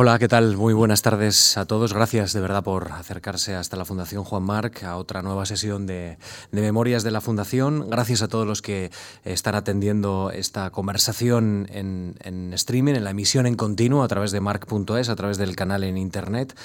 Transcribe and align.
Hola, 0.00 0.16
¿qué 0.20 0.28
tal? 0.28 0.56
Muy 0.56 0.74
buenas 0.74 1.02
tardes 1.02 1.58
a 1.58 1.66
todos. 1.66 1.92
Gracias 1.92 2.32
de 2.32 2.40
verdad 2.40 2.62
por 2.62 2.92
acercarse 2.92 3.56
hasta 3.56 3.76
la 3.76 3.84
Fundación 3.84 4.22
Juan 4.22 4.44
Marc 4.44 4.84
a 4.84 4.96
otra 4.96 5.22
nueva 5.22 5.44
sesión 5.44 5.88
de, 5.88 6.18
Memorias 6.52 7.02
de 7.02 7.10
la 7.10 7.20
Fundación. 7.20 7.90
Gracias 7.90 8.22
a 8.22 8.28
todos 8.28 8.46
los 8.46 8.62
que 8.62 8.92
están 9.24 9.56
atendiendo 9.56 10.30
esta 10.32 10.70
conversación 10.70 11.66
en, 11.72 12.14
en 12.20 12.52
streaming, 12.52 12.94
en 12.94 13.02
la 13.02 13.10
emisión 13.10 13.44
en 13.44 13.56
continuo 13.56 14.04
a 14.04 14.06
través 14.06 14.30
de 14.30 14.40
marc.es, 14.40 15.08
a 15.08 15.16
través 15.16 15.36
del 15.36 15.56
canal 15.56 15.82
en 15.82 15.98
internet, 15.98 16.56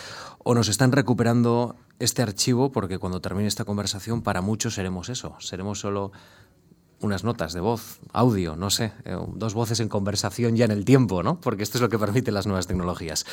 o 0.43 0.53
nos 0.53 0.67
están 0.67 0.91
recuperando 0.91 1.75
este 1.97 2.21
archivo 2.21 2.71
porque 2.71 2.99
cuando 2.99 3.19
termine 3.19 3.47
esta 3.47 3.65
conversación 3.65 4.21
para 4.21 4.41
muchos 4.41 4.75
seremos 4.75 5.09
eso, 5.09 5.35
seremos 5.39 5.79
solo 5.79 6.11
unas 7.03 7.23
notas 7.23 7.53
de 7.53 7.59
voz, 7.59 7.99
audio, 8.11 8.55
no 8.55 8.69
sé, 8.69 8.93
eh, 9.05 9.17
dos 9.35 9.53
voces 9.53 9.79
en 9.79 9.89
conversación 9.89 10.55
ya 10.55 10.65
en 10.65 10.71
el 10.71 10.85
tiempo, 10.85 11.23
¿no? 11.23 11.39
Porque 11.39 11.63
esto 11.63 11.77
es 11.77 11.81
lo 11.81 11.89
que 11.89 11.99
permiten 11.99 12.33
las 12.33 12.47
nuevas 12.47 12.67
tecnologías. 12.67 13.25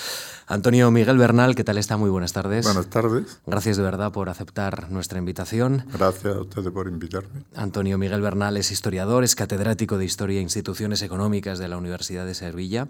Antonio 0.47 0.91
Miguel 0.91 1.19
Bernal, 1.19 1.55
¿qué 1.55 1.65
tal 1.65 1.79
está? 1.79 1.97
Muy 1.97 2.11
buenas 2.11 2.33
tardes. 2.33 2.65
Buenas 2.65 2.89
tardes. 2.89 3.41
Gracias 3.47 3.77
de 3.77 3.83
verdad 3.83 4.13
por 4.13 4.29
aceptar 4.29 4.91
nuestra 4.91 5.19
invitación. 5.19 5.85
Gracias 5.93 6.35
a 6.35 6.41
ustedes 6.41 6.71
por 6.71 6.89
invitarme. 6.89 7.45
Antonio 7.55 7.99
Miguel 7.99 8.21
Bernal 8.21 8.57
es 8.57 8.71
historiador, 8.71 9.25
es 9.25 9.35
catedrático 9.35 9.99
de 9.99 10.05
Historia 10.05 10.39
e 10.39 10.43
Instituciones 10.43 11.03
Económicas 11.03 11.59
de 11.59 11.69
la 11.69 11.77
Universidad 11.77 12.27
de 12.27 12.35
Sevilla. 12.35 12.89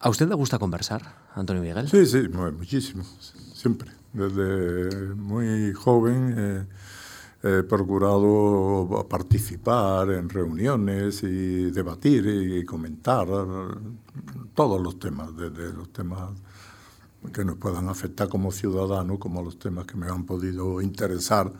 ¿A 0.00 0.10
usted 0.10 0.28
le 0.28 0.34
gusta 0.34 0.58
conversar, 0.58 1.16
Antonio 1.34 1.62
Miguel? 1.62 1.88
Sí, 1.88 2.06
sí, 2.06 2.28
muchísimo, 2.28 3.04
siempre. 3.54 3.90
Desde 4.12 5.14
muy 5.14 5.72
joven... 5.72 6.34
Eh, 6.36 6.66
he 7.42 7.62
procurado 7.62 9.06
participar 9.08 10.10
en 10.10 10.28
reuniones 10.28 11.22
y 11.22 11.70
debatir 11.70 12.26
y 12.26 12.64
comentar 12.64 13.28
todos 14.54 14.80
los 14.80 14.98
temas, 14.98 15.36
desde 15.36 15.72
los 15.72 15.92
temas 15.92 16.30
que 17.32 17.44
nos 17.44 17.56
puedan 17.56 17.88
afectar 17.88 18.28
como 18.28 18.50
ciudadanos, 18.50 19.18
como 19.18 19.42
los 19.42 19.58
temas 19.58 19.86
que 19.86 19.96
me 19.96 20.08
han 20.08 20.24
podido 20.24 20.80
interesar 20.80 21.52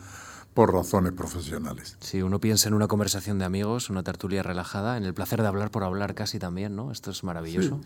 por 0.54 0.72
razones 0.72 1.12
profesionales. 1.12 1.96
Si 2.00 2.22
uno 2.22 2.40
piensa 2.40 2.68
en 2.68 2.74
una 2.74 2.88
conversación 2.88 3.38
de 3.38 3.44
amigos, 3.44 3.90
una 3.90 4.02
tertulia 4.02 4.42
relajada, 4.42 4.96
en 4.96 5.04
el 5.04 5.14
placer 5.14 5.40
de 5.42 5.46
hablar 5.46 5.70
por 5.70 5.84
hablar 5.84 6.16
casi 6.16 6.40
también, 6.40 6.74
¿no? 6.74 6.90
Esto 6.90 7.12
es 7.12 7.22
maravilloso. 7.22 7.80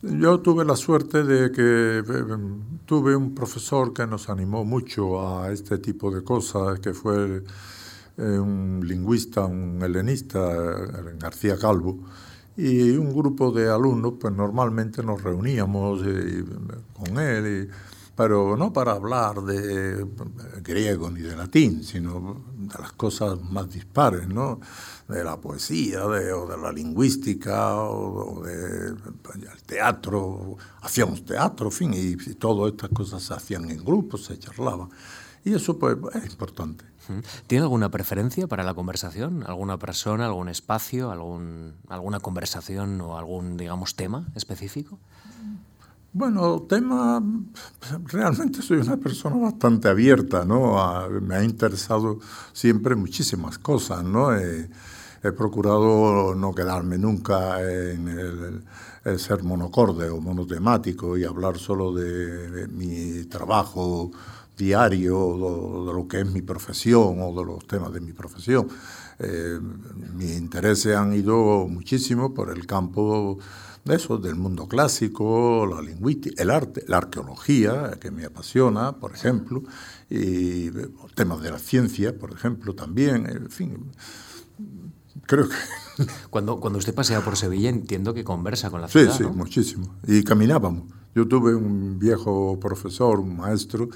Yo 0.00 0.38
tuve 0.40 0.64
la 0.64 0.76
suerte 0.76 1.24
de 1.24 1.50
que 1.50 1.98
eh, 1.98 2.38
tuve 2.86 3.16
un 3.16 3.34
profesor 3.34 3.92
que 3.92 4.06
nos 4.06 4.28
animó 4.28 4.64
mucho 4.64 5.28
a 5.28 5.50
este 5.50 5.78
tipo 5.78 6.08
de 6.12 6.22
cosas, 6.22 6.78
que 6.78 6.94
fue 6.94 7.42
eh, 8.16 8.38
un 8.38 8.80
lingüista, 8.86 9.44
un 9.44 9.82
helenista, 9.82 10.38
eh, 10.38 11.16
García 11.18 11.58
Calvo, 11.58 11.98
y 12.56 12.90
un 12.90 13.12
grupo 13.12 13.50
de 13.50 13.68
alumnos, 13.68 14.14
pues 14.20 14.32
normalmente 14.32 15.02
nos 15.02 15.20
reuníamos 15.20 16.00
con 16.92 17.18
él, 17.18 17.68
pero 18.14 18.56
no 18.56 18.72
para 18.72 18.92
hablar 18.92 19.42
de 19.42 20.06
griego 20.62 21.10
ni 21.10 21.22
de 21.22 21.34
latín, 21.34 21.82
sino 21.82 22.44
de 22.56 22.78
las 22.78 22.92
cosas 22.92 23.40
más 23.50 23.68
dispares, 23.68 24.28
¿no? 24.28 24.60
De 25.08 25.24
la 25.24 25.40
poesía 25.40 26.06
de, 26.06 26.32
o 26.32 26.46
de 26.46 26.58
la 26.58 26.70
lingüística 26.70 27.76
o, 27.76 28.42
del 28.42 29.62
teatro. 29.66 30.56
Hacíamos 30.82 31.24
teatro, 31.24 31.66
en 31.68 31.72
fin, 31.72 31.94
y, 31.94 32.16
todas 32.34 32.72
estas 32.72 32.90
cosas 32.90 33.22
se 33.22 33.34
hacían 33.34 33.70
en 33.70 33.84
grupos, 33.84 34.26
se 34.26 34.38
charlaban. 34.38 34.90
Y 35.44 35.54
eso 35.54 35.78
pues 35.78 35.96
es 36.14 36.26
importante. 36.30 36.84
¿Tiene 37.46 37.62
alguna 37.62 37.90
preferencia 37.90 38.46
para 38.46 38.62
la 38.64 38.74
conversación? 38.74 39.42
¿Alguna 39.46 39.78
persona, 39.78 40.26
algún 40.26 40.50
espacio, 40.50 41.10
algún, 41.10 41.72
alguna 41.88 42.20
conversación 42.20 43.00
o 43.00 43.16
algún, 43.16 43.56
digamos, 43.56 43.94
tema 43.94 44.26
específico? 44.34 44.98
Bueno, 46.12 46.62
tema, 46.62 47.22
realmente 48.06 48.60
soy 48.60 48.78
una 48.78 48.96
persona 48.96 49.36
bastante 49.36 49.88
abierta, 49.88 50.44
¿no? 50.44 50.76
me 51.20 51.36
ha 51.36 51.44
interesado 51.44 52.18
siempre 52.52 52.94
muchísimas 52.94 53.58
cosas, 53.58 54.04
¿no? 54.04 54.34
Eh, 54.34 54.68
he 55.22 55.32
procurado 55.32 56.34
no 56.34 56.54
quedarme 56.54 56.98
nunca 56.98 57.60
en 57.60 58.08
el, 58.08 59.18
ser 59.18 59.42
monocorde 59.42 60.10
o 60.10 60.20
monotemático 60.20 61.16
y 61.16 61.24
hablar 61.24 61.58
solo 61.58 61.94
de, 61.94 62.68
mi 62.68 63.24
trabajo 63.24 64.10
diario, 64.56 65.86
de, 65.86 65.92
lo 65.92 66.06
que 66.06 66.20
es 66.20 66.26
mi 66.30 66.42
profesión 66.42 67.20
o 67.20 67.32
de 67.32 67.44
los 67.44 67.66
temas 67.66 67.92
de 67.92 68.00
mi 68.00 68.12
profesión. 68.12 68.68
Eh, 69.18 69.58
mis 70.14 70.36
intereses 70.36 70.94
han 70.96 71.12
ido 71.14 71.66
muchísimo 71.68 72.34
por 72.34 72.50
el 72.50 72.66
campo 72.66 73.38
de 73.84 73.96
eso, 73.96 74.18
del 74.18 74.34
mundo 74.34 74.68
clásico, 74.68 75.66
la 75.66 75.80
lingüística, 75.80 76.42
el 76.42 76.50
arte, 76.50 76.84
la 76.86 76.98
arqueología, 76.98 77.98
que 78.00 78.10
me 78.10 78.26
apasiona, 78.26 78.92
por 78.92 79.14
ejemplo, 79.14 79.62
y 80.10 80.70
temas 81.14 81.40
de 81.40 81.50
la 81.50 81.58
ciencia, 81.58 82.16
por 82.16 82.32
ejemplo, 82.32 82.74
también, 82.74 83.26
en 83.26 83.50
fin 83.50 83.90
Creo 85.28 85.48
que... 85.48 85.54
Cuando, 86.30 86.60
cuando 86.60 86.78
usted 86.78 86.94
pasea 86.94 87.24
por 87.24 87.36
Sevilla 87.36 87.68
entiendo 87.68 88.14
que 88.14 88.22
conversa 88.22 88.70
con 88.70 88.80
la 88.80 88.86
ciudad, 88.86 89.12
Sí, 89.12 89.24
sí, 89.24 89.30
muchísimo. 89.30 89.96
Y 90.06 90.22
caminábamos. 90.22 90.84
Yo 91.12 91.26
tuve 91.26 91.56
un 91.56 91.98
viejo 91.98 92.60
profesor, 92.60 93.18
un 93.18 93.36
maestro, 93.36 93.88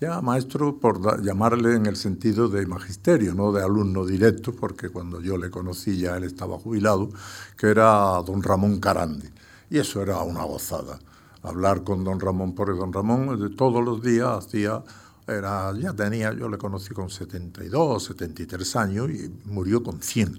ya 0.00 0.20
maestro 0.20 0.78
por 0.78 1.20
llamarle 1.20 1.74
en 1.74 1.86
el 1.86 1.96
sentido 1.96 2.48
de 2.48 2.64
magisterio, 2.66 3.34
no 3.34 3.50
de 3.50 3.64
alumno 3.64 4.06
directo, 4.06 4.54
porque 4.54 4.90
cuando 4.90 5.20
yo 5.20 5.36
le 5.36 5.50
conocí 5.50 5.96
ya 5.96 6.16
él 6.16 6.22
estaba 6.22 6.58
jubilado, 6.58 7.10
que 7.56 7.66
era 7.66 8.22
don 8.24 8.40
Ramón 8.40 8.78
Carandi. 8.78 9.28
Y 9.68 9.78
eso 9.78 10.00
era 10.00 10.22
una 10.22 10.44
gozada. 10.44 11.00
Hablar 11.42 11.82
con 11.82 12.04
don 12.04 12.20
Ramón, 12.20 12.54
porque 12.54 12.78
don 12.78 12.92
Ramón 12.92 13.56
todos 13.56 13.84
los 13.84 14.00
días 14.00 14.28
hacía 14.46 14.84
era, 15.26 15.72
ya 15.78 15.92
tenía, 15.92 16.32
yo 16.32 16.48
le 16.48 16.58
conocí 16.58 16.92
con 16.94 17.10
72, 17.10 18.04
73 18.04 18.76
años 18.76 19.10
y 19.10 19.32
murió 19.44 19.82
con 19.82 20.02
100. 20.02 20.38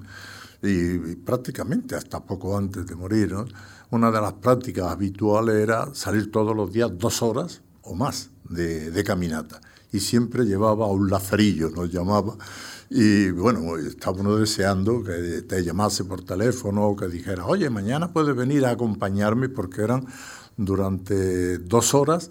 Y, 0.63 1.15
prácticamente 1.17 1.95
hasta 1.95 2.21
poco 2.23 2.57
antes 2.57 2.85
de 2.87 2.95
morir, 2.95 3.35
una 3.91 4.11
de 4.11 4.21
las 4.21 4.33
prácticas 4.33 4.87
habituales 4.87 5.55
era 5.55 5.93
salir 5.93 6.31
todos 6.31 6.55
los 6.55 6.71
días 6.71 6.91
dos 6.97 7.21
horas 7.21 7.61
o 7.81 7.95
más 7.95 8.29
de, 8.49 9.03
caminata. 9.03 9.61
Y 9.91 9.99
siempre 9.99 10.45
llevaba 10.45 10.87
un 10.87 11.09
lazarillo, 11.09 11.69
nos 11.69 11.91
llamaba. 11.91 12.35
Y 12.89 13.29
bueno, 13.31 13.77
estaba 13.77 14.21
uno 14.21 14.35
deseando 14.35 15.03
que 15.03 15.43
te 15.43 15.63
llamase 15.63 16.05
por 16.05 16.23
teléfono 16.23 16.87
o 16.87 16.95
que 16.95 17.07
dijera, 17.07 17.45
oye, 17.45 17.69
mañana 17.69 18.11
puedes 18.11 18.35
venir 18.35 18.65
a 18.65 18.71
acompañarme 18.71 19.49
porque 19.49 19.81
eran 19.81 20.05
durante 20.57 21.57
dos 21.57 21.93
horas 21.93 22.29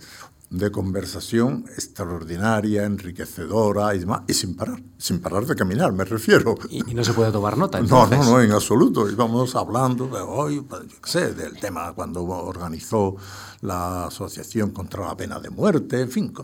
de 0.53 0.71
conversación 0.71 1.65
extraordinaria, 1.71 2.85
enriquecedora 2.85 3.95
y 3.95 4.01
demás, 4.01 4.23
y 4.29 4.35
sin 4.35 4.55
parar, 4.55 4.83
sin 4.99 5.19
parar 5.19 5.47
de 5.47 5.57
caminar, 5.57 5.93
me 5.93 6.05
refiero. 6.05 6.55
¿Y, 6.69 6.83
no 6.95 7.03
se 7.03 7.15
puede 7.15 7.33
tomar 7.33 7.57
nota? 7.57 7.81
No, 7.81 8.07
no, 8.07 8.23
no, 8.23 8.41
en 8.41 8.53
absoluto. 8.53 9.09
Íbamos 9.09 9.57
hablando 9.57 10.09
de 10.09 10.21
hoy, 10.21 10.61
pues, 10.61 10.83
yo 10.83 10.97
qué 11.03 11.11
sé, 11.11 11.33
del 11.33 11.59
tema 11.59 11.95
cuando 11.95 12.23
organizó 12.23 13.17
la 13.63 14.07
Asociación 14.07 14.73
contra 14.73 15.07
la 15.07 15.17
Pena 15.17 15.41
de 15.41 15.49
Muerte, 15.49 16.03
en 16.03 16.11
fin, 16.11 16.35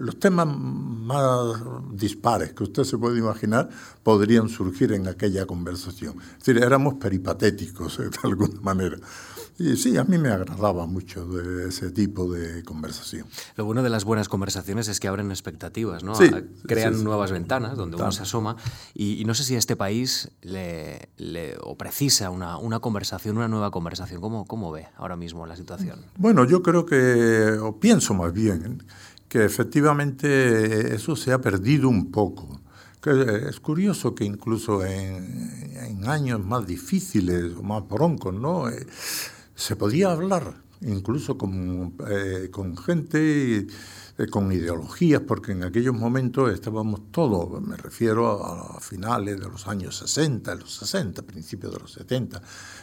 los 0.00 0.18
temas 0.18 0.46
más 0.46 1.56
dispares 1.92 2.52
que 2.52 2.64
usted 2.64 2.84
se 2.84 2.98
puede 2.98 3.18
imaginar 3.18 3.70
podrían 4.02 4.50
surgir 4.50 4.92
en 4.92 5.08
aquella 5.08 5.46
conversación. 5.46 6.16
Es 6.32 6.44
decir, 6.44 6.62
éramos 6.62 6.94
peripatéticos 6.94 7.96
de 7.96 8.10
alguna 8.24 8.60
manera. 8.60 8.98
Y 9.56 9.76
sí, 9.76 9.96
a 9.96 10.04
mí 10.04 10.18
me 10.18 10.30
agradaba 10.30 10.86
mucho 10.86 11.24
de 11.26 11.68
ese 11.68 11.92
tipo 11.92 12.30
de 12.32 12.64
conversación. 12.64 13.26
Lo 13.56 13.64
bueno 13.64 13.84
de 13.84 13.88
las 13.88 14.04
buenas 14.04 14.28
conversaciones 14.28 14.88
es 14.88 14.98
que 14.98 15.06
abren 15.06 15.30
expectativas, 15.30 16.02
¿no? 16.02 16.16
Sí, 16.16 16.28
Crean 16.66 17.04
nuevas 17.04 17.30
ventanas 17.30 17.76
donde 17.76 17.96
uno 17.96 18.10
se 18.10 18.22
asoma. 18.22 18.56
Y, 18.94 19.24
no 19.24 19.34
sé 19.34 19.44
si 19.44 19.54
a 19.54 19.58
este 19.58 19.76
país 19.76 20.30
le, 20.42 21.08
o 21.60 21.76
precisa 21.76 22.30
una, 22.30 22.58
una, 22.58 22.80
conversación, 22.80 23.36
una 23.36 23.46
nueva 23.46 23.70
conversación. 23.70 24.20
¿Cómo, 24.20 24.44
¿Cómo 24.44 24.72
ve 24.72 24.88
ahora 24.96 25.14
mismo 25.14 25.46
la 25.46 25.54
situación? 25.54 26.00
Bueno, 26.16 26.44
yo 26.44 26.62
creo 26.62 26.84
que, 26.84 27.56
o 27.62 27.78
pienso 27.78 28.12
más 28.12 28.32
bien, 28.32 28.82
que 29.28 29.44
efectivamente 29.44 30.94
eso 30.94 31.14
se 31.14 31.32
ha 31.32 31.40
perdido 31.40 31.88
un 31.88 32.10
poco. 32.10 32.60
Que 33.00 33.48
es 33.50 33.60
curioso 33.60 34.14
que 34.14 34.24
incluso 34.24 34.84
en, 34.84 35.76
en 35.76 36.08
años 36.08 36.42
más 36.44 36.66
difíciles 36.66 37.52
o 37.54 37.62
más 37.62 37.86
broncos, 37.86 38.34
¿no? 38.34 38.64
Eh, 39.54 39.56
se 39.56 39.76
podía 39.76 40.12
hablar 40.12 40.64
incluso 40.80 41.38
con, 41.38 41.94
eh, 42.08 42.50
gente 42.84 43.66
eh, 44.18 44.26
con 44.30 44.52
ideologías, 44.52 45.22
porque 45.22 45.52
en 45.52 45.64
aquellos 45.64 45.94
momentos 45.94 46.52
estábamos 46.52 47.10
todos, 47.10 47.60
me 47.62 47.76
refiero 47.76 48.44
a, 48.44 48.80
finales 48.80 49.40
de 49.40 49.48
los 49.48 49.66
años 49.66 49.96
60, 49.96 50.54
los 50.56 50.74
60, 50.74 51.22
principios 51.22 51.72
de 51.72 51.80
los 51.80 51.92
70, 51.92 52.42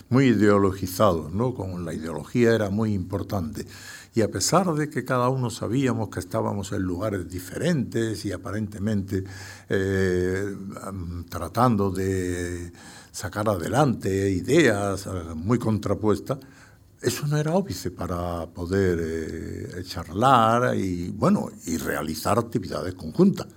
muy 0.09 0.27
ideologizados, 0.27 1.31
¿no? 1.31 1.53
Con 1.53 1.85
la 1.85 1.94
ideología 1.94 2.53
era 2.53 2.69
muy 2.69 2.94
importante. 2.94 3.65
Y 4.13 4.21
a 4.21 4.29
pesar 4.29 4.73
de 4.73 4.89
que 4.89 5.06
cada 5.06 5.29
uno 5.29 5.50
sabíamos 5.50 6.09
que 6.09 6.19
estábamos 6.19 6.73
en 6.73 6.81
lugares 6.81 7.29
diferentes 7.29 8.25
y 8.25 8.31
aparentemente 8.33 9.23
eh, 9.69 10.53
tratando 11.29 11.91
de 11.91 12.73
sacar 13.12 13.47
adelante 13.47 14.31
ideas 14.31 15.07
muy 15.35 15.59
contrapuestas, 15.59 16.39
eso 17.01 17.25
no 17.25 17.38
era 17.38 17.53
óbice 17.53 17.89
para 17.89 18.45
poder 18.48 19.00
eh, 19.01 19.83
charlar 19.83 20.75
y, 20.75 21.09
bueno, 21.09 21.50
y 21.65 21.77
realizar 21.77 22.38
actividades 22.38 22.94
conjuntas. 22.94 23.48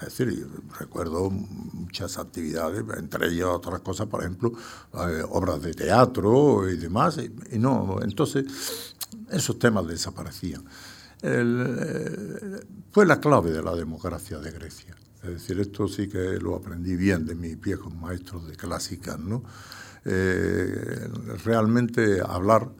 Es 0.00 0.18
decir, 0.18 0.46
recuerdo 0.78 1.30
muchas 1.30 2.18
actividades, 2.18 2.84
entre 2.96 3.28
ellas 3.28 3.48
otras 3.48 3.80
cosas, 3.80 4.06
por 4.06 4.20
ejemplo, 4.20 4.52
eh, 4.94 5.22
obras 5.30 5.62
de 5.62 5.72
teatro 5.72 6.68
y 6.68 6.76
demás, 6.76 7.18
y, 7.18 7.58
no, 7.58 8.00
entonces 8.02 8.94
esos 9.30 9.58
temas 9.58 9.86
desaparecían. 9.86 10.64
Eh, 11.22 12.60
fue 12.92 13.06
la 13.06 13.20
clave 13.20 13.50
de 13.50 13.62
la 13.62 13.74
democracia 13.74 14.38
de 14.38 14.50
Grecia. 14.50 14.94
Es 15.22 15.30
decir, 15.30 15.60
esto 15.60 15.86
sí 15.86 16.08
que 16.08 16.38
lo 16.38 16.54
aprendí 16.54 16.96
bien 16.96 17.26
de 17.26 17.34
mis 17.34 17.60
viejos 17.60 17.94
maestros 17.94 18.46
de 18.46 18.56
clásicas, 18.56 19.18
¿no? 19.18 19.42
realmente 21.44 22.22
hablar 22.26 22.70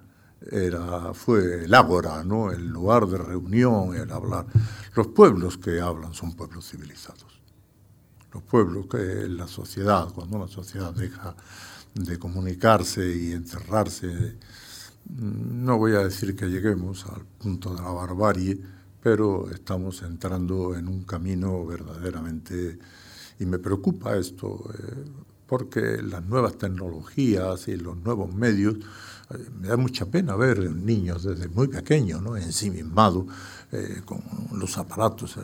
era, 0.51 1.13
fue 1.13 1.65
el 1.65 1.75
ágora, 1.75 2.25
¿no? 2.25 2.51
el 2.51 2.69
lugar 2.69 3.07
de 3.07 3.19
reunión, 3.19 3.95
el 3.95 4.11
hablar. 4.11 4.47
Los 4.95 5.09
pueblos 5.09 5.59
que 5.59 5.81
hablan 5.81 6.15
son 6.15 6.35
pueblos 6.35 6.71
civilizados. 6.71 7.41
Los 8.33 8.43
pueblos 8.45 8.87
que 8.87 9.29
la 9.29 9.47
sociedad, 9.47 10.09
cuando 10.15 10.37
una 10.37 10.49
sociedad 10.49 10.95
deja 10.95 11.35
de 11.95 12.19
comunicarse 12.19 13.15
y 13.15 13.33
encerrarse, 13.33 14.39
no 15.09 15.79
voy 15.79 15.93
a 15.93 16.05
decir 16.05 16.37
que 16.37 16.47
lleguemos 16.47 17.07
al 17.07 17.25
punto 17.25 17.75
de 17.75 17.83
la 17.83 17.91
barbarie, 17.91 18.61
pero 19.03 19.51
estamos 19.51 20.03
entrando 20.03 20.77
en 20.77 20.89
un 20.89 21.05
camino 21.05 21.65
verdaderamente... 21.67 22.79
Y 23.39 23.47
me 23.47 23.59
preocupa 23.59 24.19
esto, 24.19 24.71
eh, 24.75 25.05
porque 25.47 26.03
las 26.03 26.23
nuevas 26.27 26.59
tecnologías 26.59 27.69
y 27.69 27.77
los 27.77 27.97
nuevos 27.97 28.35
medios 28.35 28.77
me 29.59 29.69
da 29.69 29.77
mucha 29.77 30.07
pena 30.07 30.35
ver 30.37 30.59
niños 30.59 31.23
desde 31.23 31.49
muy 31.49 31.69
pequeños, 31.69 32.21
¿no? 32.21 32.37
ensimismados, 32.37 33.27
eh, 33.73 34.03
con 34.05 34.23
los 34.53 34.77
aparatos, 34.79 35.37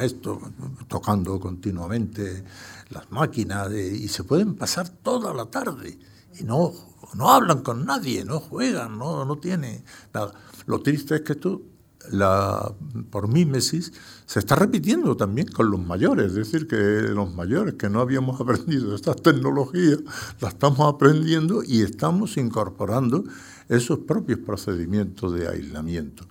esto, 0.00 0.40
tocando 0.88 1.38
continuamente 1.38 2.44
las 2.90 3.10
máquinas, 3.12 3.72
y 3.72 4.08
se 4.08 4.24
pueden 4.24 4.54
pasar 4.56 4.88
toda 4.88 5.32
la 5.32 5.46
tarde 5.46 5.98
y 6.38 6.44
no, 6.44 6.72
no 7.14 7.30
hablan 7.30 7.62
con 7.62 7.84
nadie, 7.84 8.24
no 8.24 8.40
juegan, 8.40 8.98
no, 8.98 9.24
no 9.24 9.38
tienen 9.38 9.84
nada. 10.12 10.32
Lo 10.66 10.80
triste 10.80 11.16
es 11.16 11.20
que 11.22 11.34
tú 11.34 11.71
la, 12.10 12.72
por 13.10 13.28
mímesis, 13.28 13.92
se 14.26 14.38
está 14.38 14.56
repitiendo 14.56 15.16
también 15.16 15.48
con 15.48 15.70
los 15.70 15.80
mayores, 15.80 16.26
es 16.26 16.34
decir, 16.34 16.66
que 16.66 16.76
los 16.76 17.32
mayores 17.34 17.74
que 17.74 17.88
no 17.88 18.00
habíamos 18.00 18.40
aprendido 18.40 18.94
estas 18.94 19.16
tecnologías, 19.16 19.98
las 20.40 20.54
estamos 20.54 20.92
aprendiendo 20.92 21.62
y 21.62 21.82
estamos 21.82 22.36
incorporando 22.36 23.24
esos 23.68 24.00
propios 24.00 24.40
procedimientos 24.40 25.32
de 25.34 25.48
aislamiento. 25.48 26.26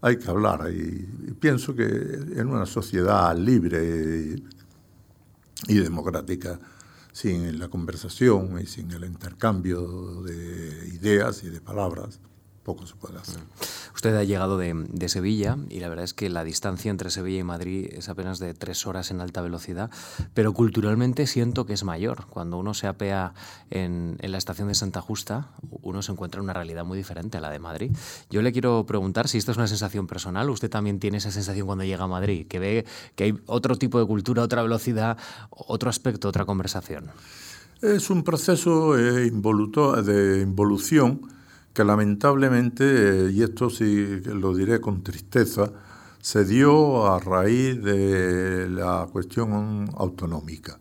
Hay 0.00 0.18
que 0.18 0.30
hablar 0.30 0.70
y, 0.72 1.34
pienso 1.40 1.74
que 1.74 1.84
en 1.84 2.48
una 2.48 2.66
sociedad 2.66 3.36
libre 3.36 4.36
y 5.66 5.74
democrática, 5.74 6.58
sin 7.12 7.58
la 7.58 7.68
conversación 7.68 8.60
y 8.60 8.66
sin 8.66 8.92
el 8.92 9.04
intercambio 9.04 10.22
de 10.22 10.88
ideas 10.94 11.42
y 11.42 11.48
de 11.48 11.60
palabras, 11.60 12.20
poco 12.62 12.86
se 12.86 12.94
puede 12.94 13.18
hacer. 13.18 13.40
Usted 13.98 14.14
ha 14.14 14.22
llegado 14.22 14.58
de, 14.58 15.08
Sevilla 15.08 15.58
y 15.68 15.80
la 15.80 15.88
verdad 15.88 16.04
es 16.04 16.14
que 16.14 16.30
la 16.30 16.44
distancia 16.44 16.88
entre 16.88 17.10
Sevilla 17.10 17.40
y 17.40 17.42
Madrid 17.42 17.88
es 17.90 18.08
apenas 18.08 18.38
de 18.38 18.54
tres 18.54 18.86
horas 18.86 19.10
en 19.10 19.20
alta 19.20 19.42
velocidad, 19.42 19.90
pero 20.34 20.52
culturalmente 20.52 21.26
siento 21.26 21.66
que 21.66 21.72
es 21.72 21.82
mayor. 21.82 22.26
Cuando 22.30 22.58
uno 22.58 22.74
se 22.74 22.86
apea 22.86 23.34
en, 23.70 24.16
la 24.22 24.38
estación 24.38 24.68
de 24.68 24.76
Santa 24.76 25.00
Justa, 25.00 25.48
uno 25.82 26.00
se 26.02 26.12
encuentra 26.12 26.38
en 26.38 26.44
una 26.44 26.52
realidad 26.52 26.84
muy 26.84 26.96
diferente 26.96 27.38
a 27.38 27.40
la 27.40 27.50
de 27.50 27.58
Madrid. 27.58 27.90
Yo 28.30 28.40
le 28.40 28.52
quiero 28.52 28.86
preguntar 28.86 29.26
si 29.26 29.36
esto 29.38 29.50
es 29.50 29.56
una 29.56 29.66
sensación 29.66 30.06
personal, 30.06 30.48
usted 30.48 30.70
también 30.70 31.00
tiene 31.00 31.16
esa 31.16 31.32
sensación 31.32 31.66
cuando 31.66 31.82
llega 31.82 32.04
a 32.04 32.06
Madrid, 32.06 32.46
que 32.46 32.60
ve 32.60 32.86
que 33.16 33.24
hay 33.24 33.38
otro 33.46 33.74
tipo 33.74 33.98
de 33.98 34.06
cultura, 34.06 34.44
otra 34.44 34.62
velocidad, 34.62 35.18
otro 35.50 35.90
aspecto, 35.90 36.28
otra 36.28 36.44
conversación. 36.44 37.10
Es 37.82 38.10
un 38.10 38.22
proceso 38.22 38.96
eh, 38.96 39.28
de 39.32 40.40
involución 40.40 41.37
que 41.78 41.84
lamentablemente, 41.84 43.28
eh, 43.28 43.30
y 43.30 43.44
esto 43.44 43.70
sí 43.70 44.20
lo 44.24 44.52
diré 44.52 44.80
con 44.80 45.04
tristeza, 45.04 45.70
se 46.20 46.44
dio 46.44 47.06
a 47.06 47.20
raíz 47.20 47.80
de 47.80 48.68
la 48.68 49.06
cuestión 49.12 49.88
autonómica. 49.96 50.80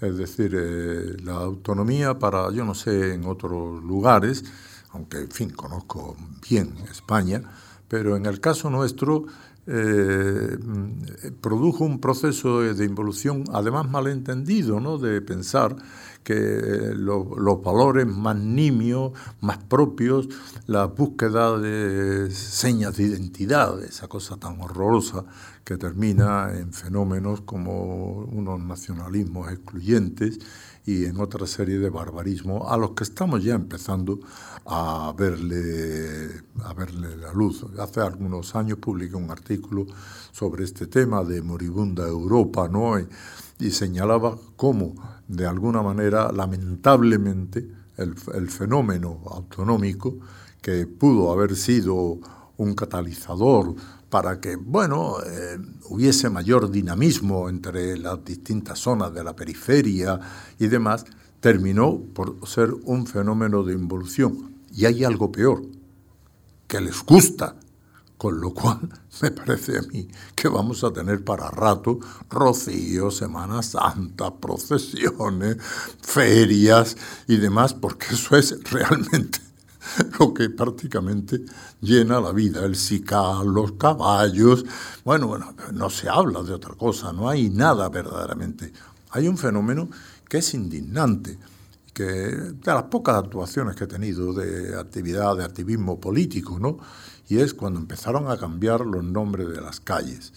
Es 0.00 0.16
decir, 0.16 0.52
eh, 0.58 1.16
la 1.22 1.34
autonomía 1.34 2.18
para, 2.18 2.50
yo 2.50 2.64
no 2.64 2.74
sé, 2.74 3.14
en 3.14 3.26
otros 3.26 3.80
lugares, 3.84 4.44
aunque 4.90 5.18
en 5.18 5.30
fin, 5.30 5.50
conozco 5.50 6.16
bien 6.50 6.74
España, 6.90 7.40
pero 7.86 8.16
en 8.16 8.26
el 8.26 8.40
caso 8.40 8.70
nuestro 8.70 9.26
eh, 9.68 10.58
produjo 11.40 11.84
un 11.84 12.00
proceso 12.00 12.60
de 12.60 12.84
involución, 12.84 13.44
además 13.52 13.88
malentendido, 13.88 14.80
¿no? 14.80 14.98
de 14.98 15.20
pensar 15.20 15.76
que 16.24 16.92
los 16.94 17.62
valores 17.62 18.06
más 18.06 18.36
nimios, 18.36 19.12
más 19.40 19.58
propios, 19.58 20.28
la 20.66 20.86
búsqueda 20.86 21.58
de 21.58 22.30
señas 22.30 22.96
de 22.96 23.04
identidad, 23.04 23.82
esa 23.84 24.08
cosa 24.08 24.36
tan 24.38 24.60
horrorosa 24.60 25.24
que 25.64 25.76
termina 25.76 26.50
en 26.54 26.72
fenómenos 26.72 27.42
como 27.42 28.24
unos 28.24 28.58
nacionalismos 28.60 29.52
excluyentes 29.52 30.38
y 30.86 31.06
en 31.06 31.18
otra 31.20 31.46
serie 31.46 31.78
de 31.78 31.88
barbarismos 31.88 32.70
a 32.70 32.76
los 32.76 32.90
que 32.90 33.04
estamos 33.04 33.42
ya 33.42 33.54
empezando 33.54 34.20
a 34.66 35.14
verle, 35.16 36.42
a 36.62 36.74
verle 36.74 37.16
la 37.16 37.32
luz. 37.32 37.64
Hace 37.78 38.00
algunos 38.00 38.54
años 38.54 38.78
publiqué 38.78 39.16
un 39.16 39.30
artículo 39.30 39.86
sobre 40.32 40.64
este 40.64 40.86
tema 40.86 41.24
de 41.24 41.40
moribunda 41.42 42.06
Europa, 42.06 42.68
¿no? 42.68 42.98
y, 42.98 43.08
y 43.60 43.70
señalaba 43.70 44.36
cómo 44.56 44.94
de 45.28 45.46
alguna 45.46 45.82
manera, 45.82 46.30
lamentablemente, 46.32 47.66
el, 47.96 48.48
fenómeno 48.48 49.20
autonómico, 49.30 50.18
que 50.60 50.86
pudo 50.86 51.32
haber 51.32 51.56
sido 51.56 52.18
un 52.56 52.74
catalizador 52.74 53.74
para 54.14 54.40
que, 54.40 54.54
bueno, 54.54 55.16
eh, 55.26 55.58
hubiese 55.88 56.30
mayor 56.30 56.70
dinamismo 56.70 57.48
entre 57.48 57.98
las 57.98 58.24
distintas 58.24 58.78
zonas 58.78 59.12
de 59.12 59.24
la 59.24 59.34
periferia 59.34 60.20
y 60.56 60.68
demás, 60.68 61.04
terminó 61.40 61.98
por 62.14 62.36
ser 62.46 62.72
un 62.84 63.08
fenómeno 63.08 63.64
de 63.64 63.72
involución. 63.72 64.54
Y 64.72 64.84
hay 64.84 65.02
algo 65.02 65.32
peor, 65.32 65.62
que 66.68 66.80
les 66.80 67.02
gusta 67.04 67.56
con 68.16 68.40
lo 68.40 68.54
cual, 68.54 68.88
me 69.20 69.32
parece 69.32 69.78
a 69.78 69.82
mí 69.82 70.06
que 70.36 70.46
vamos 70.46 70.84
a 70.84 70.92
tener 70.92 71.24
para 71.24 71.50
rato 71.50 71.98
rocío, 72.30 73.10
Semana 73.10 73.64
Santa, 73.64 74.32
procesiones, 74.32 75.56
ferias 76.00 76.96
y 77.26 77.38
demás, 77.38 77.74
porque 77.74 78.14
eso 78.14 78.36
es 78.36 78.62
realmente 78.70 79.40
lo 80.18 80.32
que 80.32 80.50
prácticamente 80.50 81.42
llena 81.80 82.20
la 82.20 82.32
vida, 82.32 82.64
el 82.64 82.76
sical, 82.76 83.46
los 83.48 83.72
caballos. 83.72 84.64
Bueno, 85.04 85.28
bueno, 85.28 85.54
no 85.72 85.90
se 85.90 86.08
habla 86.08 86.42
de 86.42 86.52
otra 86.52 86.74
cosa, 86.74 87.12
no 87.12 87.28
hay 87.28 87.50
nada 87.50 87.88
verdaderamente. 87.88 88.72
Hay 89.10 89.28
un 89.28 89.38
fenómeno 89.38 89.88
que 90.28 90.38
es 90.38 90.54
indignante, 90.54 91.38
que 91.92 92.04
de 92.04 92.56
las 92.64 92.84
pocas 92.84 93.16
actuaciones 93.16 93.76
que 93.76 93.84
he 93.84 93.86
tenido 93.86 94.32
de 94.32 94.78
actividad, 94.78 95.36
de 95.36 95.44
activismo 95.44 96.00
político, 96.00 96.58
¿no? 96.58 96.78
y 97.28 97.38
es 97.38 97.54
cuando 97.54 97.80
empezaron 97.80 98.30
a 98.30 98.36
cambiar 98.36 98.80
los 98.80 99.02
nombres 99.04 99.48
de 99.48 99.60
las 99.60 99.80
calles 99.80 100.32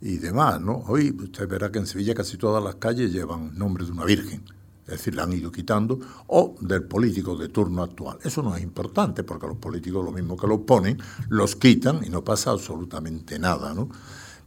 y 0.00 0.18
demás, 0.18 0.60
¿no? 0.60 0.84
Hoy 0.86 1.16
usted 1.18 1.48
verá 1.48 1.72
que 1.72 1.78
en 1.78 1.86
Sevilla 1.86 2.14
casi 2.14 2.36
todas 2.36 2.62
las 2.62 2.76
calles 2.76 3.12
llevan 3.12 3.58
nombre 3.58 3.84
de 3.84 3.92
una 3.92 4.04
virgen, 4.04 4.42
es 4.88 4.98
decir, 4.98 5.14
la 5.14 5.24
han 5.24 5.32
ido 5.32 5.52
quitando, 5.52 5.98
o 6.26 6.56
del 6.60 6.84
político 6.84 7.36
de 7.36 7.48
turno 7.48 7.82
actual. 7.82 8.18
Eso 8.24 8.42
no 8.42 8.56
es 8.56 8.62
importante, 8.62 9.22
porque 9.22 9.46
los 9.46 9.58
políticos 9.58 10.04
lo 10.04 10.12
mismo 10.12 10.36
que 10.36 10.46
lo 10.46 10.64
ponen, 10.64 10.98
los 11.28 11.56
quitan 11.56 12.00
y 12.04 12.10
no 12.10 12.24
pasa 12.24 12.50
absolutamente 12.50 13.38
nada, 13.38 13.74
¿no? 13.74 13.88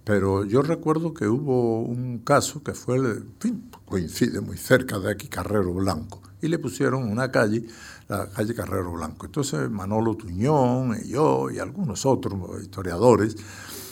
Pero 0.04 0.46
yo 0.46 0.64
recuerdo 0.64 1.14
que 1.14 1.28
hubo 1.28 1.84
un 1.84 2.20
caso 2.20 2.64
que 2.64 2.74
fue, 2.74 2.98
en 2.98 3.36
fin, 3.40 3.70
coincide 3.86 4.42
muy 4.42 4.58
cerca 4.58 4.98
de 4.98 5.12
aquí, 5.12 5.28
Carrero 5.28 5.74
Blanco, 5.74 6.22
y 6.42 6.48
le 6.48 6.58
pusieron 6.58 7.04
una 7.04 7.32
calle 7.32 7.68
la 8.12 8.30
calle 8.30 8.54
Carrero 8.54 8.92
Blanco. 8.92 9.26
Entonces 9.26 9.70
Manolo 9.70 10.16
Tuñón 10.16 10.98
y 11.02 11.10
yo 11.10 11.50
y 11.50 11.60
algunos 11.60 12.06
otros 12.06 12.62
historiadores 12.62 13.38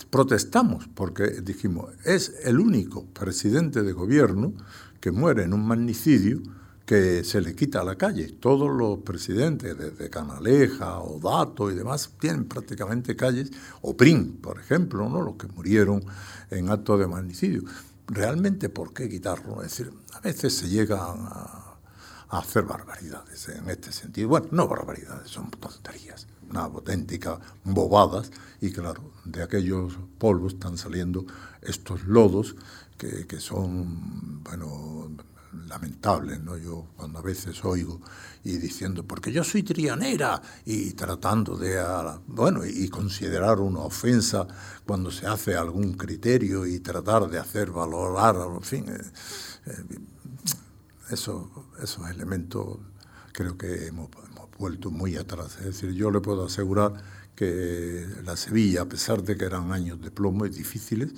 protestamos 0.10 0.89
porque 0.94 1.41
dijimos, 1.41 1.91
es 2.03 2.36
el 2.44 2.60
único 2.60 3.06
presidente 3.06 3.82
de 3.82 3.94
gobierno 3.94 4.53
que 5.00 5.12
muere 5.12 5.44
en 5.44 5.53
un 5.53 5.65
magnicidio 5.65 6.41
que 6.86 7.24
se 7.24 7.39
le 7.39 7.53
quita 7.53 7.82
a 7.82 7.84
la 7.84 7.96
calle. 7.96 8.29
Todos 8.39 8.75
los 8.75 9.00
presidentes, 9.00 9.77
desde 9.77 10.10
Canaleja, 10.10 11.00
Odato 11.00 11.70
y 11.70 11.75
demás, 11.75 12.12
tienen 12.20 12.46
prácticamente 12.46 13.15
calles, 13.15 13.51
o 13.82 13.96
Prim, 13.96 14.38
por 14.38 14.60
ejemplo, 14.60 15.08
¿no? 15.08 15.22
los 15.22 15.36
que 15.36 15.46
murieron 15.48 16.03
en 16.50 16.70
acto 16.70 16.98
de 16.98 17.06
magnicidio. 17.06 17.62
Realmente, 18.08 18.70
¿por 18.70 18.91
qué 18.91 19.08
quitarlo? 19.08 19.62
Es 19.62 19.77
decir, 19.77 19.94
a 20.13 20.20
veces 20.22 20.56
se 20.56 20.68
llega 20.68 20.98
a 21.00 21.58
hacer 22.29 22.63
barbaridades 22.63 23.50
en 23.50 23.69
este 23.69 23.91
sentido. 23.91 24.29
Bueno, 24.29 24.48
no 24.51 24.67
barbaridades, 24.67 25.29
son 25.29 25.50
tonterías, 25.51 26.27
una 26.50 26.62
auténtica 26.62 27.39
bobadas. 27.63 28.31
Y 28.62 28.71
claro, 28.71 29.12
de 29.25 29.43
aquellos 29.43 29.98
polvos 30.17 30.53
están 30.53 30.77
saliendo 30.77 31.25
estos 31.62 32.03
lodos 32.03 32.55
que, 32.98 33.25
que 33.27 33.39
son, 33.39 34.43
bueno, 34.43 35.09
lamentables, 35.67 36.41
¿no? 36.41 36.57
Yo 36.57 36.88
cuando 36.95 37.19
a 37.19 37.21
veces 37.21 37.63
oigo 37.65 38.01
y 38.43 38.57
diciendo, 38.57 39.03
porque 39.03 39.31
yo 39.31 39.43
soy 39.43 39.63
trianera, 39.63 40.41
y 40.65 40.91
tratando 40.91 41.57
de, 41.57 41.81
bueno, 42.27 42.65
y 42.65 42.88
considerar 42.89 43.59
una 43.59 43.81
ofensa 43.81 44.48
cuando 44.86 45.12
se 45.12 45.27
hace 45.27 45.55
algún 45.55 45.93
criterio 45.93 46.65
y 46.65 46.79
tratar 46.79 47.29
de 47.29 47.39
hacer 47.39 47.71
valorar, 47.71 48.36
en 48.36 48.62
fin, 48.62 48.86
eh, 48.89 49.01
eh, 49.65 49.83
eso, 51.11 51.69
esos 51.81 52.09
elementos 52.09 52.79
creo 53.31 53.57
que 53.57 53.87
hemos, 53.87 54.09
hemos 54.31 54.49
vuelto 54.57 54.91
muy 54.91 55.15
atrás. 55.15 55.57
Es 55.59 55.65
decir, 55.65 55.91
yo 55.93 56.11
le 56.11 56.19
puedo 56.19 56.45
asegurar 56.45 56.93
que 57.35 58.05
la 58.23 58.35
Sevilla, 58.35 58.81
a 58.81 58.85
pesar 58.85 59.23
de 59.23 59.37
que 59.37 59.45
eran 59.45 59.71
años 59.71 60.01
de 60.01 60.11
plomo 60.11 60.45
y 60.45 60.49
difíciles, 60.49 61.13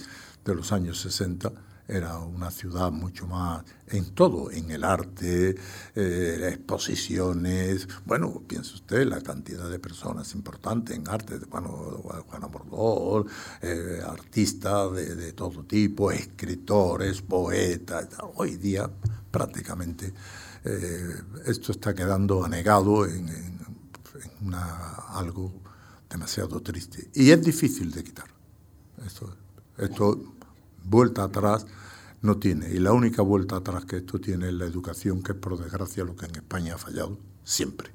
de 0.46 0.56
los 0.56 0.72
años 0.72 1.00
60, 1.02 1.52
era 1.88 2.20
una 2.20 2.52
ciudad 2.52 2.92
mucho 2.92 3.28
más 3.28 3.64
en 3.88 4.12
todo, 4.12 4.50
en 4.52 4.72
el 4.72 4.84
arte, 4.84 5.56
eh, 5.96 6.50
exposiciones, 6.54 7.88
bueno, 8.06 8.44
piense 8.48 8.76
usted 8.76 9.06
la 9.06 9.20
cantidad 9.22 9.70
de 9.70 9.78
personas 9.78 10.34
importantes 10.34 10.96
en 10.96 11.08
arte, 11.10 11.38
bueno, 11.50 11.70
Juana 12.28 12.48
Bordó, 12.48 13.26
eh, 13.62 14.00
artistas 14.08 14.94
de, 14.94 15.34
todo 15.34 15.64
tipo, 15.64 16.12
escritores, 16.12 17.22
poetas, 17.22 18.08
hoy 18.36 18.56
día 18.56 18.90
prácticamente 19.32 20.14
eh, 20.64 21.16
esto 21.46 21.72
está 21.72 21.96
quedando 21.96 22.44
anegado 22.44 23.06
en, 23.06 23.28
una, 24.42 24.94
algo 25.10 25.54
demasiado 26.10 26.62
triste 26.62 27.10
y 27.14 27.32
es 27.32 27.42
difícil 27.42 27.92
de 27.92 28.04
quitar. 28.04 28.28
Esto, 29.06 29.36
esto 29.78 30.36
vuelta 30.84 31.24
atrás 31.24 31.66
no 32.22 32.38
tiene. 32.38 32.70
Y 32.70 32.80
la 32.80 32.94
única 32.94 33.22
vuelta 33.22 33.58
atrás 33.58 33.86
que 33.86 33.98
esto 33.98 34.20
tiene 34.20 34.50
es 34.50 34.54
la 34.54 34.66
educación, 34.66 35.24
que 35.24 35.32
es 35.32 35.38
por 35.38 35.58
desgracia 35.58 36.04
lo 36.04 36.16
que 36.16 36.26
en 36.28 36.36
España 36.36 36.76
ha 36.76 36.78
fallado 36.78 37.18
siempre. 37.44 37.92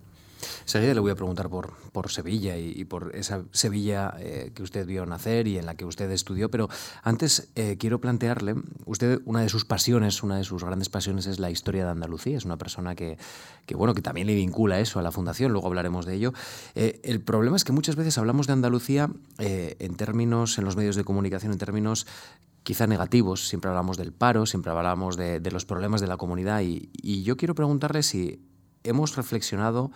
Seguida 0.64 0.94
le 0.94 1.00
voy 1.00 1.10
a 1.10 1.14
preguntar 1.14 1.48
por, 1.48 1.74
por 1.92 2.10
Sevilla 2.10 2.56
y, 2.56 2.84
por 2.84 3.14
esa 3.14 3.42
Sevilla 3.52 4.14
eh, 4.18 4.52
que 4.54 4.62
usted 4.62 4.86
vio 4.86 5.06
nacer 5.06 5.46
y 5.46 5.58
en 5.58 5.66
la 5.66 5.74
que 5.74 5.84
usted 5.84 6.10
estudió, 6.10 6.50
pero 6.50 6.68
antes 7.02 7.48
eh, 7.54 7.76
quiero 7.78 8.00
plantearle, 8.00 8.54
usted 8.84 9.20
una 9.24 9.40
de 9.40 9.48
sus 9.48 9.64
pasiones, 9.64 10.22
una 10.22 10.36
de 10.36 10.44
sus 10.44 10.64
grandes 10.64 10.88
pasiones 10.88 11.26
es 11.26 11.38
la 11.38 11.50
historia 11.50 11.84
de 11.84 11.90
Andalucía, 11.90 12.36
es 12.36 12.44
una 12.44 12.56
persona 12.56 12.94
que, 12.94 13.18
que 13.66 13.74
bueno, 13.74 13.94
que 13.94 14.02
también 14.02 14.26
le 14.26 14.34
vincula 14.34 14.80
eso 14.80 14.98
a 14.98 15.02
la 15.02 15.12
fundación, 15.12 15.52
luego 15.52 15.66
hablaremos 15.66 16.06
de 16.06 16.14
ello. 16.14 16.32
Eh, 16.74 17.00
el 17.04 17.20
problema 17.20 17.56
es 17.56 17.64
que 17.64 17.72
muchas 17.72 17.96
veces 17.96 18.18
hablamos 18.18 18.46
de 18.46 18.52
Andalucía 18.52 19.10
en 19.38 19.94
términos, 19.96 20.58
en 20.58 20.64
los 20.64 20.76
medios 20.76 20.96
de 20.96 21.04
comunicación, 21.04 21.52
en 21.52 21.58
términos 21.58 22.06
quizá 22.66 22.88
negativos. 22.88 23.46
Siempre 23.48 23.70
hablamos 23.70 23.96
del 23.96 24.12
paro, 24.12 24.44
siempre 24.44 24.72
hablamos 24.72 25.16
de, 25.16 25.40
los 25.52 25.64
problemas 25.64 26.00
de 26.00 26.08
la 26.08 26.16
comunidad 26.16 26.62
y, 26.62 27.22
yo 27.22 27.36
quiero 27.36 27.54
preguntarle 27.54 28.02
si 28.02 28.44
hemos 28.82 29.14
reflexionado 29.14 29.92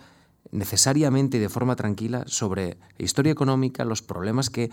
necesariamente 0.51 1.37
y 1.37 1.39
de 1.39 1.49
forma 1.49 1.75
tranquila 1.75 2.23
sobre 2.27 2.77
historia 2.97 3.31
económica, 3.31 3.85
los 3.85 4.01
problemas 4.01 4.49
que 4.49 4.71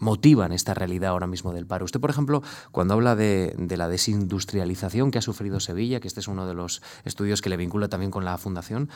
motivan 0.00 0.52
esta 0.52 0.74
realidad 0.74 1.10
ahora 1.10 1.26
mismo 1.26 1.52
del 1.52 1.66
paro. 1.66 1.84
Usted, 1.84 2.00
por 2.00 2.10
ejemplo, 2.10 2.42
cuando 2.70 2.94
habla 2.94 3.16
de, 3.16 3.54
de, 3.58 3.76
la 3.76 3.88
desindustrialización 3.88 5.10
que 5.10 5.18
ha 5.18 5.22
sufrido 5.22 5.60
Sevilla, 5.60 6.00
que 6.00 6.08
este 6.08 6.20
es 6.20 6.28
uno 6.28 6.46
de 6.46 6.54
los 6.54 6.82
estudios 7.04 7.42
que 7.42 7.48
le 7.48 7.56
vincula 7.56 7.88
también 7.88 8.10
con 8.10 8.24
la 8.24 8.38
Fundación, 8.38 8.88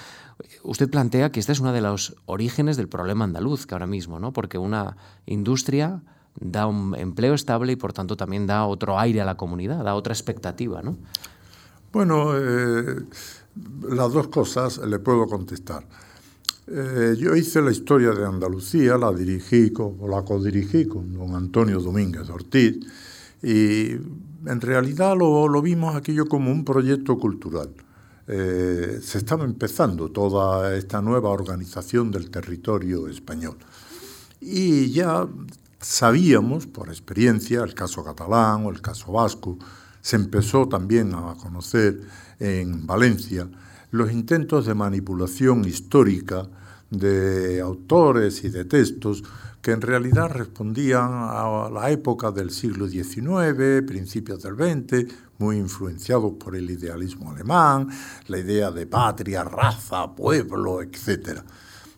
usted 0.62 0.88
plantea 0.88 1.32
que 1.32 1.40
este 1.40 1.52
es 1.52 1.60
uno 1.60 1.72
de 1.72 1.80
los 1.80 2.16
orígenes 2.26 2.76
del 2.76 2.88
problema 2.88 3.24
andaluz 3.24 3.66
que 3.66 3.74
ahora 3.74 3.86
mismo, 3.86 4.20
¿no? 4.20 4.32
porque 4.32 4.58
una 4.58 4.96
industria 5.26 6.02
da 6.40 6.66
un 6.66 6.94
empleo 6.96 7.34
estable 7.34 7.72
y 7.72 7.76
por 7.76 7.92
tanto 7.92 8.16
también 8.16 8.46
da 8.46 8.64
otro 8.64 8.98
aire 8.98 9.20
a 9.20 9.24
la 9.24 9.36
comunidad, 9.36 9.84
da 9.84 9.94
otra 9.94 10.14
expectativa, 10.14 10.82
¿no? 10.82 10.96
Bueno, 11.92 12.32
eh, 12.38 13.04
las 13.88 14.12
dos 14.12 14.28
cosas 14.28 14.78
le 14.78 14.98
puedo 14.98 15.26
contestar. 15.26 15.86
Eh, 16.66 17.16
yo 17.18 17.34
hice 17.34 17.60
la 17.60 17.70
historia 17.70 18.12
de 18.12 18.24
Andalucía, 18.24 18.96
la 18.96 19.12
dirigí 19.12 19.72
o 19.78 20.08
la 20.08 20.22
codirigí 20.22 20.86
con 20.86 21.12
don 21.12 21.34
Antonio 21.34 21.80
Domínguez 21.80 22.28
Ortiz 22.30 22.78
y 23.42 23.90
en 24.46 24.60
realidad 24.60 25.16
lo, 25.16 25.48
lo 25.48 25.60
vimos 25.60 25.96
aquello 25.96 26.26
como 26.26 26.50
un 26.50 26.64
proyecto 26.64 27.18
cultural. 27.18 27.70
Eh, 28.28 29.00
se 29.02 29.18
estaba 29.18 29.44
empezando 29.44 30.10
toda 30.10 30.76
esta 30.76 31.02
nueva 31.02 31.30
organización 31.30 32.10
del 32.10 32.30
territorio 32.30 33.08
español. 33.08 33.56
Y 34.40 34.90
ya 34.92 35.26
Sabíamos, 35.82 36.68
por 36.68 36.90
experiencia, 36.90 37.64
el 37.64 37.74
caso 37.74 38.04
catalán 38.04 38.64
o 38.64 38.70
el 38.70 38.80
caso 38.80 39.10
vasco, 39.10 39.58
se 40.00 40.14
empezó 40.14 40.68
también 40.68 41.12
a 41.12 41.34
conocer 41.34 42.00
en 42.42 42.86
Valencia 42.86 43.48
los 43.92 44.10
intentos 44.10 44.66
de 44.66 44.74
manipulación 44.74 45.64
histórica 45.64 46.48
de 46.90 47.60
autores 47.60 48.42
y 48.42 48.48
de 48.48 48.64
textos 48.64 49.22
que 49.60 49.70
en 49.70 49.80
realidad 49.80 50.28
respondían 50.30 51.08
a 51.12 51.70
la 51.72 51.90
época 51.90 52.32
del 52.32 52.50
siglo 52.50 52.88
XIX, 52.88 53.86
principios 53.86 54.42
del 54.42 54.56
XX, 54.56 55.06
muy 55.38 55.56
influenciados 55.56 56.32
por 56.32 56.56
el 56.56 56.68
idealismo 56.68 57.30
alemán, 57.30 57.88
la 58.26 58.38
idea 58.38 58.72
de 58.72 58.86
patria, 58.86 59.44
raza, 59.44 60.12
pueblo, 60.16 60.82
etcétera. 60.82 61.44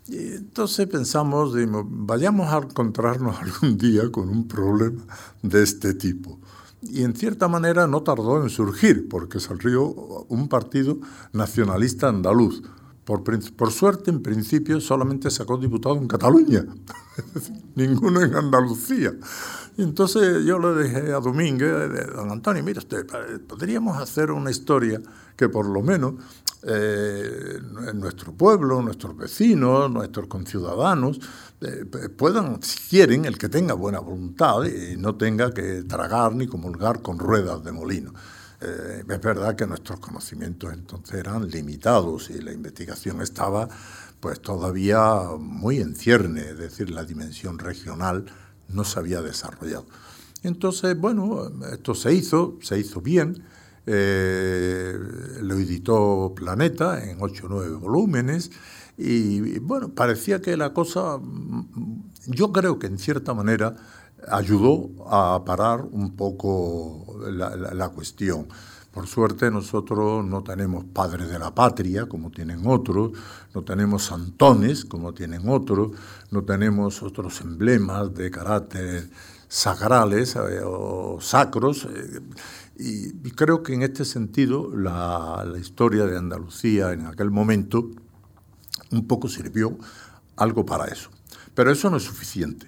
Y 0.07 0.35
entonces 0.35 0.87
pensamos, 0.87 1.55
vayamos 1.87 2.53
a 2.53 2.59
encontrarnos 2.59 3.37
algún 3.41 3.79
día 3.79 4.11
con 4.13 4.29
un 4.29 4.47
problema 4.47 5.03
de 5.43 5.63
este 5.63 5.95
tipo. 5.95 6.39
Y 6.87 7.03
en 7.03 7.14
cierta 7.14 7.49
manera 7.49 7.87
no 7.87 8.03
tardó 8.03 8.43
en 8.43 8.50
surgir, 8.50 9.09
porque 9.09 9.41
salió 9.41 9.85
un 9.85 10.49
partido 10.49 10.99
nacionalista 11.33 12.09
andaluz. 12.09 12.62
Por, 13.05 13.23
por 13.55 13.71
suerte, 13.71 14.11
en 14.11 14.23
principio, 14.23 14.81
solamente 14.81 15.31
sacó 15.31 15.59
diputado 15.59 15.97
en 15.97 16.09
Cataluña, 16.09 16.64
ninguno 17.75 18.23
en 18.23 18.35
Andalucía. 18.35 19.12
Entonces 19.76 20.45
yo 20.45 20.59
le 20.59 20.85
dije 20.85 21.12
a 21.12 21.21
Domínguez, 21.21 22.14
don 22.14 22.31
Antonio, 22.31 22.62
mira 22.62 22.79
usted, 22.79 23.07
podríamos 23.47 23.99
hacer 23.99 24.31
una 24.31 24.50
historia 24.50 25.03
que 25.37 25.49
por 25.49 25.67
lo 25.67 25.83
menos 25.83 26.14
eh, 26.66 27.61
nuestro 27.94 28.33
pueblo, 28.33 28.80
nuestros 28.80 29.16
vecinos, 29.16 29.90
nuestros 29.90 30.28
conciudadanos 30.28 31.21
eh, 31.61 31.85
puedan, 32.16 32.62
si 32.62 32.88
quieren, 32.88 33.26
el 33.26 33.37
que 33.37 33.49
tenga 33.49 33.75
buena 33.75 34.00
voluntad 34.00 34.64
y 34.64 34.97
no 34.97 35.14
tenga 35.16 35.52
que 35.52 35.83
tragar 35.83 36.35
ni 36.35 36.47
comulgar 36.47 37.02
con 37.02 37.18
ruedas 37.18 37.62
de 37.62 37.73
molino. 37.73 38.14
Eh, 38.61 39.04
es 39.06 39.21
verdad 39.21 39.54
que 39.56 39.66
nuestros 39.66 40.00
conocimientos 40.00 40.73
entonces 40.73 41.14
eran 41.16 41.49
limitados 41.49 42.30
y 42.30 42.40
la 42.40 42.52
investigación 42.52 43.21
estaba 43.21 43.68
pues 44.21 44.40
todavía 44.40 45.23
muy 45.38 45.80
en 45.80 45.94
cierne, 45.94 46.40
es 46.49 46.59
decir, 46.59 46.88
la 46.88 47.04
dimensión 47.04 47.59
regional 47.59 48.25
no 48.68 48.85
se 48.85 48.99
había 48.99 49.21
desarrollado. 49.21 49.85
Entonces, 50.42 50.99
bueno, 50.99 51.50
esto 51.71 51.94
se 51.94 52.14
hizo, 52.14 52.59
se 52.62 52.78
hizo 52.78 53.02
bien, 53.02 53.44
eh, 53.87 54.99
lo 55.43 55.55
editó 55.55 56.33
Planeta 56.35 57.05
en 57.05 57.19
ocho 57.21 57.47
o 57.47 57.49
nueve 57.49 57.75
volúmenes 57.76 58.50
y, 58.97 59.59
bueno, 59.59 59.88
parecía 59.91 60.41
que 60.41 60.57
la 60.57 60.73
cosa, 60.73 61.19
yo 62.26 62.53
creo 62.53 62.79
que 62.79 62.87
en 62.87 62.99
cierta 62.99 63.35
manera 63.35 63.75
ayudó 64.29 64.91
a 65.11 65.45
parar 65.45 65.85
un 65.91 66.14
poco 66.17 67.19
la, 67.29 67.88
cuestión. 67.88 68.47
Por 68.93 69.09
suerte 69.09 69.50
nosotros 69.50 70.25
no 70.25 70.45
tenemos 70.45 70.85
padres 70.85 71.29
de 71.29 71.41
la 71.41 71.53
patria 71.53 72.07
como 72.07 72.31
tienen 72.31 72.64
otros, 72.64 73.11
no 73.53 73.62
tenemos 73.64 74.05
santones 74.05 74.85
como 74.85 75.12
tienen 75.12 75.49
otros, 75.49 75.91
no 76.31 76.45
tenemos 76.45 77.03
otros 77.03 77.41
emblemas 77.41 78.14
de 78.14 78.31
carácter 78.31 79.11
sacrales 79.49 80.37
eh, 80.37 80.61
o 80.64 81.19
sacros. 81.21 81.87
Eh, 81.87 82.21
y, 82.76 83.12
creo 83.31 83.62
que 83.62 83.75
en 83.75 83.83
este 83.83 84.04
sentido 84.04 84.75
la, 84.75 85.45
historia 85.59 86.07
de 86.07 86.16
Andalucía 86.16 86.93
en 86.93 87.07
aquel 87.07 87.31
momento 87.31 87.90
un 88.90 89.07
poco 89.07 89.28
sirvió 89.28 89.76
algo 90.37 90.66
para 90.66 90.87
eso. 90.87 91.11
Pero 91.54 91.71
eso 91.71 91.88
no 91.90 91.99
es 91.99 92.02
suficiente. 92.02 92.66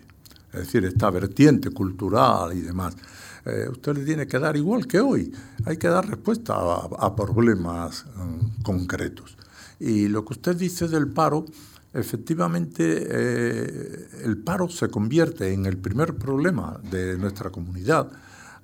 Es 0.52 0.60
decir, 0.60 0.84
esta 0.84 1.10
vertiente 1.10 1.70
cultural 1.70 2.56
y 2.56 2.60
demás, 2.60 2.96
eh, 3.44 3.68
usted 3.70 3.96
le 3.96 4.04
tiene 4.04 4.26
que 4.26 4.38
dar 4.38 4.56
igual 4.56 4.86
que 4.86 5.00
hoy. 5.00 5.32
Hay 5.64 5.76
que 5.76 5.88
dar 5.88 6.08
respuesta 6.08 6.54
a, 6.54 7.16
problemas 7.16 8.06
mm, 8.16 8.62
concretos. 8.62 9.36
Y 9.80 10.08
lo 10.08 10.24
que 10.24 10.34
usted 10.34 10.56
dice 10.56 10.88
del 10.88 11.08
paro, 11.08 11.44
efectivamente, 11.92 13.06
eh, 13.08 14.08
el 14.24 14.38
paro 14.38 14.68
se 14.68 14.88
convierte 14.88 15.52
en 15.52 15.66
el 15.66 15.76
primer 15.76 16.14
problema 16.14 16.80
de 16.90 17.18
nuestra 17.18 17.50
comunidad 17.50 18.10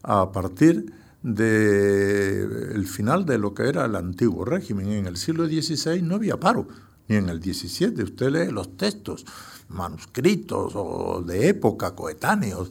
a 0.03 0.33
partir 0.33 1.02
del 1.23 2.87
final 2.87 3.25
de 3.25 3.39
lo 3.39 3.55
que 3.55 3.69
era 3.69 3.85
el 3.85 3.97
antiguo 3.97 4.45
régimen. 4.45 4.91
En 4.91 5.07
el 5.07 5.17
siglo 5.17 5.47
XVI 5.47 6.03
no 6.03 6.17
había 6.17 6.39
paro, 6.39 6.67
ni 7.09 7.17
en 7.17 7.29
el 7.29 7.43
XVII. 7.43 8.03
Usted 8.03 8.31
lee 8.31 8.53
los 8.53 8.77
textos 8.77 9.25
manuscritos 9.69 10.73
o 10.75 11.23
de 11.27 11.49
época 11.49 11.93
coetáneos. 11.95 12.71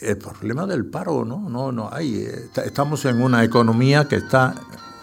El 0.00 0.18
problema 0.18 0.66
del 0.66 0.86
paro, 0.86 1.24
no, 1.24 1.48
no, 1.48 1.72
no 1.72 1.88
hay. 1.92 2.28
Estamos 2.64 3.04
en 3.04 3.22
una 3.22 3.44
economía 3.44 4.08
que 4.08 4.16
está, 4.16 4.54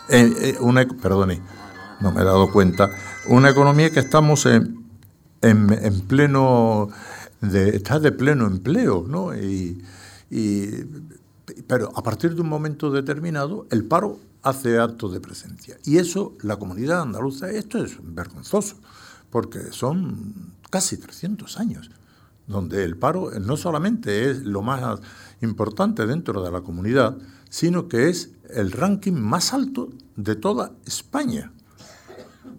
eh, 0.10 0.56
una, 0.60 0.86
perdone, 0.86 1.42
no 2.02 2.12
me 2.12 2.22
he 2.22 2.26
dado 2.26 2.52
cuenta, 2.52 2.92
una 3.28 3.50
economía 3.50 3.90
que 3.92 4.00
estamos 4.02 4.46
en, 4.46 4.86
en, 5.42 6.02
pleno, 6.02 6.90
de, 7.42 7.70
está 7.70 8.00
de 8.00 8.12
pleno 8.12 8.48
empleo, 8.48 9.06
¿no? 9.08 9.34
y 9.36 9.82
pero 11.68 11.92
a 11.96 12.04
partir 12.04 12.36
de 12.36 12.42
un 12.42 12.50
momento 12.50 12.92
determinado, 12.92 13.68
el 13.72 13.86
paro 13.86 14.20
hace 14.42 14.80
acto 14.80 15.10
de 15.10 15.20
presencia. 15.20 15.78
Y 15.84 15.98
eso, 15.98 16.34
la 16.42 16.58
comunidad 16.58 17.02
andaluza, 17.02 17.50
esto 17.50 17.84
es 17.84 17.98
vergonzoso, 18.02 18.78
porque 19.30 19.72
son 19.72 20.54
casi 20.70 20.98
300 20.98 21.60
años 21.60 21.90
donde 22.48 22.84
el 22.84 22.98
paro 22.98 23.32
no 23.40 23.58
solamente 23.58 24.30
es 24.30 24.44
lo 24.44 24.62
más 24.62 25.00
importante 25.42 26.06
dentro 26.06 26.44
de 26.44 26.52
la 26.52 26.62
comunidad, 26.62 27.18
sino 27.50 27.88
que 27.88 28.10
es 28.10 28.32
el 28.50 28.72
ranking 28.72 29.14
más 29.14 29.54
alto 29.54 29.90
de 30.16 30.36
toda 30.36 30.72
España. 30.86 31.52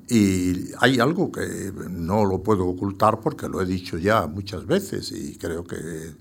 Y 0.08 0.70
hay 0.78 1.00
algo 1.00 1.32
que 1.32 1.72
no 1.90 2.24
lo 2.24 2.42
puedo 2.42 2.66
ocultar 2.66 3.20
porque 3.20 3.48
lo 3.48 3.60
he 3.60 3.66
dicho 3.66 3.98
ya 3.98 4.26
muchas 4.26 4.66
veces 4.66 5.10
y 5.10 5.36
creo 5.36 5.64
que 5.64 6.14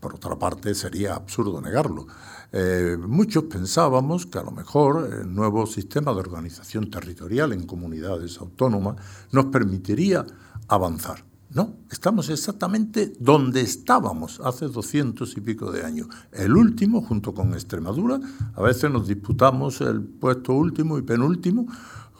por 0.00 0.14
otra 0.14 0.38
parte, 0.38 0.74
sería 0.74 1.14
absurdo 1.14 1.60
negarlo. 1.60 2.06
Eh, 2.52 2.96
muchos 2.98 3.44
pensábamos 3.44 4.26
que 4.26 4.38
a 4.38 4.42
lo 4.42 4.50
mejor 4.50 5.12
el 5.12 5.34
nuevo 5.34 5.66
sistema 5.66 6.12
de 6.12 6.20
organización 6.20 6.90
territorial 6.90 7.52
en 7.52 7.66
comunidades 7.66 8.38
autónomas 8.38 8.96
nos 9.32 9.46
permitiría 9.46 10.24
avanzar. 10.68 11.24
No, 11.50 11.76
estamos 11.90 12.28
exactamente 12.28 13.14
donde 13.18 13.62
estábamos 13.62 14.40
hace 14.44 14.66
doscientos 14.66 15.36
y 15.36 15.40
pico 15.40 15.72
de 15.72 15.84
años. 15.84 16.08
El 16.30 16.56
último, 16.56 17.00
junto 17.02 17.32
con 17.32 17.54
Extremadura, 17.54 18.20
a 18.54 18.62
veces 18.62 18.90
nos 18.90 19.08
disputamos 19.08 19.80
el 19.80 20.02
puesto 20.02 20.52
último 20.52 20.98
y 20.98 21.02
penúltimo 21.02 21.66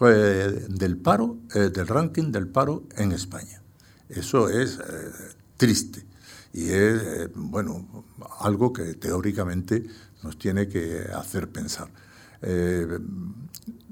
eh, 0.00 0.66
del 0.70 0.97
paro, 0.97 1.37
eh, 1.54 1.70
del 1.70 1.87
ranking 1.87 2.32
del 2.32 2.49
paro 2.49 2.85
en 2.97 3.12
España. 3.12 3.62
Eso 4.08 4.49
es 4.49 4.78
triste 5.58 6.08
y 6.52 6.64
es, 6.71 7.02
eh, 7.02 7.31
bueno, 7.35 8.05
algo 8.40 8.73
que 8.73 8.95
teóricamente 8.95 9.85
nos 10.23 10.38
tiene 10.38 10.69
que 10.69 11.07
hacer 11.14 11.50
pensar. 11.50 11.88
Eh, 12.43 12.99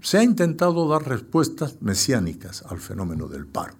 se 0.02 0.18
ha 0.18 0.22
intentado 0.22 0.88
dar 0.88 1.06
respuestas 1.06 1.76
mesiánicas 1.80 2.62
al 2.68 2.78
fenómeno 2.80 3.28
del 3.28 3.46
paro. 3.46 3.74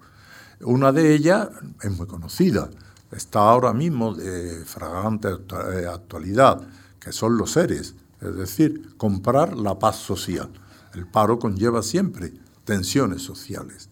Una 0.61 0.93
de 0.93 1.15
ellas 1.15 1.49
es 1.83 1.91
muy 1.91 2.07
conocida, 2.07 2.71
está 3.13 3.41
ahora 3.41 3.73
mismo 3.73 4.15
de 4.15 4.65
fragante 4.65 5.29
eh, 5.29 5.87
actualidad, 5.87 6.67
que 6.99 7.13
son 7.13 7.37
los 7.37 7.53
seres, 7.53 7.95
es 8.21 8.35
decir, 8.35 8.97
comprar 8.97 9.57
la 9.57 9.79
paz 9.79 9.97
social. 9.97 10.51
El 10.95 11.07
paro 11.07 11.39
conlleva 11.39 11.83
siempre 11.83 12.33
tensiones 12.65 13.23
sociales. 13.23 13.91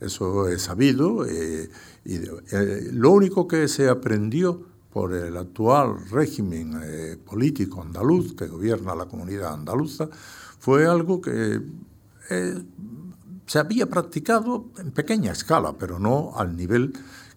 Eso 0.00 0.48
es 0.48 0.62
sabido 0.62 1.24
eh, 2.04 2.90
lo 2.92 3.12
único 3.12 3.48
que 3.48 3.66
se 3.68 3.88
aprendió 3.88 4.62
por 4.92 5.14
el 5.14 5.36
actual 5.36 5.96
régimen 6.10 6.80
eh, 6.82 7.16
político 7.24 7.82
andaluz 7.82 8.34
que 8.34 8.46
gobierna 8.46 8.94
la 8.94 9.06
comunidad 9.06 9.54
andaluza 9.54 10.08
fue 10.58 10.86
algo 10.86 11.20
que 11.20 11.60
eh, 12.30 12.62
se 13.46 13.58
había 13.58 13.86
practicado 13.86 14.66
en 14.78 14.90
pequeña 14.92 15.32
escala, 15.32 15.74
pero 15.78 15.98
no 15.98 16.32
al 16.36 16.56
nivel 16.56 16.92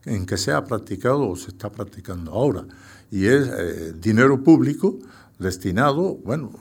en 0.06 0.26
que 0.26 0.38
se 0.38 0.52
ha 0.52 0.64
practicado 0.66 1.30
o 1.30 1.36
se 1.36 1.50
está 1.50 1.70
practicando 1.70 2.32
ahora. 2.32 2.66
Y 3.12 3.26
es 3.26 4.00
dinero 4.00 4.42
público 4.44 5.00
destinado, 5.40 6.16
bueno, 6.16 6.52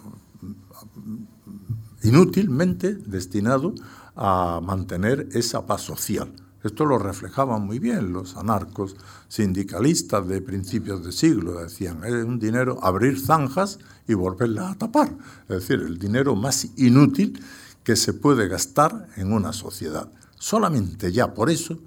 inútilmente 2.02 2.94
destinado 2.94 3.74
a 4.16 4.60
mantener 4.62 5.28
esa 5.32 5.66
paz 5.66 5.82
social. 5.82 6.32
Esto 6.66 6.84
lo 6.84 6.98
reflejaban 6.98 7.64
muy 7.64 7.78
bien 7.78 8.12
los 8.12 8.36
anarcos 8.36 8.96
sindicalistas 9.28 10.26
de 10.26 10.40
principios 10.40 11.04
de 11.04 11.12
siglo. 11.12 11.60
Decían, 11.60 12.02
es 12.04 12.12
un 12.24 12.40
dinero 12.40 12.78
abrir 12.82 13.20
zanjas 13.20 13.78
y 14.08 14.14
volverla 14.14 14.70
a 14.70 14.74
tapar. 14.74 15.16
Es 15.48 15.60
decir, 15.60 15.80
el 15.80 15.98
dinero 15.98 16.34
más 16.34 16.66
inútil 16.76 17.40
que 17.84 17.94
se 17.94 18.12
puede 18.12 18.48
gastar 18.48 19.06
en 19.16 19.32
una 19.32 19.52
sociedad. 19.52 20.10
Solamente 20.38 21.12
ya 21.12 21.32
por 21.32 21.50
eso, 21.50 21.78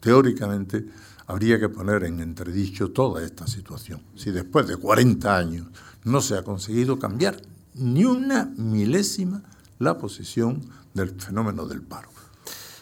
teóricamente, 0.00 0.86
habría 1.26 1.58
que 1.58 1.70
poner 1.70 2.04
en 2.04 2.20
entredicho 2.20 2.90
toda 2.90 3.24
esta 3.24 3.46
situación. 3.46 4.02
Si 4.16 4.30
después 4.30 4.66
de 4.66 4.76
40 4.76 5.34
años 5.34 5.66
no 6.04 6.20
se 6.20 6.36
ha 6.36 6.42
conseguido 6.42 6.98
cambiar 6.98 7.40
ni 7.74 8.04
una 8.04 8.52
milésima 8.56 9.42
la 9.78 9.98
posición 9.98 10.60
del 10.94 11.10
fenómeno 11.18 11.66
del 11.66 11.80
paro. 11.82 12.15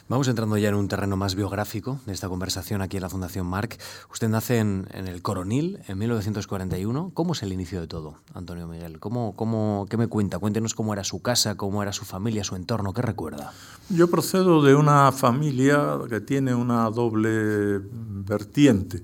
Vamos 0.06 0.28
entrando 0.28 0.58
ya 0.58 0.68
en 0.68 0.74
un 0.74 0.86
terreno 0.86 1.16
más 1.16 1.34
biográfico 1.34 1.98
de 2.04 2.12
esta 2.12 2.28
conversación 2.28 2.82
aquí 2.82 2.98
en 2.98 3.02
la 3.02 3.08
Fundación 3.08 3.46
Marc. 3.46 3.80
Usted 4.12 4.28
nace 4.28 4.58
en, 4.58 4.86
el 4.92 5.22
Coronil 5.22 5.78
en 5.88 5.96
1941. 5.96 7.12
¿Cómo 7.14 7.32
es 7.32 7.42
el 7.42 7.54
inicio 7.54 7.80
de 7.80 7.86
todo, 7.86 8.18
Antonio 8.34 8.66
Miguel? 8.66 9.00
¿Cómo, 9.00 9.34
cómo, 9.34 9.86
¿Qué 9.88 9.96
me 9.96 10.06
cuenta? 10.06 10.38
Cuéntenos 10.38 10.74
cómo 10.74 10.92
era 10.92 11.04
su 11.04 11.22
casa, 11.22 11.56
cómo 11.56 11.82
era 11.82 11.94
su 11.94 12.04
familia, 12.04 12.44
su 12.44 12.54
entorno. 12.54 12.92
¿Qué 12.92 13.00
recuerda? 13.00 13.54
Yo 13.88 14.10
procedo 14.10 14.62
de 14.62 14.74
una 14.74 15.10
familia 15.10 15.98
que 16.10 16.20
tiene 16.20 16.54
una 16.54 16.90
doble 16.90 17.80
vertiente. 17.90 19.02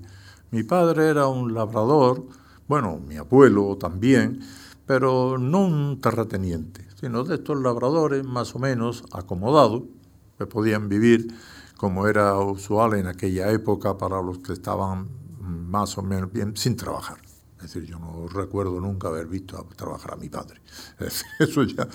Mi 0.51 0.61
padre 0.61 1.09
era 1.09 1.25
un 1.25 1.55
labrador, 1.55 2.27
bueno, 2.67 2.99
mi 2.99 3.17
abuelo 3.17 3.75
también, 3.75 4.41
pero 4.85 5.39
no 5.39 5.65
un 5.65 5.99
terrateniente, 5.99 6.85
sino 6.93 7.23
de 7.23 7.35
estos 7.35 7.59
labradores 7.59 8.23
más 8.23 8.53
o 8.53 8.59
menos 8.59 9.03
acomodados 9.11 9.81
podían 10.47 10.89
vivir 10.89 11.33
como 11.77 12.07
era 12.07 12.37
usual 12.37 12.93
en 12.93 13.07
aquella 13.07 13.51
época 13.51 13.97
para 13.97 14.21
los 14.21 14.39
que 14.39 14.53
estaban 14.53 15.09
más 15.39 15.97
o 15.97 16.03
menos 16.03 16.31
bien 16.31 16.55
sin 16.55 16.75
trabajar. 16.75 17.17
Es 17.57 17.73
decir, 17.73 17.83
yo 17.83 17.99
no 17.99 18.27
recuerdo 18.27 18.79
nunca 18.81 19.09
haber 19.09 19.27
visto 19.27 19.67
trabajar 19.75 20.13
a 20.13 20.15
mi 20.15 20.29
padre. 20.29 20.61
eso 21.39 21.63
ya 21.63 21.87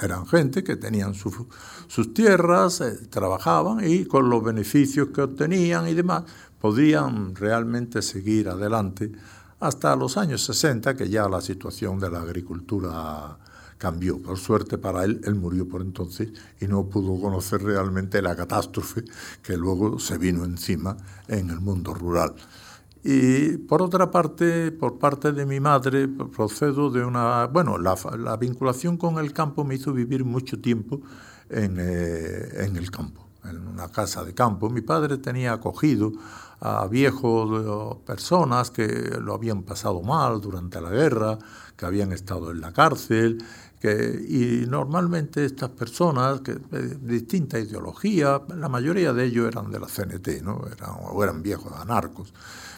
eran 0.00 0.26
gente 0.26 0.62
que 0.62 0.76
tenían 0.76 1.14
sus 1.14 2.14
tierras, 2.14 2.80
eh, 2.80 3.06
trabajaban 3.10 3.80
y 3.84 4.04
con 4.04 4.30
los 4.30 4.42
beneficios 4.42 5.08
que 5.08 5.22
obtenían 5.22 5.88
y 5.88 5.94
demás 5.94 6.24
podían 6.60 7.34
realmente 7.34 8.02
seguir 8.02 8.48
adelante 8.48 9.10
hasta 9.58 9.94
los 9.96 10.16
años 10.16 10.44
60, 10.44 10.94
que 10.94 11.08
ya 11.08 11.28
la 11.28 11.40
situación 11.40 11.98
de 11.98 12.10
la 12.10 12.20
agricultura 12.20 13.38
cambió. 13.82 14.22
Por 14.22 14.38
suerte 14.38 14.78
para 14.78 15.02
él, 15.02 15.20
él 15.24 15.34
murió 15.34 15.68
por 15.68 15.82
entonces 15.82 16.28
y 16.60 16.68
no 16.68 16.84
pudo 16.84 17.20
conocer 17.20 17.64
realmente 17.64 18.22
la 18.22 18.36
catástrofe 18.36 19.02
que 19.42 19.56
luego 19.56 19.98
se 19.98 20.18
vino 20.18 20.44
encima 20.44 20.96
en 21.26 21.50
el 21.50 21.58
mundo 21.58 21.92
rural. 21.92 22.32
Y 23.02 23.56
por 23.56 23.82
otra 23.82 24.08
parte, 24.08 24.70
por 24.70 25.00
parte 25.00 25.32
de 25.32 25.44
mi 25.44 25.58
madre, 25.58 26.06
procedo 26.06 26.90
de 26.90 27.04
una... 27.04 27.46
Bueno, 27.46 27.76
la, 27.76 28.36
vinculación 28.36 28.96
con 28.96 29.18
el 29.18 29.32
campo 29.32 29.64
me 29.64 29.74
hizo 29.74 29.92
vivir 29.92 30.24
mucho 30.24 30.60
tiempo 30.60 31.00
en, 31.50 31.78
eh, 31.80 32.64
en 32.64 32.76
el 32.76 32.88
campo, 32.92 33.26
en 33.44 33.66
una 33.66 33.88
casa 33.88 34.22
de 34.22 34.32
campo. 34.32 34.70
Mi 34.70 34.82
padre 34.82 35.18
tenía 35.18 35.54
acogido 35.54 36.12
a 36.64 36.86
viejos 36.86 37.96
personas 38.06 38.70
que 38.70 38.86
lo 39.20 39.34
habían 39.34 39.64
pasado 39.64 40.00
mal 40.02 40.40
durante 40.40 40.80
la 40.80 40.90
guerra, 40.90 41.36
que 41.76 41.86
habían 41.86 42.12
estado 42.12 42.52
en 42.52 42.60
la 42.60 42.72
cárcel 42.72 43.42
y 43.88 44.66
normalmente 44.68 45.44
estas 45.44 45.70
personas 45.70 46.40
que, 46.40 46.54
de 46.54 46.94
distinta 46.96 47.58
ideología, 47.58 48.40
la 48.56 48.68
mayoría 48.68 49.12
de 49.12 49.24
ellos 49.24 49.48
eran 49.48 49.70
de 49.70 49.80
la 49.80 49.86
CNT, 49.86 50.42
¿no? 50.42 50.62
eran, 50.66 50.90
o 51.00 51.22
eran 51.22 51.42
viejos 51.42 51.72
anarcos, 51.72 52.32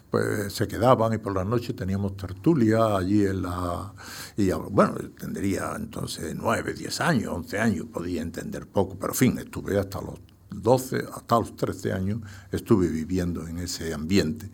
pues 0.09 0.53
se 0.53 0.67
quedaban 0.67 1.13
y 1.13 1.17
por 1.17 1.35
la 1.35 1.43
noche 1.43 1.73
teníamos 1.73 2.17
tertulia 2.17 2.97
allí 2.97 3.25
en 3.25 3.43
la... 3.43 3.93
Y 4.37 4.49
bueno, 4.51 4.95
tendría 5.19 5.73
entonces 5.75 6.35
nueve, 6.35 6.73
diez 6.73 6.99
años, 7.01 7.33
once 7.33 7.59
años, 7.59 7.85
podía 7.91 8.21
entender 8.21 8.65
poco, 8.67 8.97
pero 8.99 9.13
en 9.13 9.17
fin, 9.17 9.37
estuve 9.37 9.77
hasta 9.77 10.01
los 10.01 10.19
12, 10.49 11.05
hasta 11.13 11.39
los 11.39 11.55
13 11.55 11.93
años, 11.93 12.19
estuve 12.51 12.87
viviendo 12.87 13.47
en 13.47 13.59
ese 13.59 13.93
ambiente. 13.93 14.49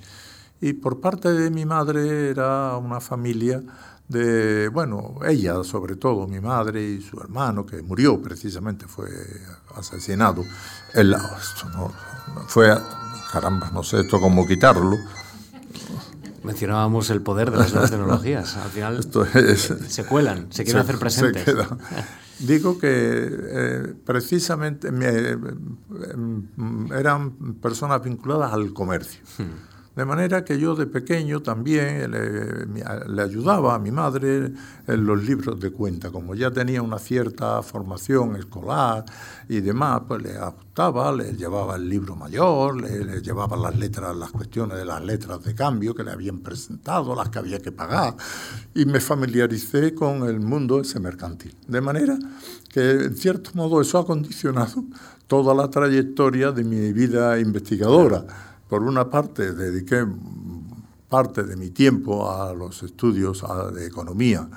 Y 0.60 0.74
por 0.74 1.00
parte 1.00 1.32
de 1.34 1.50
mi 1.50 1.66
madre 1.66 2.30
era 2.30 2.78
una 2.78 3.00
familia 3.00 3.64
de, 4.12 4.68
bueno, 4.68 5.20
ella 5.26 5.64
sobre 5.64 5.96
todo, 5.96 6.28
mi 6.28 6.40
madre 6.40 6.84
y 6.84 7.02
su 7.02 7.20
hermano, 7.20 7.66
que 7.66 7.82
murió 7.82 8.22
precisamente, 8.22 8.86
fue 8.88 9.10
asesinado. 9.76 10.44
El, 10.94 11.14
esto 11.14 11.70
no, 11.70 11.94
fue, 12.48 12.78
caramba, 13.32 13.72
no 13.72 13.84
sé 13.84 14.02
esto 14.02 14.20
cómo 14.20 14.46
quitarlo. 14.46 14.98
Mencionábamos 16.44 17.10
el 17.12 17.22
poder 17.22 17.52
de 17.52 17.58
las 17.58 17.72
nuevas 17.72 17.92
tecnologías. 17.92 18.58
Al 18.58 18.70
final 18.70 19.00
se 19.88 20.06
cuelan, 20.06 20.52
se 20.52 20.64
quieren 20.64 20.82
hacer 20.82 20.98
presentes. 20.98 21.46
Digo 22.40 22.80
que 22.80 22.90
eh, 22.90 23.94
precisamente 24.04 24.90
eh, 24.92 25.38
eran 26.98 27.56
personas 27.62 28.04
vinculadas 28.04 28.52
al 28.52 28.74
comercio. 28.74 29.22
Hmm. 29.38 29.71
De 29.96 30.06
manera 30.06 30.46
que 30.46 30.58
yo 30.58 30.74
de 30.74 30.88
pequeño 30.88 31.42
también 31.42 32.12
le, 32.12 33.22
ayudaba 33.22 33.76
a 33.76 33.80
mi 33.80 33.92
madre 33.92 34.54
en 34.88 35.06
los 35.06 35.22
libros 35.22 35.60
de 35.60 35.70
cuenta. 35.72 36.12
Como 36.12 36.34
ya 36.34 36.50
tenía 36.50 36.82
una 36.82 36.98
cierta 36.98 37.62
formación 37.62 38.38
escolar 38.38 39.04
y 39.50 39.60
demás, 39.60 40.04
pues 40.08 40.24
le 40.24 40.38
ajustaba, 40.38 41.12
le 41.12 41.34
llevaba 41.34 41.76
el 41.76 41.90
libro 41.90 42.16
mayor, 42.16 42.82
le, 42.82 43.22
llevaba 43.22 43.58
las 43.58 43.78
letras, 43.78 44.16
las 44.16 44.32
cuestiones 44.32 44.78
de 44.78 44.86
las 44.86 45.04
letras 45.04 45.44
de 45.44 45.54
cambio 45.54 45.94
que 45.94 46.06
le 46.06 46.12
habían 46.12 46.40
presentado, 46.40 47.14
las 47.14 47.28
que 47.28 47.40
había 47.40 47.60
que 47.60 47.74
pagar, 47.74 48.16
y 48.74 48.86
me 48.86 49.02
familiaricé 49.02 49.94
con 49.94 50.24
el 50.24 50.40
mundo 50.40 50.80
ese 50.80 51.02
mercantil. 51.02 51.54
De 51.68 51.82
manera 51.82 52.18
que, 52.70 52.92
en 52.92 53.18
cierto 53.18 53.52
modo, 53.56 53.82
eso 53.82 54.00
ha 54.00 54.06
condicionado 54.06 54.86
toda 55.28 55.54
la 55.54 55.70
trayectoria 55.70 56.54
de 56.54 56.64
mi 56.64 56.94
vida 56.94 57.38
investigadora 57.40 58.51
por 58.72 58.84
una 58.84 59.10
parte, 59.10 59.52
dediqué 59.52 60.08
parte 61.10 61.44
de 61.44 61.58
mi 61.58 61.72
tiempo 61.72 62.32
a 62.32 62.54
los 62.54 62.84
estudios 62.84 63.44
de 63.76 63.86
economía 63.86 64.48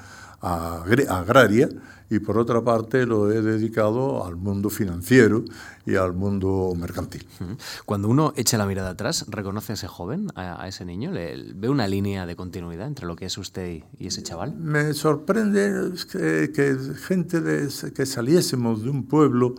agraria 0.40 1.68
y 2.08 2.20
por 2.20 2.38
otra 2.38 2.62
parte 2.62 3.06
lo 3.06 3.32
he 3.32 3.42
dedicado 3.42 4.24
al 4.24 4.36
mundo 4.36 4.70
financiero 4.70 5.44
y 5.84 5.96
al 5.96 6.12
mundo 6.12 6.72
mercantil. 6.76 7.26
Cuando 7.86 8.08
uno 8.08 8.32
echa 8.36 8.56
la 8.56 8.66
mirada 8.66 8.90
atrás, 8.90 9.24
¿reconoce 9.26 9.72
a 9.72 9.74
ese 9.74 9.88
joven, 9.88 10.28
a, 10.36 10.68
ese 10.68 10.84
niño? 10.84 11.10
¿Le, 11.10 11.52
¿Ve 11.52 11.68
una 11.68 11.88
línea 11.88 12.24
de 12.24 12.36
continuidad 12.36 12.86
entre 12.86 13.06
lo 13.06 13.16
que 13.16 13.26
es 13.26 13.36
usted 13.36 13.82
y 13.98 14.06
ese 14.06 14.22
chaval? 14.22 14.54
Me 14.54 14.94
sorprende 14.94 15.90
que, 16.12 16.78
gente 17.08 17.40
de, 17.40 17.68
que 17.92 18.06
saliésemos 18.06 18.84
de 18.84 18.90
un 18.90 19.06
pueblo 19.06 19.56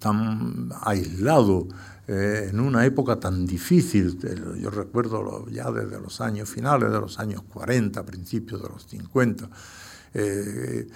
tan 0.00 0.70
aislado, 0.82 1.68
eh, 2.08 2.48
en 2.48 2.58
una 2.58 2.86
época 2.86 3.20
tan 3.20 3.44
difícil, 3.44 4.18
yo 4.58 4.70
recuerdo 4.70 5.46
ya 5.50 5.70
desde 5.70 6.00
los 6.00 6.22
años 6.22 6.48
finales 6.48 6.90
de 6.90 6.98
los 6.98 7.18
años 7.18 7.42
40, 7.52 8.02
principios 8.06 8.62
de 8.62 8.68
los 8.70 8.86
50, 8.86 9.50
eh, 10.14 10.88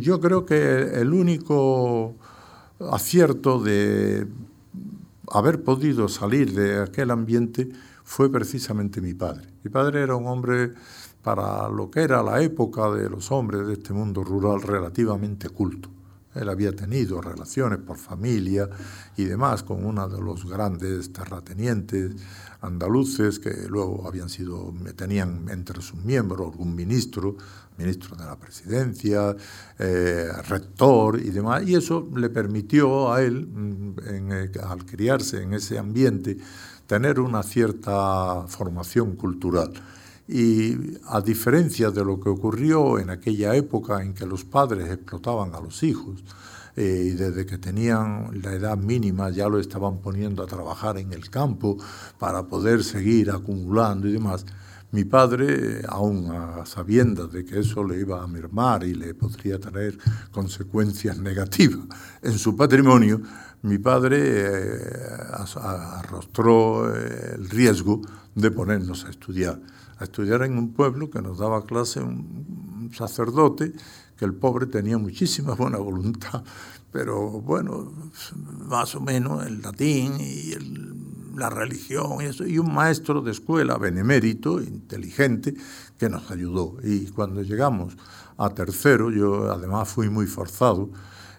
yo 0.00 0.20
creo 0.20 0.44
que 0.44 1.00
el 1.00 1.12
único 1.12 2.16
acierto 2.80 3.62
de 3.62 4.26
haber 5.30 5.62
podido 5.62 6.08
salir 6.08 6.52
de 6.52 6.82
aquel 6.82 7.12
ambiente 7.12 7.68
fue 8.02 8.28
precisamente 8.28 9.00
mi 9.00 9.14
padre. 9.14 9.48
Mi 9.62 9.70
padre 9.70 10.02
era 10.02 10.16
un 10.16 10.26
hombre 10.26 10.74
para 11.22 11.68
lo 11.68 11.92
que 11.92 12.00
era 12.00 12.24
la 12.24 12.42
época 12.42 12.90
de 12.90 13.08
los 13.08 13.30
hombres 13.30 13.68
de 13.68 13.74
este 13.74 13.92
mundo 13.92 14.24
rural 14.24 14.62
relativamente 14.62 15.48
culto. 15.48 15.93
Él 16.34 16.48
había 16.48 16.72
tenido 16.72 17.20
relaciones 17.20 17.78
por 17.78 17.96
familia 17.96 18.68
y 19.16 19.24
demás 19.24 19.62
con 19.62 19.84
uno 19.84 20.08
de 20.08 20.20
los 20.20 20.44
grandes 20.44 21.12
terratenientes 21.12 22.12
andaluces 22.60 23.38
que 23.38 23.68
luego 23.68 24.06
habían 24.08 24.28
sido, 24.28 24.72
tenían 24.96 25.48
entre 25.50 25.82
sus 25.82 26.02
miembros 26.02 26.52
algún 26.52 26.74
ministro, 26.74 27.36
ministro 27.76 28.16
de 28.16 28.24
la 28.24 28.36
presidencia, 28.36 29.36
eh, 29.78 30.28
rector 30.48 31.20
y 31.20 31.30
demás, 31.30 31.62
y 31.66 31.74
eso 31.74 32.08
le 32.16 32.30
permitió 32.30 33.12
a 33.12 33.22
él, 33.22 33.46
mm, 33.46 33.94
eh, 34.06 34.50
al 34.62 34.84
criarse 34.86 35.42
en 35.42 35.54
ese 35.54 35.78
ambiente, 35.78 36.38
tener 36.86 37.20
una 37.20 37.42
cierta 37.42 38.46
formación 38.48 39.16
cultural. 39.16 39.72
Y 40.26 40.98
a 41.08 41.20
diferencia 41.20 41.90
de 41.90 42.04
lo 42.04 42.18
que 42.18 42.30
ocurrió 42.30 42.98
en 42.98 43.10
aquella 43.10 43.54
época 43.54 44.02
en 44.02 44.14
que 44.14 44.26
los 44.26 44.44
padres 44.44 44.90
explotaban 44.90 45.54
a 45.54 45.60
los 45.60 45.82
hijos, 45.82 46.24
eh, 46.76 47.10
y 47.10 47.10
desde 47.10 47.46
que 47.46 47.58
tenían 47.58 48.40
la 48.42 48.52
edad 48.52 48.76
mínima 48.76 49.30
ya 49.30 49.48
lo 49.48 49.60
estaban 49.60 49.98
poniendo 49.98 50.42
a 50.42 50.46
trabajar 50.46 50.98
en 50.98 51.12
el 51.12 51.30
campo 51.30 51.76
para 52.18 52.42
poder 52.48 52.82
seguir 52.82 53.30
acumulando 53.30 54.08
y 54.08 54.12
demás, 54.12 54.44
mi 54.90 55.04
padre, 55.04 55.82
aún 55.88 56.30
a 56.30 56.64
sabiendas 56.66 57.32
de 57.32 57.44
que 57.44 57.60
eso 57.60 57.82
le 57.82 57.98
iba 57.98 58.22
a 58.22 58.26
mermar 58.26 58.84
y 58.84 58.94
le 58.94 59.14
podría 59.14 59.58
tener 59.58 59.98
consecuencias 60.30 61.18
negativas 61.18 61.86
en 62.22 62.38
su 62.38 62.56
patrimonio, 62.56 63.20
mi 63.62 63.78
padre 63.78 64.18
eh, 64.20 64.92
arrostró 65.60 66.94
eh, 66.94 67.34
el 67.34 67.50
riesgo 67.50 68.02
de 68.34 68.50
ponernos 68.50 69.04
a 69.04 69.10
estudiar 69.10 69.58
a 69.98 70.04
estudiar 70.04 70.42
en 70.42 70.58
un 70.58 70.72
pueblo 70.72 71.10
que 71.10 71.22
nos 71.22 71.38
daba 71.38 71.64
clase 71.64 72.00
un 72.00 72.90
sacerdote, 72.94 73.72
que 74.16 74.24
el 74.24 74.34
pobre 74.34 74.66
tenía 74.66 74.98
muchísima 74.98 75.54
buena 75.56 75.78
voluntad, 75.78 76.44
pero 76.92 77.28
bueno, 77.40 77.92
más 78.68 78.94
o 78.94 79.00
menos 79.00 79.44
el 79.46 79.62
latín 79.62 80.14
y 80.20 80.54
la 81.36 81.50
religión 81.50 82.20
y 82.20 82.26
eso, 82.26 82.46
y 82.46 82.58
un 82.58 82.72
maestro 82.72 83.20
de 83.20 83.32
escuela 83.32 83.76
benemérito, 83.76 84.62
inteligente, 84.62 85.54
que 85.98 86.08
nos 86.08 86.30
ayudó. 86.30 86.76
Y 86.84 87.06
cuando 87.06 87.42
llegamos 87.42 87.96
a 88.36 88.50
tercero, 88.50 89.10
yo 89.10 89.52
además 89.52 89.88
fui 89.88 90.08
muy 90.08 90.26
forzado 90.26 90.90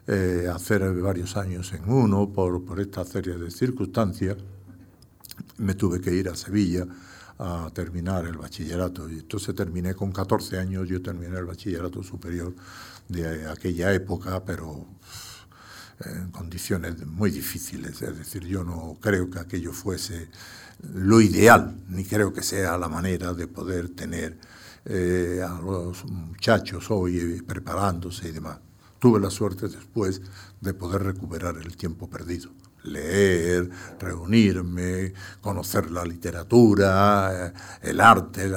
eh, 0.07 0.47
a 0.51 0.55
hacer 0.55 0.93
varios 1.01 1.37
años 1.37 1.71
en 1.73 1.89
uno 1.89 2.29
por, 2.29 2.63
por 2.65 2.79
esta 2.79 3.05
serie 3.05 3.37
de 3.37 3.49
circunstancias, 3.49 4.37
me 5.57 5.73
tuve 5.73 6.01
que 6.01 6.13
ir 6.13 6.29
a 6.29 6.35
Sevilla 6.35 6.85
a 7.37 7.69
terminar 7.73 8.25
el 8.25 8.37
bachillerato. 8.37 9.09
Y 9.09 9.19
entonces 9.19 9.53
terminé 9.55 9.93
con 9.93 10.11
14 10.11 10.57
años, 10.57 10.87
yo 10.87 11.01
terminé 11.01 11.37
el 11.37 11.45
bachillerato 11.45 12.03
superior 12.03 12.53
de 13.07 13.47
aquella 13.47 13.93
época, 13.93 14.43
pero 14.45 14.85
en 16.05 16.31
condiciones 16.31 17.05
muy 17.05 17.31
difíciles. 17.31 18.01
Es 18.01 18.17
decir, 18.17 18.45
yo 18.45 18.63
no 18.63 18.97
creo 19.01 19.29
que 19.29 19.39
aquello 19.39 19.73
fuese 19.73 20.29
lo 20.93 21.21
ideal, 21.21 21.83
ni 21.89 22.03
creo 22.03 22.33
que 22.33 22.43
sea 22.43 22.77
la 22.77 22.89
manera 22.89 23.33
de 23.33 23.47
poder 23.47 23.89
tener 23.89 24.37
eh, 24.85 25.41
a 25.47 25.59
los 25.61 26.05
muchachos 26.05 26.91
hoy 26.91 27.41
preparándose 27.41 28.29
y 28.29 28.31
demás. 28.31 28.59
Tuve 28.99 29.19
la 29.19 29.29
suerte 29.29 29.67
después 29.67 30.21
de 30.61 30.73
poder 30.73 31.03
recuperar 31.03 31.57
el 31.57 31.75
tiempo 31.77 32.09
perdido 32.09 32.51
leer, 32.85 33.69
reunirme, 33.99 35.13
conocer 35.41 35.91
la 35.91 36.05
literatura, 36.05 37.47
eh, 37.47 37.53
el 37.83 37.99
arte, 37.99 38.47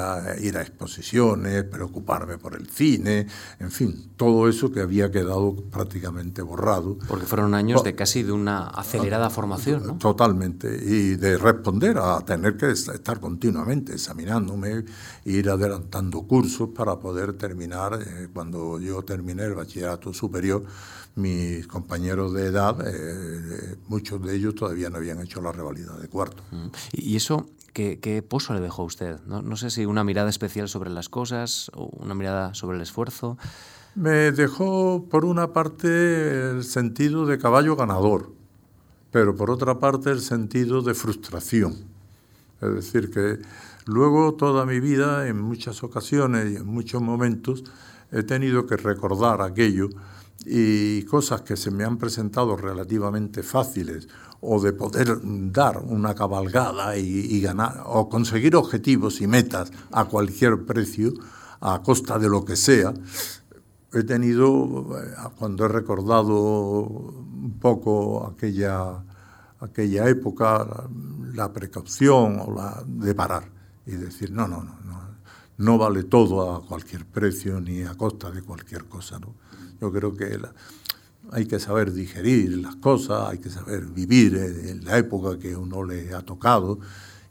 ir 0.40 0.56
a 0.56 0.62
exposiciones, 0.62 1.64
preocuparme 1.64 2.38
por 2.38 2.54
el 2.54 2.68
cine, 2.68 3.26
en 3.58 3.70
fin, 3.70 4.10
todo 4.16 4.48
eso 4.48 4.70
que 4.70 4.80
había 4.80 5.10
quedado 5.10 5.54
prácticamente 5.70 6.42
borrado. 6.42 6.98
Porque 7.08 7.26
fueron 7.26 7.54
años 7.54 7.82
de 7.82 7.94
casi 7.94 8.22
de 8.22 8.32
una 8.32 8.68
acelerada 8.68 9.30
formación, 9.30 9.86
¿no? 9.86 9.98
Totalmente, 9.98 10.68
y 10.68 11.16
de 11.16 11.38
responder 11.38 11.98
a 11.98 12.20
tener 12.20 12.56
que 12.56 12.70
estar 12.70 13.20
continuamente 13.20 13.94
examinándome, 13.94 14.84
ir 15.24 15.50
adelantando 15.50 16.22
cursos 16.22 16.70
para 16.74 16.98
poder 16.98 17.34
terminar, 17.34 17.98
eh, 18.00 18.28
cuando 18.32 18.78
yo 18.80 19.02
terminé 19.02 19.44
el 19.44 19.54
bachillerato 19.54 20.12
superior, 20.12 20.64
mis 21.18 21.66
compañeros 21.66 22.32
de 22.32 22.46
edad, 22.46 22.76
eh, 22.86 23.76
muchos 23.88 24.22
de 24.22 24.36
ellos 24.36 24.54
todavía 24.54 24.88
no 24.88 24.96
habían 24.96 25.20
hecho 25.20 25.42
la 25.42 25.52
revalida 25.52 25.96
de 25.96 26.08
cuarto. 26.08 26.42
Mm. 26.50 26.68
¿Y 26.92 27.16
eso 27.16 27.46
qué, 27.72 27.98
qué 27.98 28.22
pozo 28.22 28.54
le 28.54 28.60
dejó 28.60 28.82
a 28.82 28.84
usted? 28.86 29.20
¿No? 29.26 29.42
no 29.42 29.56
sé 29.56 29.70
si 29.70 29.84
una 29.84 30.04
mirada 30.04 30.30
especial 30.30 30.68
sobre 30.68 30.90
las 30.90 31.08
cosas 31.08 31.70
o 31.74 31.86
una 31.98 32.14
mirada 32.14 32.54
sobre 32.54 32.76
el 32.76 32.82
esfuerzo. 32.82 33.36
Me 33.94 34.30
dejó, 34.30 35.06
por 35.10 35.24
una 35.24 35.52
parte, 35.52 36.50
el 36.50 36.62
sentido 36.62 37.26
de 37.26 37.38
caballo 37.38 37.74
ganador, 37.74 38.32
pero 39.10 39.34
por 39.34 39.50
otra 39.50 39.80
parte, 39.80 40.10
el 40.10 40.20
sentido 40.20 40.82
de 40.82 40.94
frustración. 40.94 41.74
Es 42.60 42.74
decir, 42.74 43.10
que 43.10 43.38
luego 43.86 44.34
toda 44.34 44.66
mi 44.66 44.78
vida, 44.78 45.26
en 45.26 45.40
muchas 45.40 45.82
ocasiones 45.82 46.52
y 46.52 46.56
en 46.56 46.66
muchos 46.66 47.02
momentos, 47.02 47.64
he 48.12 48.22
tenido 48.22 48.66
que 48.66 48.76
recordar 48.76 49.42
aquello 49.42 49.88
y 50.44 51.02
cosas 51.04 51.42
que 51.42 51.56
se 51.56 51.70
me 51.70 51.84
han 51.84 51.98
presentado 51.98 52.56
relativamente 52.56 53.42
fáciles 53.42 54.08
o 54.40 54.60
de 54.60 54.72
poder 54.72 55.18
dar 55.22 55.78
una 55.78 56.14
cabalgada 56.14 56.96
y, 56.96 57.40
ganar 57.40 57.82
o 57.86 58.08
conseguir 58.08 58.54
objetivos 58.54 59.20
y 59.20 59.26
metas 59.26 59.72
a 59.90 60.04
cualquier 60.04 60.64
precio, 60.64 61.12
a 61.60 61.82
costa 61.82 62.18
de 62.18 62.28
lo 62.28 62.44
que 62.44 62.54
sea, 62.54 62.94
he 63.92 64.04
tenido, 64.04 64.96
eh, 64.96 65.14
cuando 65.38 65.64
he 65.64 65.68
recordado 65.68 66.34
un 66.34 67.58
poco 67.60 68.26
aquella, 68.26 69.02
aquella 69.60 70.08
época, 70.08 70.88
la, 71.34 71.52
precaución 71.52 72.40
o 72.40 72.54
la 72.54 72.82
de 72.86 73.14
parar 73.14 73.44
y 73.86 73.92
decir, 73.92 74.30
no, 74.30 74.46
no, 74.46 74.62
no, 74.62 74.78
no, 74.84 75.00
no 75.56 75.78
vale 75.78 76.04
todo 76.04 76.54
a 76.54 76.64
cualquier 76.64 77.06
precio 77.06 77.60
ni 77.60 77.82
a 77.82 77.94
costa 77.94 78.30
de 78.30 78.42
cualquier 78.42 78.84
cosa. 78.84 79.18
¿no? 79.18 79.34
Yo 79.80 79.92
creo 79.92 80.14
que 80.14 80.38
hay 81.32 81.46
que 81.46 81.58
saber 81.58 81.92
digerir 81.92 82.58
las 82.58 82.76
cosas, 82.76 83.28
hay 83.30 83.38
que 83.38 83.50
saber 83.50 83.86
vivir 83.86 84.36
en 84.36 84.84
la 84.84 84.98
época 84.98 85.38
que 85.38 85.56
uno 85.56 85.84
le 85.84 86.14
ha 86.14 86.22
tocado 86.22 86.78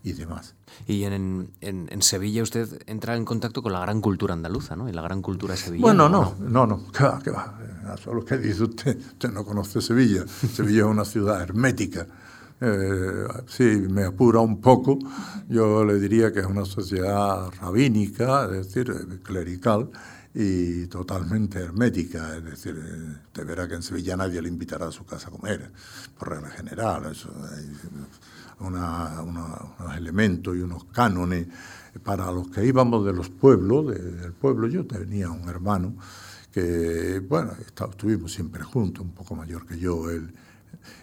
y 0.04 0.14
demás. 0.14 0.56
Y 0.86 1.04
en, 1.04 1.50
en, 1.62 2.02
Sevilla 2.02 2.44
usted 2.44 2.84
entra 2.86 3.16
en 3.16 3.26
contacto 3.26 3.64
con 3.64 3.74
la 3.74 3.80
gran 3.80 4.00
cultura 4.00 4.34
andaluza, 4.34 4.76
¿no? 4.76 4.88
Y 4.88 4.94
la 4.94 5.02
gran 5.02 5.22
cultura 5.22 5.56
sevillana. 5.56 5.82
Bueno, 5.82 6.10
no, 6.10 6.36
no, 6.40 6.68
no, 6.68 6.92
¿qué 7.24 7.32
va, 7.32 7.60
Solo 8.04 8.24
que 8.24 8.38
dice 8.38 8.64
usted, 8.64 8.98
usted 8.98 9.32
no 9.32 9.44
conoce 9.44 9.82
Sevilla. 9.82 10.26
Sevilla 10.28 10.82
es 10.82 10.86
una 10.86 11.06
ciudad 11.06 11.42
hermética. 11.42 12.06
Eh, 12.60 13.28
sí, 13.48 13.64
me 13.90 14.04
apura 14.04 14.40
un 14.40 14.62
poco. 14.62 15.00
Yo 15.50 15.84
le 15.84 16.00
diría 16.00 16.32
que 16.32 16.42
es 16.42 16.46
una 16.46 16.66
sociedad 16.66 17.50
rabínica, 17.60 18.46
es 18.46 18.68
decir, 18.68 19.22
clerical 19.24 19.90
y 20.40 20.86
totalmente 20.86 21.58
hermética. 21.58 22.38
Es 22.38 22.44
decir, 22.44 22.76
te 23.34 23.44
verá 23.44 23.68
que 23.68 23.74
en 23.74 23.82
Sevilla 23.82 24.16
nadie 24.16 24.40
le 24.40 24.50
invitará 24.50 24.88
a 24.88 24.92
su 24.92 25.04
casa 25.04 25.30
a 25.30 25.32
comer, 25.32 25.72
por 26.18 26.30
regla 26.30 26.50
general. 26.52 27.12
Eso, 27.12 27.34
hay 27.52 27.66
unos 28.60 29.98
elementos 29.98 30.56
y 30.56 30.60
unos 30.60 30.84
cánones 30.86 31.48
para 32.04 32.32
los 32.32 32.50
que 32.50 32.64
íbamos 32.64 33.04
de 33.04 33.14
los 33.14 33.30
pueblos, 33.32 33.88
del 33.88 34.34
pueblo. 34.34 34.68
Yo 34.68 34.86
tenía 34.86 35.32
un 35.32 35.50
hermano 35.50 35.96
que, 36.52 37.20
bueno, 37.28 37.54
estuvimos 37.90 38.32
siempre 38.32 38.64
juntos, 38.64 39.04
un 39.04 39.14
poco 39.14 39.34
mayor 39.34 39.66
que 39.66 39.80
yo, 39.80 40.12
él. 40.12 40.32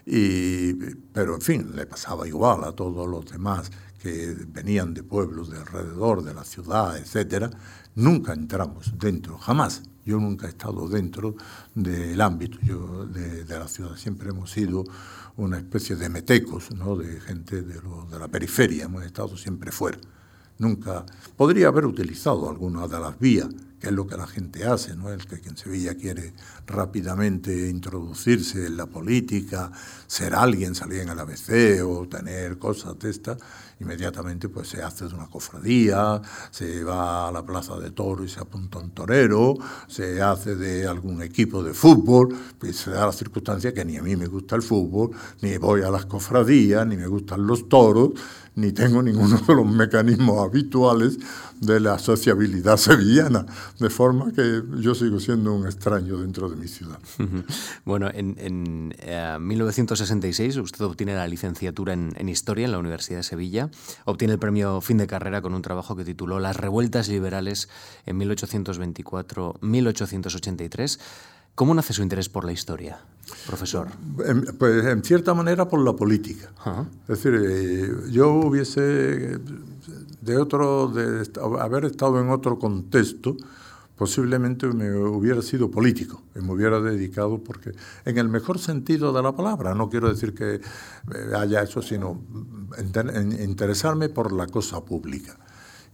Y, 0.07 0.75
pero 1.13 1.35
en 1.35 1.41
fin, 1.41 1.73
le 1.75 1.87
pasaba 1.87 2.29
igual 2.29 2.63
a 2.63 2.71
todos 2.71 3.09
los 3.09 3.27
demás 3.27 3.69
que 4.01 4.37
venían 4.49 4.95
de 4.95 5.03
pueblos 5.03 5.51
de 5.51 5.59
alrededor 5.59 6.23
de 6.23 6.35
la 6.35 6.45
ciudad, 6.45 6.99
etcétera, 6.99 7.51
nunca 7.95 8.33
entramos 8.33 8.93
dentro, 8.99 9.39
jamás. 9.39 9.83
Yo 10.05 10.21
nunca 10.21 10.47
he 10.47 10.51
estado 10.51 10.87
dentro 10.89 11.35
del 11.75 12.21
ámbito 12.21 12.59
yo, 12.63 13.07
de, 13.07 13.45
la 13.47 13.67
ciudad, 13.69 13.97
siempre 13.97 14.31
hemos 14.31 14.51
sido 14.51 14.85
una 15.37 15.57
especie 15.57 15.97
de 15.97 16.11
metecos, 16.11 16.71
¿no? 16.75 16.97
de 16.97 17.21
gente 17.21 17.63
de, 17.63 17.81
de 17.81 18.19
la 18.19 18.29
periferia, 18.29 18.85
hemos 18.85 19.03
estado 19.05 19.37
siempre 19.37 19.73
fuera. 19.73 19.99
Nunca 20.59 21.07
podría 21.37 21.69
haber 21.69 21.87
utilizado 21.87 22.49
alguna 22.51 22.87
de 22.87 23.01
las 23.01 23.19
vías 23.19 23.49
que 23.85 23.91
es 23.91 23.95
lo 23.95 24.07
que 24.07 24.17
la 24.17 24.27
gente 24.27 24.65
hace, 24.65 24.97
¿no? 24.97 25.13
El 25.13 25.27
que 25.27 25.37
en 25.47 25.59
Sevilla 25.59 25.95
quiere 25.95 26.33
rápidamente 26.67 27.69
introducirse 27.69 28.67
en 28.67 28.79
la 28.79 28.87
política, 28.87 29.71
ser 30.07 30.35
alguien, 30.35 30.75
salir 30.75 31.01
en 31.01 31.11
el 31.11 31.19
ABC 31.19 31.85
o 31.85 32.09
tener 32.09 32.57
cosas 32.59 32.99
de 32.99 33.11
estas, 33.11 33.37
inmediatamente 33.85 34.49
pues 34.49 34.69
se 34.69 34.83
hace 34.83 35.07
de 35.07 35.15
una 35.15 35.27
cofradía, 35.27 36.21
se 36.51 36.83
va 36.83 37.29
a 37.29 37.33
la 37.33 37.45
plaza 37.45 37.79
de 37.79 37.91
toro 37.91 38.25
y 38.25 38.29
se 38.29 38.41
apunta 38.41 38.79
un 38.79 38.91
torero, 38.91 39.55
se 39.87 40.23
hace 40.23 40.57
de 40.57 40.87
algún 40.87 41.23
equipo 41.23 41.63
de 41.63 41.75
fútbol, 41.75 42.35
pues 42.59 42.77
se 42.77 42.91
da 42.91 43.07
la 43.07 43.13
circunstancia 43.13 43.73
que 43.73 43.85
ni 43.85 43.97
a 43.97 44.03
mí 44.03 44.17
me 44.17 44.27
gusta 44.27 44.57
el 44.57 44.63
fútbol, 44.63 45.11
ni 45.43 45.57
voy 45.59 45.83
a 45.83 45.91
las 45.91 46.07
cofradías, 46.07 46.87
ni 46.87 46.97
me 46.97 47.07
gustan 47.07 47.47
los 47.47 47.69
toros, 47.69 48.13
ni 48.57 48.73
tengo 48.73 49.03
ninguno 49.03 49.39
de 49.39 49.55
los 49.55 49.67
mecanismos 49.67 50.45
habituales 50.45 51.19
de 51.61 51.81
la 51.81 51.99
sociabilidad 51.99 52.77
sevillana, 52.77 53.47
de 53.79 53.91
forma 53.91 54.33
que 54.33 54.63
yo 54.81 54.95
sigo 54.95 55.19
siendo 55.19 55.55
un 55.55 55.67
extraño 55.67 56.19
dentro 56.19 56.49
de 56.49 56.57
mi 56.57 56.69
ciudad. 56.69 56.99
Bueno, 57.85 58.11
en, 58.13 58.95
1966 59.41 60.57
eh, 60.57 60.61
usted 60.61 60.85
obtiene 60.85 61.15
la 61.15 61.27
licenciatura 61.27 61.93
en, 61.93 62.13
en, 62.17 62.29
Historia 62.29 62.65
en 62.65 62.73
la 62.73 62.79
Universidad 62.79 63.19
de 63.19 63.23
Sevilla, 63.23 63.71
obtiene 64.05 64.35
el 64.35 64.39
premio 64.39 64.81
fin 64.81 64.99
de 64.99 65.07
carrera 65.07 65.41
con 65.43 65.55
un 65.55 65.63
trabajo 65.63 65.97
que 65.97 66.05
tituló 66.05 66.41
Las 66.41 66.57
revueltas 66.57 67.09
liberales 67.09 67.69
en 68.07 68.19
1824-1883. 68.21 70.99
¿Cómo 71.55 71.75
nace 71.75 71.93
su 71.93 72.03
interés 72.03 72.29
por 72.29 72.45
la 72.45 72.53
historia, 72.53 72.99
profesor? 73.47 73.89
pues 74.59 74.85
en 74.87 75.05
cierta 75.05 75.35
manera 75.35 75.69
por 75.69 75.85
la 75.85 75.93
política. 75.93 76.51
Es 77.03 77.23
decir, 77.23 77.41
eh, 77.41 77.93
yo 78.11 78.33
hubiese 78.33 79.39
de 80.21 80.37
otro, 80.37 80.89
de 80.89 81.31
haber 81.61 81.85
estado 81.85 82.21
en 82.21 82.31
otro 82.31 82.59
contexto, 82.59 83.37
posiblemente 83.97 84.67
me 84.69 84.93
hubiera 84.95 85.43
sido 85.43 85.71
político 85.71 86.23
y 86.35 86.41
me 86.41 86.53
hubiera 86.53 86.81
dedicado, 86.81 87.43
porque 87.43 87.73
en 88.05 88.19
el 88.19 88.29
mejor 88.29 88.59
sentido 88.59 89.13
de 89.13 89.23
la 89.23 89.33
palabra, 89.33 89.75
no 89.75 89.89
quiero 89.89 90.09
decir 90.09 90.35
que 90.35 90.55
eh, 90.55 90.61
haya 91.37 91.63
eso, 91.63 91.81
sino 91.83 92.21
interesarme 93.41 94.09
por 94.09 94.33
la 94.33 94.47
cosa 94.47 94.85
pública. 94.85 95.37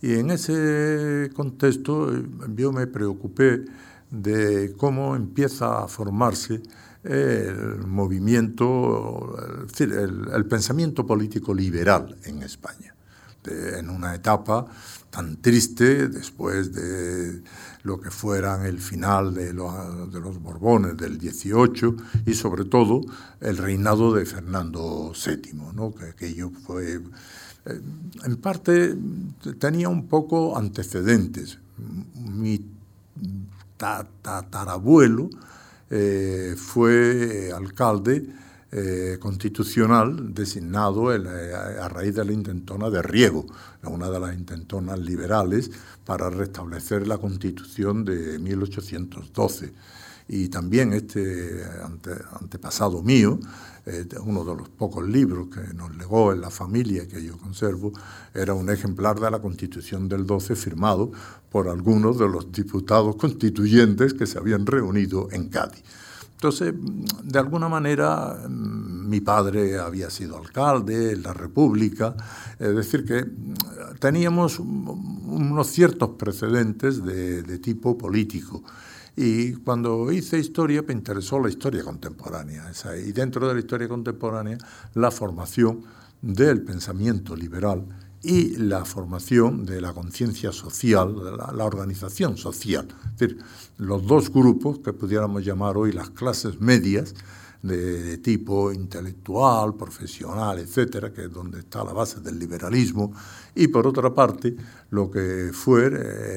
Y 0.00 0.14
en 0.14 0.30
ese 0.30 1.30
contexto 1.34 2.14
eh, 2.14 2.22
yo 2.56 2.72
me 2.72 2.86
preocupé 2.86 3.64
de 4.10 4.74
cómo 4.76 5.14
empieza 5.14 5.84
a 5.84 5.88
formarse 5.88 6.62
el 7.02 7.86
movimiento, 7.86 9.34
el 9.78 10.46
pensamiento 10.46 11.06
político 11.06 11.54
liberal 11.54 12.16
en 12.24 12.42
España 12.42 12.94
en 13.46 13.88
una 13.88 14.14
etapa 14.14 14.66
tan 15.10 15.40
triste 15.40 16.08
después 16.08 16.72
de 16.72 17.42
lo 17.82 18.00
que 18.00 18.10
fueran 18.10 18.66
el 18.66 18.78
final 18.78 19.34
de, 19.34 19.46
de, 19.46 20.20
los 20.20 20.42
Borbones 20.42 20.96
del 20.96 21.18
18 21.18 21.96
y 22.26 22.34
sobre 22.34 22.64
todo 22.64 23.00
el 23.40 23.56
reinado 23.56 24.14
de 24.14 24.26
Fernando 24.26 25.12
VII, 25.14 25.54
¿no? 25.74 25.94
que 25.94 26.06
aquello 26.06 26.50
fue, 26.66 26.96
eh, 26.96 27.80
en 28.24 28.36
parte 28.36 28.96
tenía 29.58 29.88
un 29.88 30.08
poco 30.08 30.56
antecedentes. 30.56 31.58
Mi 32.14 32.64
tatarabuelo 33.76 35.30
eh, 35.88 36.54
fue 36.56 37.50
alcalde 37.54 38.39
eh, 38.72 39.18
constitucional 39.18 40.33
designado 40.33 41.12
eh, 41.12 41.54
a 41.54 41.88
raíz 41.88 42.14
de 42.14 42.24
la 42.24 42.33
intentona 42.33 42.88
de 42.88 43.02
Riego, 43.02 43.44
una 43.83 44.09
de 44.09 44.20
las 44.20 44.33
intentonas 44.33 44.98
liberales 45.00 45.72
para 46.04 46.30
restablecer 46.30 47.09
la 47.09 47.18
constitución 47.18 48.04
de 48.04 48.38
1812. 48.38 49.72
Y 50.28 50.48
también 50.48 50.92
este 50.92 51.64
antepasado 52.40 53.02
mío, 53.02 53.40
eh, 53.87 54.06
uno 54.24 54.44
de 54.44 54.54
los 54.54 54.68
pocos 54.68 55.04
libros 55.09 55.48
que 55.48 55.74
nos 55.74 55.96
legó 55.96 56.33
en 56.33 56.40
la 56.40 56.50
familia 56.50 57.09
que 57.09 57.24
yo 57.24 57.37
conservo, 57.38 57.92
era 58.33 58.54
un 58.54 58.70
ejemplar 58.70 59.18
de 59.18 59.33
la 59.33 59.40
Constitución 59.40 60.09
del 60.09 60.26
12 60.26 60.54
firmado 60.54 61.11
por 61.50 61.68
algunos 61.68 62.20
de 62.20 62.28
los 62.28 62.52
diputados 62.52 63.16
constituyentes 63.16 64.14
que 64.14 64.26
se 64.26 64.38
habían 64.38 64.64
reunido 64.66 65.26
en 65.33 65.48
Cádiz. 65.48 65.83
Entonces, 66.40 66.72
de 67.22 67.38
alguna 67.38 67.68
manera, 67.68 68.48
mi 68.48 69.20
padre 69.20 69.79
había 69.79 70.09
sido 70.09 70.38
alcalde 70.38 71.12
en 71.12 71.22
la 71.22 71.35
República, 71.35 72.16
es 72.59 72.74
decir, 72.74 73.05
que 73.05 73.26
teníamos 73.98 74.59
unos 74.59 75.66
ciertos 75.66 76.12
precedentes 76.16 77.05
de, 77.05 77.59
tipo 77.59 77.98
político. 77.98 78.64
Y 79.14 79.53
cuando 79.57 80.11
hice 80.11 80.38
historia, 80.38 80.81
me 80.81 80.94
interesó 80.94 81.38
la 81.38 81.50
historia 81.50 81.85
contemporánea. 81.85 82.72
y 83.07 83.12
dentro 83.12 83.46
de 83.46 83.53
la 83.53 83.61
historia 83.61 83.87
contemporánea, 83.87 84.57
la 84.94 85.11
formación 85.11 85.83
del 86.22 86.62
pensamiento 86.62 87.37
liberal 87.37 87.85
y 88.22 88.56
la 88.56 88.85
formación 88.85 89.64
de 89.64 89.80
la 89.80 89.94
conciencia 89.94 90.52
social, 90.52 91.14
de 91.14 91.33
la, 91.33 91.64
organización 91.64 92.37
social. 92.37 92.88
Es 93.12 93.18
decir, 93.18 93.38
los 93.78 94.06
dos 94.06 94.30
grupos 94.30 94.80
que 94.80 94.92
pudiéramos 94.92 95.44
llamar 95.44 95.76
hoy 95.76 95.92
las 95.92 96.11
clases 96.11 96.61
medias, 96.61 97.14
de, 97.62 98.18
tipo 98.18 98.72
intelectual, 98.72 99.74
profesional, 99.74 100.59
etcétera, 100.59 101.12
que 101.12 101.24
es 101.24 101.33
donde 101.33 101.61
está 101.61 101.85
la 101.85 101.92
base 101.92 102.20
del 102.20 102.38
liberalismo, 102.38 103.12
y 103.54 103.68
por 103.68 103.87
otra 103.87 104.14
parte, 104.14 104.56
lo 104.90 105.11
que 105.11 105.50
fue 105.52 105.87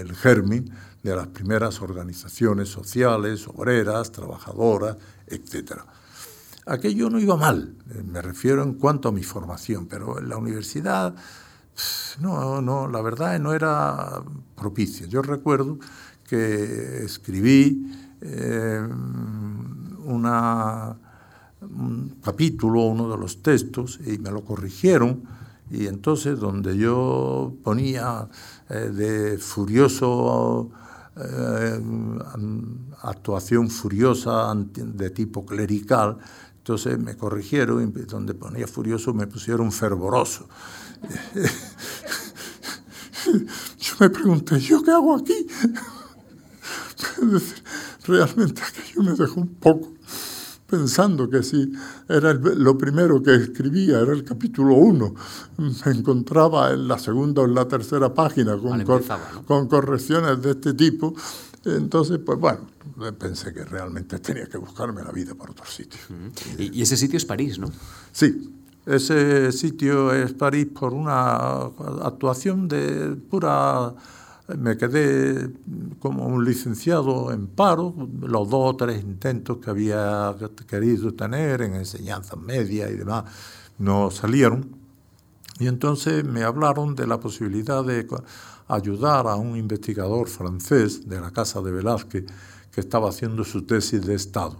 el 0.02 0.13
germen 0.15 0.69
de 1.02 1.15
las 1.15 1.28
primeras 1.28 1.82
organizaciones 1.82 2.69
sociales, 2.69 3.48
obreras, 3.48 4.12
trabajadoras, 4.12 4.98
etcétera. 5.28 5.86
Aquello 6.65 7.10
no 7.10 7.19
iba 7.19 7.36
mal, 7.36 7.76
me 8.06 8.22
refiero 8.22 8.63
en 8.63 8.76
cuanto 8.76 9.10
a 9.10 9.12
mi 9.12 9.24
formación, 9.24 9.86
pero 9.88 10.19
en 10.19 10.30
la 10.30 10.38
universidad 10.38 11.13
no, 12.20 12.62
no, 12.62 12.88
la 12.88 13.02
verdad 13.02 13.40
no 13.40 13.54
era 13.54 14.22
propicia. 14.56 15.08
Yo 15.08 15.22
recuerdo 15.22 15.80
que 16.28 17.04
escribí 17.04 17.92
eh, 18.22 18.88
una, 20.06 20.96
un 21.62 22.18
capítulo, 22.24 22.82
uno 22.82 23.10
de 23.10 23.18
los 23.18 23.42
textos, 23.42 24.00
y 24.06 24.18
me 24.18 24.32
lo 24.32 24.44
corrigieron, 24.44 25.24
y 25.70 25.88
entonces 25.88 26.40
donde 26.40 26.78
yo 26.78 27.54
ponía 27.64 28.28
eh, 28.70 28.90
de 28.94 29.38
furioso, 29.38 30.70
eh, 31.16 31.80
actuación 33.02 33.70
furiosa 33.70 34.54
de 34.56 35.10
tipo 35.10 35.46
clerical, 35.46 36.18
entonces 36.58 36.98
me 36.98 37.18
corrigieron 37.18 37.84
y 37.84 38.02
donde 38.04 38.34
ponía 38.34 38.68
furioso 38.68 39.14
me 39.14 39.28
pusieron 39.28 39.72
fervoroso. 39.72 40.48
Yo 43.80 43.96
me 44.00 44.10
pregunté, 44.10 44.60
¿yo 44.60 44.84
qué 44.84 44.92
hago 44.92 45.16
aquí? 45.16 45.48
Realmente 48.06 48.62
aquello 48.62 49.04
me 49.04 49.12
dejó 49.13 49.42
un 49.42 49.56
poco 49.56 49.94
pensando 50.74 51.30
que 51.30 51.44
si 51.44 51.72
era 52.10 52.34
lo 52.34 52.76
primero 52.76 53.22
que 53.22 53.36
escribía, 53.36 54.00
era 54.00 54.12
el 54.12 54.24
capítulo 54.24 54.74
1, 54.74 55.16
me 55.58 55.92
encontraba 55.92 56.72
en 56.72 56.88
la 56.88 56.98
segunda 56.98 57.44
o 57.44 57.46
en 57.46 57.54
la 57.54 57.68
tercera 57.68 58.12
página 58.12 58.58
con, 58.58 58.84
con 59.46 59.68
correcciones 59.68 60.42
de 60.42 60.52
este 60.52 60.74
tipo. 60.74 61.13
Entonces, 61.63 62.20
pues 62.26 62.39
bueno, 62.39 62.62
pensé 63.20 63.54
que 63.54 63.63
realmente 63.63 64.18
tenía 64.18 64.48
que 64.48 64.58
buscarme 64.58 65.04
la 65.04 65.12
vida 65.12 65.36
por 65.36 65.52
otro 65.52 65.66
sitio. 65.68 66.00
y, 66.58 66.82
ese 66.82 66.98
sitio 66.98 67.18
es 67.18 67.26
París, 67.26 67.60
¿no? 67.60 67.72
Sí, 68.12 68.52
ese 68.86 69.52
sitio 69.52 70.13
es 70.13 70.34
París 70.34 70.67
por 70.74 70.93
una 70.93 71.36
actuación 72.04 72.67
de 72.67 73.15
pura 73.30 73.93
me 74.58 74.78
quedé 74.78 75.52
como 76.00 76.28
un 76.28 76.43
licenciado 76.43 77.32
en 77.32 77.48
paro, 77.48 77.96
los 78.22 78.50
dos 78.50 78.74
o 78.74 78.76
tres 78.76 79.02
intentos 79.02 79.58
que 79.58 79.69
había 79.69 80.36
querido 80.67 81.13
tener 81.13 81.62
en 81.62 81.76
enseñanza 81.76 82.36
media 82.36 82.89
y 82.89 82.96
demás 82.96 83.24
no 83.78 84.12
salieron. 84.12 84.76
Y 85.60 85.67
entonces 85.67 86.26
me 86.26 86.43
hablaron 86.43 86.96
de 86.96 87.08
la 87.08 87.19
posibilidad 87.19 87.86
de 87.86 88.08
ayudar 88.67 89.28
a 89.28 89.36
un 89.36 89.56
investigador 89.56 90.28
francés 90.28 91.08
de 91.08 91.22
la 91.22 91.32
Casa 91.32 91.62
de 91.62 91.72
Velázquez 91.72 92.26
que 92.72 92.82
estaba 92.82 93.10
haciendo 93.10 93.43
su 93.43 93.63
tesis 93.63 94.06
de 94.06 94.15
Estado. 94.15 94.58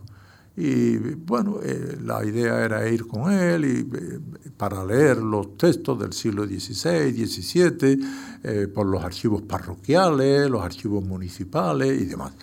Y 0.56 0.98
bueno, 0.98 1.60
eh, 1.64 1.98
la 2.04 2.24
idea 2.24 2.64
era 2.64 2.88
ir 2.88 3.08
con 3.08 3.32
él 3.32 3.66
y, 3.66 3.80
eh, 3.80 4.20
para 4.56 4.86
leer 4.86 5.18
los 5.18 5.58
textos 5.58 6.00
del 6.00 6.14
siglo 6.14 6.46
XVI, 6.46 7.12
XVII, 7.12 8.00
eh, 8.44 8.68
por 8.68 8.86
los 8.86 9.04
archivos 9.04 9.42
parroquiales, 9.42 10.50
los 10.50 10.62
archivos 10.62 11.04
municipales 11.04 12.00
y 12.00 12.06
demás. 12.06 12.34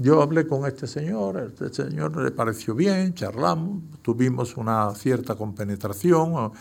Yo 0.00 0.20
hablé 0.20 0.46
con 0.46 0.66
este 0.66 0.86
señor, 0.86 1.52
este 1.58 1.72
señor 1.72 2.16
le 2.16 2.30
pareció 2.30 2.74
bien, 2.74 3.14
charlamos, 3.14 3.82
tuvimos 4.02 4.56
una 4.56 4.94
cierta 4.94 5.34
compenetración. 5.34 6.52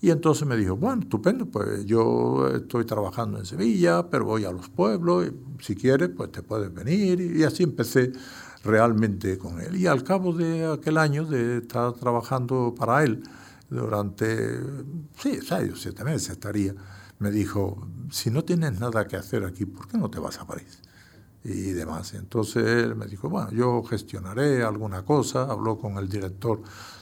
Y 0.00 0.10
entonces 0.10 0.46
me 0.46 0.56
dijo, 0.56 0.76
bueno, 0.76 1.02
estupendo, 1.02 1.46
pues 1.46 1.84
yo 1.86 2.48
estoy 2.54 2.84
trabajando 2.84 3.38
en 3.38 3.46
Sevilla, 3.46 4.08
pero 4.10 4.26
voy 4.26 4.44
a 4.44 4.52
los 4.52 4.68
pueblos, 4.68 5.26
y 5.26 5.64
si 5.64 5.74
quieres, 5.74 6.10
pues 6.14 6.30
te 6.32 6.42
puedes 6.42 6.72
venir. 6.72 7.20
Y 7.20 7.44
así 7.44 7.62
empecé 7.62 8.12
realmente 8.66 9.38
con 9.38 9.60
él. 9.60 9.76
Y 9.76 9.86
al 9.86 10.02
cabo 10.04 10.32
de 10.32 10.66
aquel 10.66 10.98
año 10.98 11.24
de 11.24 11.58
estar 11.58 11.92
trabajando 11.94 12.74
para 12.76 13.04
él, 13.04 13.22
durante, 13.70 14.60
sí, 15.18 15.40
seis 15.42 15.72
o 15.72 15.76
siete 15.76 16.04
meses 16.04 16.30
estaría, 16.30 16.74
me 17.18 17.30
dijo, 17.30 17.88
si 18.10 18.30
no 18.30 18.44
tienes 18.44 18.78
nada 18.78 19.06
que 19.06 19.16
hacer 19.16 19.44
aquí, 19.44 19.64
¿por 19.64 19.88
qué 19.88 19.98
no 19.98 20.10
te 20.10 20.18
vas 20.18 20.38
a 20.38 20.46
París? 20.46 20.80
Y 21.42 21.72
demás. 21.72 22.14
Entonces 22.14 22.64
él 22.66 22.96
me 22.96 23.06
dijo, 23.06 23.28
bueno, 23.28 23.50
yo 23.52 23.82
gestionaré 23.82 24.62
alguna 24.62 25.04
cosa, 25.04 25.44
habló 25.44 25.78
con 25.78 25.96
el 25.98 26.08
director 26.08 26.60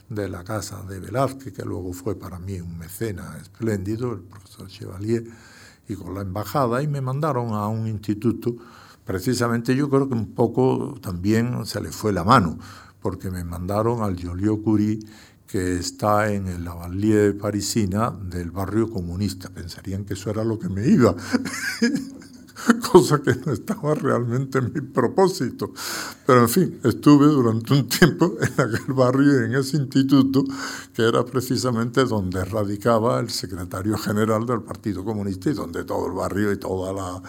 de 0.08 0.28
la 0.28 0.44
casa 0.44 0.82
de 0.82 1.00
Velázquez, 1.00 1.52
que 1.52 1.64
luego 1.64 1.92
fue 1.92 2.14
para 2.14 2.38
mí 2.38 2.60
un 2.60 2.78
mecena 2.78 3.38
espléndido, 3.40 4.12
el 4.12 4.20
profesor 4.20 4.68
Chevalier, 4.68 5.24
y 5.88 5.94
con 5.94 6.14
la 6.14 6.20
embajada, 6.20 6.82
y 6.82 6.86
me 6.86 7.00
mandaron 7.00 7.52
a 7.54 7.68
un 7.68 7.86
instituto 7.86 8.56
precisamente 9.04 9.74
yo 9.76 9.88
creo 9.88 10.08
que 10.08 10.14
un 10.14 10.34
poco 10.34 10.98
también 11.00 11.66
se 11.66 11.80
le 11.80 11.90
fue 11.90 12.12
la 12.12 12.24
mano, 12.24 12.58
porque 13.00 13.30
me 13.30 13.44
mandaron 13.44 14.02
al 14.02 14.20
Joliot 14.20 14.62
Curie, 14.62 14.98
que 15.46 15.76
está 15.76 16.32
en 16.32 16.48
el 16.48 16.64
Lavalier 16.64 17.36
parisina 17.38 18.10
del 18.10 18.50
barrio 18.50 18.90
comunista. 18.90 19.50
Pensarían 19.50 20.04
que 20.04 20.14
eso 20.14 20.30
era 20.30 20.42
lo 20.42 20.58
que 20.58 20.68
me 20.68 20.86
iba. 20.86 21.14
cosa 22.92 23.20
que 23.20 23.34
no 23.44 23.52
estaba 23.52 23.94
realmente 23.94 24.58
en 24.58 24.72
mi 24.72 24.80
propósito. 24.80 25.72
Pero 26.26 26.40
en 26.40 26.48
fin, 26.48 26.80
estuve 26.84 27.26
durante 27.26 27.74
un 27.74 27.88
tiempo 27.88 28.36
en 28.40 28.52
aquel 28.52 28.94
barrio 28.94 29.42
y 29.42 29.44
en 29.46 29.54
ese 29.54 29.76
instituto, 29.76 30.44
que 30.92 31.02
era 31.02 31.24
precisamente 31.24 32.04
donde 32.04 32.44
radicaba 32.44 33.20
el 33.20 33.30
secretario 33.30 33.96
general 33.98 34.46
del 34.46 34.62
Partido 34.62 35.04
Comunista 35.04 35.50
y 35.50 35.54
donde 35.54 35.84
todo 35.84 36.06
el 36.06 36.12
barrio 36.12 36.52
y 36.52 36.58
toda 36.58 36.92
la, 36.92 37.22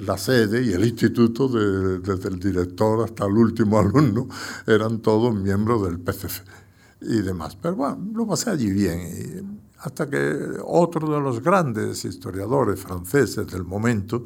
la, 0.00 0.18
sede 0.18 0.62
y 0.62 0.72
el 0.72 0.84
instituto, 0.84 1.48
desde 1.48 2.28
el 2.28 2.40
director 2.40 3.04
hasta 3.04 3.26
el 3.26 3.32
último 3.32 3.78
alumno, 3.78 4.28
eran 4.66 5.00
todos 5.00 5.34
miembros 5.34 5.84
del 5.84 6.00
PCF 6.00 6.40
y 7.00 7.22
demás. 7.22 7.56
Pero 7.56 7.76
bueno, 7.76 7.98
lo 8.14 8.26
pasé 8.26 8.50
allí 8.50 8.70
bien 8.70 9.65
hasta 9.78 10.08
que 10.08 10.58
otro 10.64 11.08
de 11.12 11.20
los 11.20 11.42
grandes 11.42 12.04
historiadores 12.04 12.80
franceses 12.80 13.46
del 13.46 13.64
momento, 13.64 14.24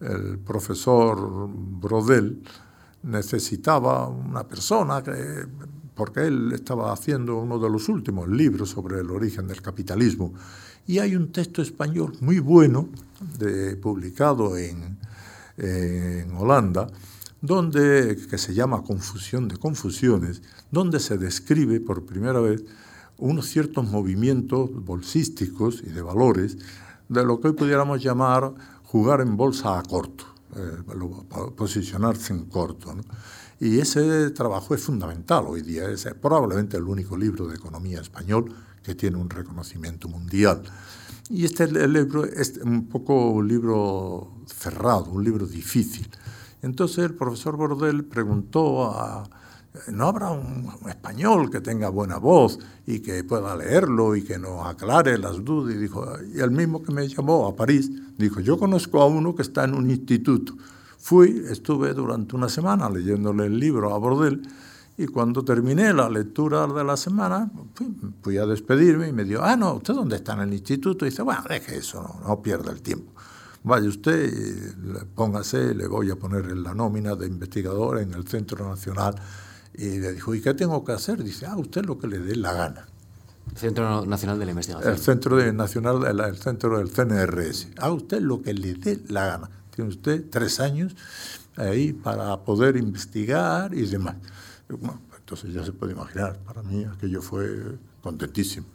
el 0.00 0.38
profesor 0.38 1.48
Brodel, 1.48 2.42
necesitaba 3.02 4.08
una 4.08 4.44
persona 4.44 5.02
que, 5.02 5.46
porque 5.94 6.26
él 6.26 6.52
estaba 6.52 6.92
haciendo 6.92 7.36
uno 7.36 7.58
de 7.58 7.70
los 7.70 7.88
últimos 7.88 8.28
libros 8.28 8.70
sobre 8.70 9.00
el 9.00 9.10
origen 9.10 9.46
del 9.46 9.62
capitalismo. 9.62 10.34
Y 10.86 10.98
hay 10.98 11.16
un 11.16 11.32
texto 11.32 11.62
español 11.62 12.12
muy 12.20 12.38
bueno, 12.38 12.88
publicado 13.80 14.56
en, 14.56 14.98
en 15.56 16.34
Holanda, 16.36 16.88
donde, 17.40 18.16
que 18.28 18.38
se 18.38 18.54
llama 18.54 18.82
Confusión 18.82 19.48
de 19.48 19.56
Confusiones, 19.56 20.42
donde 20.70 21.00
se 21.00 21.16
describe 21.16 21.80
por 21.80 22.04
primera 22.04 22.40
vez 22.40 22.64
unos 23.18 23.46
ciertos 23.46 23.88
movimientos 23.88 24.70
bolsísticos 24.84 25.82
y 25.84 25.90
de 25.90 26.02
valores 26.02 26.58
de 27.08 27.24
lo 27.24 27.40
que 27.40 27.48
hoy 27.48 27.54
pudiéramos 27.54 28.02
llamar 28.02 28.52
jugar 28.84 29.20
en 29.20 29.36
bolsa 29.36 29.78
a 29.78 29.82
corto, 29.82 30.24
eh, 30.54 30.78
posicionarse 31.56 32.32
en 32.32 32.46
corto. 32.46 32.94
Y 33.58 33.78
ese 33.78 34.30
trabajo 34.30 34.74
es 34.74 34.82
fundamental 34.82 35.46
hoy 35.46 35.62
día, 35.62 35.88
es 35.88 36.06
probablemente 36.20 36.76
el 36.76 36.84
único 36.84 37.16
libro 37.16 37.46
de 37.46 37.56
economía 37.56 38.00
español 38.00 38.54
que 38.82 38.94
tiene 38.94 39.16
un 39.16 39.30
reconocimiento 39.30 40.08
mundial. 40.08 40.62
Y 41.28 41.44
este 41.44 41.66
libro 41.88 42.24
es 42.24 42.58
un 42.58 42.86
poco 42.86 43.30
un 43.30 43.48
libro 43.48 44.30
cerrado, 44.46 45.10
un 45.10 45.24
libro 45.24 45.46
difícil. 45.46 46.08
Entonces 46.62 46.98
el 46.98 47.14
profesor 47.14 47.56
Bordel 47.56 48.04
preguntó 48.04 48.84
a, 48.90 49.28
no 49.88 50.08
habrá 50.08 50.30
un, 50.30 50.70
español 50.88 51.50
que 51.50 51.60
tenga 51.60 51.88
buena 51.88 52.18
voz 52.18 52.58
y 52.86 53.00
que 53.00 53.24
pueda 53.24 53.56
leerlo 53.56 54.16
y 54.16 54.22
que 54.22 54.38
nos 54.38 54.66
aclare 54.66 55.18
las 55.18 55.44
dudas. 55.44 55.74
Y, 55.74 55.78
dijo, 55.78 56.06
y 56.34 56.40
el 56.40 56.50
mismo 56.50 56.82
que 56.82 56.92
me 56.92 57.06
llamó 57.08 57.46
a 57.46 57.56
París, 57.56 57.90
dijo, 58.16 58.40
yo 58.40 58.58
conozco 58.58 59.00
a 59.02 59.06
uno 59.06 59.34
que 59.34 59.42
está 59.42 59.64
en 59.64 59.74
un 59.74 59.90
instituto. 59.90 60.54
Fui, 60.98 61.44
estuve 61.50 61.94
durante 61.94 62.34
una 62.34 62.48
semana 62.48 62.90
leyéndole 62.90 63.46
el 63.46 63.58
libro 63.58 63.94
a 63.94 63.98
Bordel 63.98 64.42
y 64.98 65.06
cuando 65.06 65.44
terminé 65.44 65.92
la 65.92 66.08
lectura 66.08 66.66
de 66.66 66.82
la 66.82 66.96
semana, 66.96 67.50
fui, 68.22 68.38
a 68.38 68.46
despedirme 68.46 69.08
y 69.08 69.12
me 69.12 69.24
dijo, 69.24 69.42
ah, 69.42 69.56
no, 69.56 69.74
¿usted 69.74 69.94
dónde 69.94 70.16
está 70.16 70.32
en 70.32 70.40
el 70.40 70.54
instituto? 70.54 71.04
Y 71.04 71.10
dice, 71.10 71.22
bueno, 71.22 71.42
deje 71.48 71.76
eso, 71.76 72.02
no, 72.02 72.28
no 72.28 72.42
pierda 72.42 72.72
el 72.72 72.80
tiempo. 72.80 73.12
Vaya 73.62 73.88
usted, 73.88 74.74
póngase, 75.14 75.74
le 75.74 75.86
voy 75.88 76.10
a 76.10 76.16
poner 76.16 76.56
la 76.56 76.72
nómina 76.72 77.14
de 77.16 77.26
investigador 77.26 77.98
en 77.98 78.14
el 78.14 78.26
Centro 78.26 78.66
Nacional 78.66 79.16
y 79.78 79.98
le 79.98 80.12
dijo, 80.12 80.34
¿y 80.34 80.40
qué 80.40 80.54
tengo 80.54 80.84
que 80.84 80.92
hacer? 80.92 81.22
Dice, 81.22 81.46
ah, 81.46 81.56
usted 81.56 81.84
lo 81.84 81.98
que 81.98 82.06
le 82.06 82.18
dé 82.18 82.36
la 82.36 82.52
gana. 82.52 82.86
Centro 83.54 84.04
Nacional 84.06 84.38
de 84.38 84.44
la 84.44 84.50
Investigación. 84.50 84.92
El 84.92 84.98
Centro 84.98 85.36
de 85.36 85.52
Nacional, 85.52 86.20
el, 86.20 86.36
Centro 86.36 86.78
del 86.78 86.90
CNRS. 86.90 87.68
Haga 87.78 87.92
usted 87.92 88.20
lo 88.20 88.42
que 88.42 88.52
le 88.54 88.74
dé 88.74 89.00
la 89.08 89.26
gana. 89.26 89.50
Tiene 89.74 89.90
usted 89.90 90.24
tres 90.30 90.60
años 90.60 90.96
ahí 91.56 91.92
para 91.92 92.38
poder 92.44 92.76
investigar 92.76 93.74
y 93.74 93.86
demás. 93.86 94.16
entonces 95.18 95.52
ya 95.52 95.64
se 95.64 95.72
puede 95.72 95.92
imaginar, 95.92 96.38
para 96.38 96.62
mí 96.62 96.84
aquello 96.84 97.22
fue 97.22 97.78
contentísimo. 98.02 98.66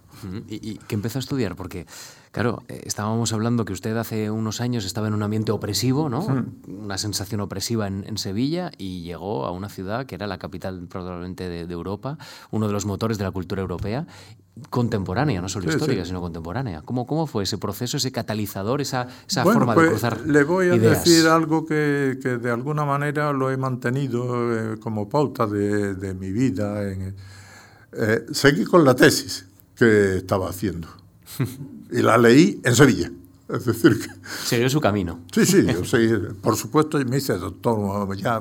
¿Y, 0.47 0.77
qué 0.87 0.95
empezó 0.95 1.19
a 1.19 1.21
estudiar? 1.21 1.55
Porque, 1.55 1.85
claro, 2.31 2.63
eh, 2.67 2.81
estábamos 2.85 3.33
hablando 3.33 3.65
que 3.65 3.73
usted 3.73 3.95
hace 3.97 4.29
unos 4.31 4.61
años 4.61 4.85
estaba 4.85 5.07
en 5.07 5.13
un 5.13 5.23
ambiente 5.23 5.51
opresivo, 5.51 6.09
¿no? 6.09 6.45
Una 6.67 6.97
sensación 6.97 7.41
opresiva 7.41 7.87
en, 7.87 8.17
Sevilla 8.17 8.71
y 8.77 9.01
llegó 9.01 9.45
a 9.45 9.51
una 9.51 9.69
ciudad 9.69 10.05
que 10.05 10.15
era 10.15 10.27
la 10.27 10.37
capital 10.37 10.87
probablemente 10.87 11.49
de, 11.49 11.71
Europa, 11.71 12.17
uno 12.51 12.67
de 12.67 12.73
los 12.73 12.85
motores 12.85 13.17
de 13.17 13.23
la 13.23 13.31
cultura 13.31 13.61
europea, 13.61 14.05
contemporánea, 14.69 15.41
no 15.41 15.49
solo 15.49 15.69
histórica, 15.69 16.05
sino 16.05 16.21
contemporánea. 16.21 16.81
¿Cómo, 16.81 17.05
¿Cómo 17.07 17.25
fue 17.25 17.43
ese 17.43 17.57
proceso, 17.57 17.97
ese 17.97 18.11
catalizador, 18.11 18.81
esa, 18.81 19.07
esa 19.27 19.43
forma 19.43 19.73
de 19.73 19.75
pues, 19.75 19.89
cruzar 19.91 20.19
Le 20.27 20.43
voy 20.43 20.69
a 20.69 20.77
decir 20.77 21.27
algo 21.27 21.65
que, 21.65 22.19
que, 22.21 22.37
de 22.37 22.51
alguna 22.51 22.85
manera 22.85 23.31
lo 23.33 23.49
he 23.49 23.57
mantenido 23.57 24.73
eh, 24.73 24.77
como 24.79 25.09
pauta 25.09 25.47
de, 25.47 25.95
de 25.95 26.13
mi 26.13 26.31
vida. 26.31 26.91
En, 26.91 27.15
eh, 27.93 28.25
seguí 28.31 28.63
con 28.63 28.85
la 28.85 28.95
tesis 28.95 29.45
que 29.81 30.17
estaba 30.17 30.47
haciendo. 30.47 30.87
y 31.91 32.03
la 32.03 32.19
leí 32.19 32.61
en 32.63 32.75
Sevilla. 32.75 33.11
Es 33.49 33.65
decir, 33.65 33.99
que... 33.99 34.07
Siguió 34.45 34.69
su 34.69 34.79
camino. 34.79 35.21
Sí, 35.33 35.45
sí, 35.45 35.65
yo 35.65 35.83
seguí, 35.83 36.13
por 36.41 36.55
supuesto, 36.55 36.97
me 37.03 37.17
hice 37.17 37.33
doctor 37.33 38.15
ya 38.15 38.39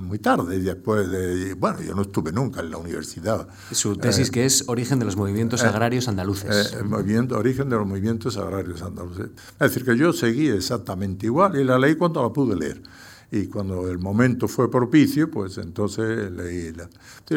muy 0.00 0.18
tarde, 0.18 0.58
después 0.58 1.08
de... 1.08 1.54
Bueno, 1.54 1.82
yo 1.82 1.94
no 1.94 2.02
estuve 2.02 2.32
nunca 2.32 2.60
en 2.60 2.70
la 2.70 2.78
universidad. 2.78 3.46
Su 3.70 3.94
tesis 3.96 4.28
eh, 4.28 4.32
que 4.32 4.46
es 4.46 4.64
Origen 4.66 4.98
de 4.98 5.04
los 5.04 5.16
Movimientos 5.16 5.62
eh, 5.62 5.66
Agrarios 5.66 6.08
Andaluces. 6.08 6.72
Eh, 6.72 6.82
movimiento, 6.82 7.38
origen 7.38 7.68
de 7.68 7.76
los 7.76 7.86
Movimientos 7.86 8.38
Agrarios 8.38 8.82
Andaluces. 8.82 9.28
Es 9.52 9.58
decir, 9.58 9.84
que 9.84 9.96
yo 9.96 10.12
seguí 10.14 10.48
exactamente 10.48 11.26
igual 11.26 11.60
y 11.60 11.62
la 11.62 11.78
leí 11.78 11.94
cuando 11.94 12.22
la 12.22 12.32
pude 12.32 12.56
leer. 12.56 12.82
Y 13.30 13.46
cuando 13.46 13.88
el 13.88 13.98
momento 13.98 14.48
fue 14.48 14.68
propicio, 14.68 15.30
pues 15.30 15.58
entonces 15.58 16.32
leí, 16.32 16.72
la, 16.72 16.88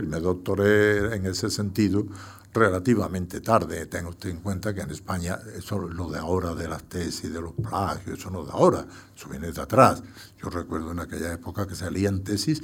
me 0.01 0.19
doctoré 0.19 1.15
en 1.15 1.27
ese 1.27 1.51
sentido 1.51 2.07
relativamente 2.53 3.41
tarde. 3.41 3.85
Tenga 3.87 4.09
usted 4.09 4.29
en 4.29 4.37
cuenta 4.37 4.73
que 4.73 4.81
en 4.81 4.91
España, 4.91 5.39
eso 5.57 5.79
lo 5.79 6.09
de 6.09 6.19
ahora 6.19 6.53
de 6.53 6.67
las 6.67 6.83
tesis, 6.83 7.33
de 7.33 7.41
los 7.41 7.53
plagios, 7.53 8.19
eso 8.19 8.29
no 8.29 8.45
de 8.45 8.51
ahora, 8.51 8.85
eso 9.15 9.29
viene 9.29 9.51
de 9.51 9.61
atrás. 9.61 10.03
Yo 10.41 10.49
recuerdo 10.49 10.91
en 10.91 10.99
aquella 10.99 11.33
época 11.33 11.67
que 11.67 11.75
salían 11.75 12.23
tesis 12.23 12.61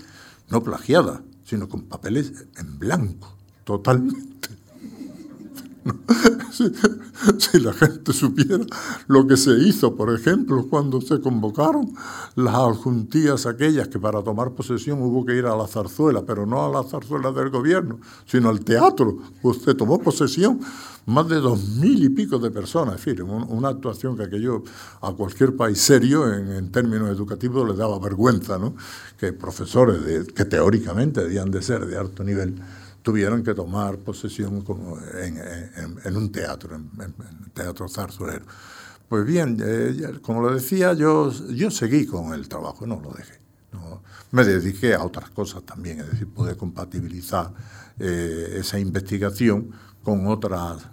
no 0.49 0.63
plagiadas, 0.63 1.21
sino 1.43 1.67
con 1.67 1.83
papeles 1.83 2.45
en 2.57 2.77
blanco, 2.79 3.35
totalmente. 3.63 4.49
si, 6.51 7.59
la 7.59 7.73
gente 7.73 8.13
supiera 8.13 8.65
lo 9.07 9.27
que 9.27 9.37
se 9.37 9.51
hizo, 9.51 9.95
por 9.95 10.13
ejemplo, 10.13 10.67
cuando 10.69 11.01
se 11.01 11.19
convocaron 11.19 11.93
las 12.35 12.55
adjuntías 12.55 13.45
aquellas 13.45 13.87
que 13.87 13.99
para 13.99 14.21
tomar 14.23 14.51
posesión 14.51 15.01
hubo 15.01 15.25
que 15.25 15.35
ir 15.35 15.45
a 15.45 15.55
la 15.55 15.67
zarzuela, 15.67 16.23
pero 16.25 16.45
no 16.45 16.65
a 16.65 16.69
la 16.69 16.83
zarzuela 16.87 17.31
del 17.31 17.49
gobierno, 17.49 17.99
sino 18.25 18.49
al 18.49 18.61
teatro. 18.61 19.17
Usted 19.41 19.75
tomó 19.75 19.99
posesión 19.99 20.59
más 21.05 21.27
de 21.27 21.37
dos 21.37 21.67
mil 21.77 22.03
y 22.03 22.09
pico 22.09 22.37
de 22.37 22.51
personas, 22.51 22.95
en 22.95 23.17
fin, 23.17 23.21
una 23.21 23.69
actuación 23.69 24.15
que 24.15 24.23
aquello 24.23 24.63
a 25.01 25.11
cualquier 25.13 25.55
país 25.55 25.79
serio 25.79 26.31
en, 26.31 26.71
términos 26.71 27.09
educativos 27.09 27.67
le 27.67 27.75
daba 27.75 27.97
vergüenza, 27.99 28.59
¿no? 28.59 28.75
Que 29.17 29.33
profesores 29.33 30.27
que 30.33 30.45
teóricamente 30.45 31.23
debían 31.23 31.49
de 31.49 31.61
ser 31.61 31.85
de 31.87 31.97
alto 31.97 32.23
nivel 32.23 32.55
tuvieron 33.02 33.43
que 33.43 33.54
tomar 33.54 33.97
posesión 33.97 34.62
como 34.62 34.97
en, 35.00 36.18
un 36.18 36.32
teatro, 36.32 36.76
en, 36.76 37.24
teatro 37.54 37.88
zarzurero. 37.88 38.45
Pues 39.08 39.26
bien, 39.26 39.58
eh, 39.62 40.20
como 40.22 40.41
lo 40.41 40.54
decía, 40.54 40.93
yo, 40.93 41.32
yo 41.50 41.72
seguí 41.72 42.06
con 42.06 42.34
el 42.34 42.47
trabajo, 42.47 42.86
no 42.86 43.00
lo 43.00 43.12
dejé. 43.12 43.39
Me 44.32 44.43
dediqué 44.43 44.93
a 44.93 45.04
otras 45.04 45.32
cosas 45.32 45.64
también, 45.64 46.00
es 46.02 46.12
decir, 46.12 46.28
pude 46.28 46.56
compatibilizar 46.56 47.52
eh, 47.97 48.58
esa 48.60 48.78
investigación 48.78 49.72
con 50.04 50.28
otras 50.28 50.84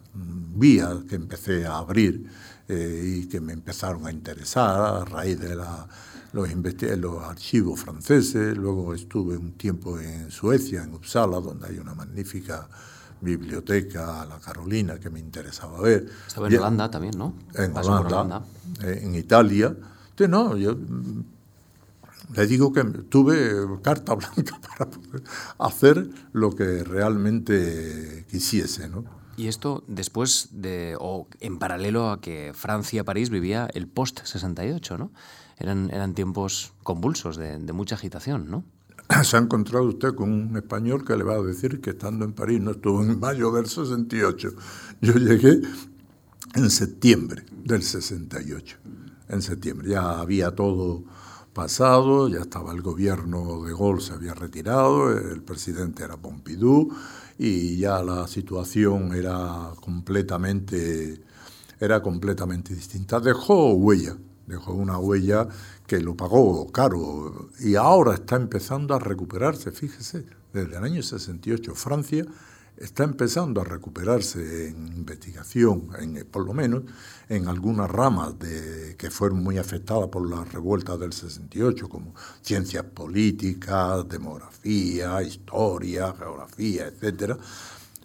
vías 0.54 1.04
que 1.08 1.16
empecé 1.16 1.66
a 1.66 1.78
abrir 1.78 2.28
eh, 2.68 3.20
y 3.22 3.28
que 3.28 3.40
me 3.40 3.52
empezaron 3.52 4.06
a 4.06 4.10
interesar 4.10 4.80
a 4.80 5.04
raíz 5.04 5.38
de 5.38 5.56
la 5.56 5.86
los, 6.36 6.50
los 6.98 7.22
archivos 7.22 7.80
franceses, 7.80 8.56
luego 8.56 8.94
estuve 8.94 9.36
un 9.36 9.52
tiempo 9.52 9.98
en 9.98 10.30
Suecia, 10.30 10.82
en 10.82 10.94
Uppsala, 10.94 11.40
donde 11.40 11.68
hay 11.68 11.78
una 11.78 11.94
magnífica 11.94 12.68
biblioteca, 13.20 14.26
la 14.26 14.38
Carolina, 14.38 14.98
que 14.98 15.08
me 15.08 15.18
interesaba 15.18 15.80
ver. 15.80 16.06
Estaba 16.26 16.48
en 16.48 16.58
Holanda 16.58 16.90
también, 16.90 17.16
¿no? 17.16 17.34
En 17.54 17.74
Holanda, 17.76 18.44
eh, 18.82 19.00
en 19.02 19.14
Italia. 19.14 19.74
Entonces, 20.10 20.28
no, 20.28 20.56
yo 20.56 20.76
mm, 20.76 21.24
le 22.34 22.46
digo 22.46 22.72
que 22.72 22.84
tuve 22.84 23.80
carta 23.82 24.14
blanca 24.20 24.60
para 24.60 24.90
poder 24.90 25.22
hacer 25.58 26.10
lo 26.32 26.54
que 26.54 26.84
realmente 26.84 28.26
quisiese, 28.30 28.88
¿no? 28.90 29.04
Y 29.36 29.48
esto 29.48 29.84
después 29.86 30.48
de, 30.52 30.96
o 30.98 31.28
en 31.40 31.58
paralelo 31.58 32.10
a 32.10 32.20
que 32.20 32.52
Francia-París 32.54 33.30
vivía 33.30 33.68
el 33.74 33.86
post-68, 33.86 34.98
¿no? 34.98 35.10
eran, 35.58 35.90
eran 35.90 36.14
tiempos 36.14 36.72
convulsos, 36.82 37.36
de, 37.36 37.58
mucha 37.72 37.94
agitación, 37.94 38.50
¿no? 38.50 38.64
Se 39.24 39.36
ha 39.36 39.40
encontrado 39.40 39.86
usted 39.86 40.14
con 40.14 40.32
un 40.32 40.56
español 40.56 41.04
que 41.04 41.16
le 41.16 41.24
va 41.24 41.34
a 41.34 41.42
decir 41.42 41.80
que 41.80 41.90
estando 41.90 42.24
en 42.24 42.32
París 42.32 42.60
no 42.60 42.72
estuvo 42.72 43.02
en 43.02 43.18
mayo 43.18 43.50
del 43.52 43.66
68. 43.66 44.50
Yo 45.00 45.12
llegué 45.14 45.60
en 46.54 46.70
septiembre 46.70 47.44
del 47.64 47.82
68. 47.82 48.78
En 49.28 49.42
septiembre 49.42 49.90
ya 49.90 50.20
había 50.20 50.54
todo 50.54 51.04
pasado, 51.52 52.28
ya 52.28 52.40
estaba 52.40 52.72
el 52.72 52.82
gobierno 52.82 53.62
de 53.62 53.72
Gaulle, 53.72 54.02
se 54.02 54.12
había 54.12 54.34
retirado, 54.34 55.10
el 55.10 55.42
presidente 55.42 56.04
era 56.04 56.16
Pompidou 56.18 56.90
y 57.38 57.76
ya 57.76 58.02
la 58.02 58.26
situación 58.26 59.14
era 59.14 59.72
completamente, 59.80 61.20
era 61.78 62.02
completamente 62.02 62.74
distinta. 62.74 63.20
Dejó 63.20 63.74
huella, 63.74 64.16
dejó 64.46 64.72
una 64.72 64.98
huella 64.98 65.48
que 65.86 66.00
lo 66.00 66.16
pagó 66.16 66.70
caro 66.72 67.50
y 67.60 67.76
ahora 67.76 68.14
está 68.14 68.36
empezando 68.36 68.94
a 68.94 68.98
recuperarse, 68.98 69.70
fíjese, 69.70 70.24
desde 70.52 70.76
el 70.76 70.84
año 70.84 71.02
68 71.02 71.74
Francia 71.74 72.24
está 72.78 73.04
empezando 73.04 73.60
a 73.60 73.64
recuperarse 73.64 74.68
en 74.68 74.88
investigación, 74.88 75.90
en, 75.98 76.26
por 76.26 76.44
lo 76.44 76.52
menos 76.52 76.82
en 77.28 77.48
algunas 77.48 77.90
ramas 77.90 78.38
de, 78.38 78.96
que 78.96 79.10
fueron 79.10 79.42
muy 79.42 79.58
afectadas 79.58 80.08
por 80.08 80.28
las 80.28 80.52
revueltas 80.52 80.98
del 81.00 81.12
68, 81.12 81.88
como 81.88 82.14
ciencias 82.42 82.84
políticas, 82.84 84.08
demografía, 84.08 85.22
historia, 85.22 86.14
geografía, 86.16 86.86
etc. 86.88 87.38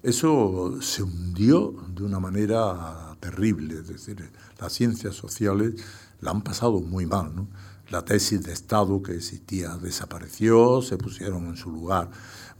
Eso 0.01 0.81
se 0.81 1.03
hundió 1.03 1.75
de 1.89 2.03
una 2.03 2.19
manera 2.19 3.15
terrible, 3.19 3.75
es 3.75 3.87
decir, 3.87 4.31
las 4.59 4.73
ciencias 4.73 5.15
sociales 5.15 5.75
la 6.21 6.31
han 6.31 6.41
pasado 6.41 6.79
muy 6.79 7.05
mal. 7.05 7.35
¿no? 7.35 7.47
La 7.89 8.05
tesis 8.05 8.41
de 8.43 8.53
Estado 8.53 9.03
que 9.03 9.15
existía 9.15 9.75
desapareció, 9.75 10.81
se 10.81 10.97
pusieron 10.97 11.47
en 11.47 11.57
su 11.57 11.69
lugar 11.71 12.09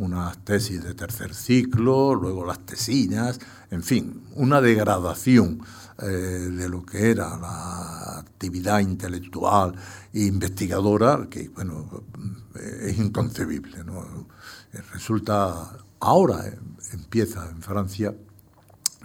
unas 0.01 0.43
tesis 0.43 0.83
de 0.83 0.95
tercer 0.95 1.33
ciclo, 1.35 2.15
luego 2.15 2.43
las 2.43 2.65
tesinas, 2.65 3.39
en 3.69 3.83
fin, 3.83 4.23
una 4.35 4.59
degradación 4.59 5.61
eh, 6.01 6.05
de 6.05 6.67
lo 6.67 6.83
que 6.83 7.11
era 7.11 7.37
la 7.37 8.17
actividad 8.17 8.79
intelectual 8.79 9.75
e 10.11 10.23
investigadora 10.23 11.27
que, 11.29 11.49
bueno, 11.49 12.03
es 12.81 12.97
inconcebible. 12.97 13.83
¿no? 13.83 14.27
Resulta, 14.91 15.77
ahora 15.99 16.45
empieza 16.93 17.47
en 17.47 17.61
Francia 17.61 18.15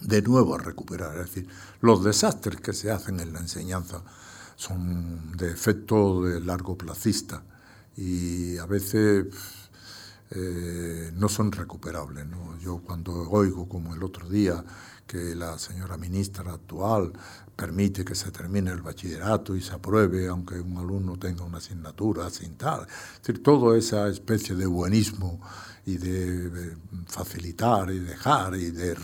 de 0.00 0.22
nuevo 0.22 0.54
a 0.54 0.58
recuperar, 0.58 1.18
es 1.18 1.26
decir, 1.26 1.48
los 1.82 2.04
desastres 2.04 2.60
que 2.60 2.72
se 2.72 2.90
hacen 2.90 3.20
en 3.20 3.34
la 3.34 3.40
enseñanza 3.40 4.02
son 4.56 5.36
de 5.36 5.50
efecto 5.50 6.22
de 6.22 6.40
largo 6.40 6.78
placista 6.78 7.42
y 7.96 8.56
a 8.58 8.66
veces 8.66 9.26
eh, 10.30 11.10
no 11.14 11.28
son 11.28 11.52
recuperables. 11.52 12.26
Yo 12.60 12.78
cuando 12.78 13.12
oigo, 13.30 13.68
como 13.68 13.94
el 13.94 14.02
otro 14.02 14.28
día, 14.28 14.64
que 15.06 15.34
la 15.34 15.58
señora 15.58 15.96
ministra 15.96 16.52
actual 16.52 17.12
permite 17.54 18.04
que 18.04 18.14
se 18.14 18.30
termine 18.32 18.72
el 18.72 18.82
bachillerato 18.82 19.54
y 19.54 19.62
se 19.62 19.72
apruebe, 19.74 20.26
aunque 20.28 20.60
un 20.60 20.76
alumno 20.78 21.16
tenga 21.16 21.44
una 21.44 21.58
asignatura 21.58 22.28
sin 22.30 22.56
tal. 22.56 22.82
Es 22.82 23.20
decir, 23.22 23.42
toda 23.42 23.78
esa 23.78 24.08
especie 24.08 24.56
de 24.56 24.66
buenismo 24.66 25.40
y 25.84 25.96
de 25.98 26.76
facilitar 27.06 27.90
y 27.90 28.00
dejar 28.00 28.56
y 28.56 28.72
de 28.72 28.94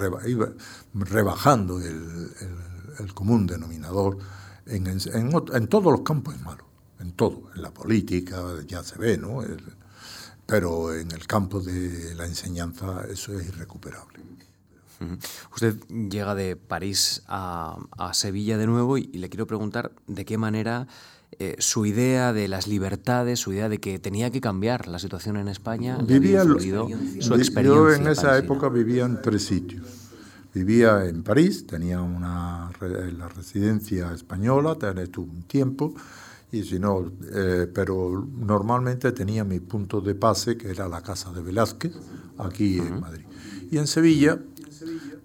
rebajando 0.95 1.81
el 1.81 3.15
común 3.15 3.47
denominador 3.47 4.19
en, 4.67 4.87
en, 4.87 5.69
todos 5.69 5.93
los 5.93 6.03
campos 6.03 6.35
es 6.35 6.43
malo, 6.43 6.65
en 7.01 7.13
todo, 7.13 7.51
en 7.55 7.63
la 7.63 7.73
política 7.73 8.43
ya 8.67 8.83
se 8.83 8.99
ve, 8.99 9.19
¿no? 9.19 9.43
Pero 10.47 10.95
en 10.95 11.11
el 11.13 11.27
campo 11.27 11.61
de 11.61 12.15
la 12.15 12.27
enseñanza 12.27 13.05
eso 13.11 13.39
es 13.39 13.49
irrecuperable. 13.49 14.21
Usted 15.53 15.75
llega 15.89 16.37
de 16.37 16.55
París 16.55 17.23
a, 17.27 17.77
Sevilla 18.13 18.57
de 18.57 18.69
nuevo 18.69 18.99
y, 18.99 19.07
le 19.07 19.29
quiero 19.29 19.49
preguntar 19.49 19.91
de 20.07 20.25
qué 20.25 20.39
manera 20.39 20.87
eh, 21.41 21.57
su 21.59 21.87
idea 21.87 22.33
de 22.33 22.47
las 22.47 22.69
libertades, 22.69 23.41
su 23.41 23.53
idea 23.53 23.69
de 23.69 23.79
que 23.79 23.99
tenía 23.99 24.31
que 24.31 24.41
cambiar 24.41 24.87
la 24.87 25.01
situación 25.01 25.37
en 25.39 25.49
España, 25.49 25.99
vivía 25.99 26.45
su 26.45 27.35
experiencia. 27.35 27.63
Yo 27.63 27.93
en 27.93 28.07
esa 28.07 28.39
época 28.39 28.69
vivía 28.69 29.05
en 29.05 29.21
tres 29.21 29.45
sitios 29.45 30.03
Vivía 30.55 31.07
en 31.07 31.23
París, 31.23 31.67
tenía 31.67 32.03
una, 32.03 32.71
la 32.81 33.29
residencia 33.29 34.13
española, 34.13 34.77
tuve 35.11 35.31
un 35.31 35.45
tiempo, 35.45 35.95
y 36.53 36.63
si 36.65 36.79
no, 36.79 37.11
eh, 37.35 37.67
pero 37.73 38.29
normalmente 38.31 39.11
tenía 39.13 39.43
mi 39.43 39.59
punto 39.59 40.03
de 40.03 40.15
pase, 40.15 40.59
que 40.59 40.71
era 40.71 40.87
la 40.87 41.01
casa 41.01 41.33
de 41.33 41.41
Velázquez, 41.41 41.95
aquí 42.37 42.79
en 42.79 43.01
Madrid. 43.01 43.25
Y 43.71 43.79
en 43.79 43.87
Sevilla, 43.87 44.39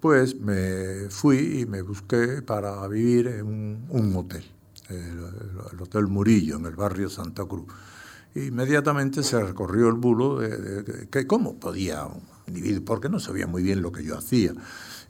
pues 0.00 0.40
me 0.40 1.10
fui 1.10 1.60
y 1.60 1.66
me 1.66 1.82
busqué 1.82 2.40
para 2.40 2.88
vivir 2.88 3.26
en 3.26 3.46
un, 3.90 4.16
hotel, 4.16 4.42
el, 4.88 5.80
Hotel 5.80 6.06
Murillo, 6.06 6.56
en 6.56 6.64
el 6.64 6.74
barrio 6.74 7.10
Santa 7.10 7.44
Cruz. 7.44 7.66
Inmediatamente 8.34 9.22
se 9.22 9.38
recorrió 9.38 9.88
el 9.88 9.96
bulo 9.96 10.38
de, 10.38 11.08
que 11.10 11.26
cómo 11.26 11.60
podía 11.60 12.08
vivir, 12.46 12.82
porque 12.86 13.10
no 13.10 13.20
sabía 13.20 13.46
muy 13.46 13.62
bien 13.62 13.82
lo 13.82 13.92
que 13.92 14.02
yo 14.02 14.16
hacía. 14.16 14.54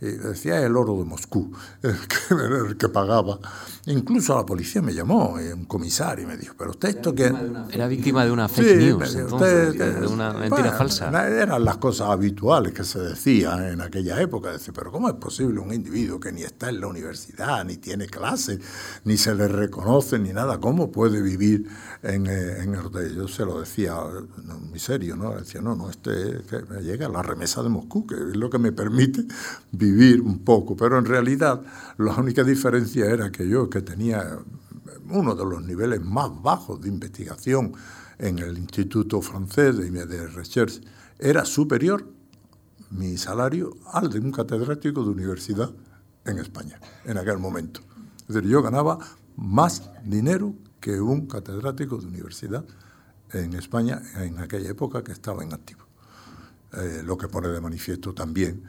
Y 0.01 0.07
decía 0.07 0.65
el 0.65 0.77
oro 0.77 0.97
de 0.97 1.05
Moscú, 1.05 1.53
el 1.83 2.77
que, 2.77 2.89
pagaba. 2.89 3.41
Incluso 3.87 4.37
la 4.37 4.47
policía 4.47 4.81
me 4.81 4.95
llamó, 4.95 5.39
eh, 5.41 5.53
un 5.53 5.65
comisario, 5.65 6.25
y 6.25 6.29
me 6.29 6.37
dijo, 6.37 6.55
pero 6.57 6.71
usted 6.71 6.91
esto 6.91 7.13
que... 7.15 7.33
Era 7.73 7.89
víctima 7.89 8.25
de 8.25 8.31
una 8.31 8.49
fake 8.49 8.77
news, 8.77 9.15
de 9.15 10.07
una 10.07 10.35
mentira 10.35 10.73
falsa. 10.73 11.09
Eran 11.29 11.65
las 11.65 11.79
cosas 11.79 12.11
habituales 12.11 12.73
que 12.73 12.85
se 12.85 13.01
decían 13.01 13.65
en 13.65 13.81
aquella 13.81 14.21
época. 14.21 14.53
Decir, 14.53 14.73
pero 14.73 14.93
¿cómo 14.93 15.09
es 15.09 15.15
posible 15.17 15.59
un 15.59 15.73
individuo 15.73 16.21
que 16.21 16.31
ni 16.31 16.43
está 16.43 16.69
en 16.69 16.81
la 16.81 16.87
universidad, 16.87 17.65
ni 17.65 17.79
tiene 17.79 18.07
clase, 18.07 18.61
ni 19.05 19.17
se 19.17 19.35
le 19.35 19.49
reconoce, 19.49 20.19
ni 20.21 20.33
nada, 20.33 20.61
cómo 20.61 20.93
puede 20.93 21.21
vivir 21.21 21.69
en, 22.05 22.27
eh, 22.27 22.63
en 22.63 22.75
el... 22.75 23.17
Yo 23.17 23.27
se 23.27 23.45
lo 23.45 23.61
decía 23.61 23.97
muy 24.61 24.79
serio, 24.79 25.17
¿no? 25.17 25.35
Decía, 25.35 25.61
no, 25.61 25.75
no, 25.75 25.91
este 25.91 26.43
que 26.49 26.63
me 26.71 26.83
llega 26.83 27.09
la 27.09 27.23
remesa 27.23 27.63
de 27.63 27.69
Moscú, 27.69 28.07
que 28.07 28.15
es 28.15 28.37
lo 28.37 28.49
que 28.49 28.59
me 28.59 28.71
permite 28.71 29.25
vivir 29.73 29.88
un 30.21 30.41
poco. 30.45 30.77
Pero 30.77 30.99
en 30.99 31.05
realidad 31.05 31.63
la 31.99 32.15
única 32.15 32.45
diferencia 32.45 33.07
era 33.07 33.31
que 33.31 33.49
yo, 33.49 33.69
que 33.69 33.83
tenía 33.83 34.39
uno 35.11 35.35
de 35.35 35.45
los 35.45 35.63
niveles 35.63 36.01
más 36.03 36.31
bajos 36.43 36.81
de 36.81 36.89
investigación 36.89 37.73
en 38.19 38.39
el 38.39 38.59
Instituto 38.59 39.23
Francés 39.23 39.77
de 39.77 40.27
Recherche, 40.29 40.81
era 41.19 41.45
superior 41.45 42.07
mi 42.91 43.17
salario 43.17 43.77
al 43.93 44.11
de 44.11 44.19
un 44.21 44.33
catedrático 44.33 45.03
de 45.03 45.11
universidad 45.11 45.71
en 46.25 46.39
España, 46.39 46.81
en 47.05 47.19
aquel 47.19 47.39
momento. 47.39 47.81
Es 48.29 48.35
decir, 48.35 48.51
yo 48.51 48.63
ganaba 48.63 48.99
más 49.37 49.91
dinero 50.05 50.55
que 50.81 51.01
un 51.01 51.27
catedrático 51.27 51.99
de 51.99 52.07
universidad 52.07 52.65
en 53.33 53.55
España 53.55 54.03
en 54.17 54.39
aquella 54.39 54.71
época 54.71 55.03
que 55.03 55.13
estaba 55.13 55.43
en 55.43 55.53
activo. 55.53 55.89
Eh, 56.73 57.03
lo 57.05 57.17
que 57.17 57.29
pone 57.29 57.49
de 57.49 57.61
manifiesto 57.61 58.13
también 58.15 58.63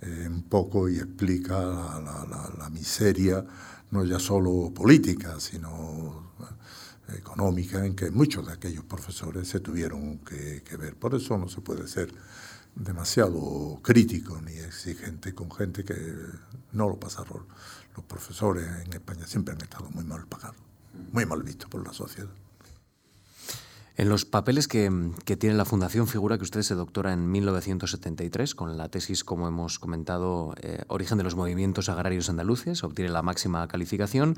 eh, 0.00 0.26
un 0.28 0.42
poco 0.44 0.88
y 0.88 0.96
explica 0.96 1.56
la, 1.58 2.70
miseria, 2.70 3.44
no 3.90 4.04
ya 4.04 4.18
solo 4.18 4.72
política, 4.74 5.38
sino 5.38 6.32
eh, 7.08 7.16
económica, 7.18 7.84
en 7.84 7.94
que 7.94 8.10
muchos 8.10 8.46
de 8.46 8.52
aquellos 8.52 8.84
profesores 8.84 9.48
se 9.48 9.60
tuvieron 9.60 10.18
que, 10.18 10.62
ver. 10.76 10.96
Por 10.96 11.14
eso 11.14 11.38
no 11.38 11.48
se 11.48 11.60
puede 11.60 11.86
ser 11.88 12.12
demasiado 12.74 13.80
crítico 13.82 14.40
ni 14.40 14.52
exigente 14.52 15.34
con 15.34 15.50
gente 15.50 15.84
que 15.84 15.96
no 16.72 16.88
lo 16.88 16.98
pasaron. 16.98 17.46
Los 17.96 18.04
profesores 18.04 18.66
en 18.84 18.92
España 18.92 19.26
siempre 19.26 19.54
han 19.54 19.60
estado 19.60 19.88
muy 19.90 20.04
mal 20.04 20.26
pagados, 20.26 20.56
muy 21.12 21.24
mal 21.24 21.42
vistos 21.42 21.70
por 21.70 21.86
la 21.86 21.92
sociedad. 21.92 22.43
En 23.96 24.08
los 24.08 24.24
papeles 24.24 24.66
que, 24.66 24.90
tiene 25.38 25.54
la 25.54 25.64
Fundación 25.64 26.08
figura 26.08 26.36
que 26.36 26.42
usted 26.42 26.62
se 26.62 26.74
doctora 26.74 27.12
en 27.12 27.30
1973 27.30 28.56
con 28.56 28.76
la 28.76 28.88
tesis, 28.88 29.22
como 29.22 29.46
hemos 29.46 29.78
comentado, 29.78 30.56
eh, 30.62 30.82
Origen 30.88 31.16
de 31.16 31.22
los 31.22 31.36
movimientos 31.36 31.88
agrarios 31.88 32.28
andaluces, 32.28 32.82
obtiene 32.82 33.12
la 33.12 33.22
máxima 33.22 33.68
calificación 33.68 34.36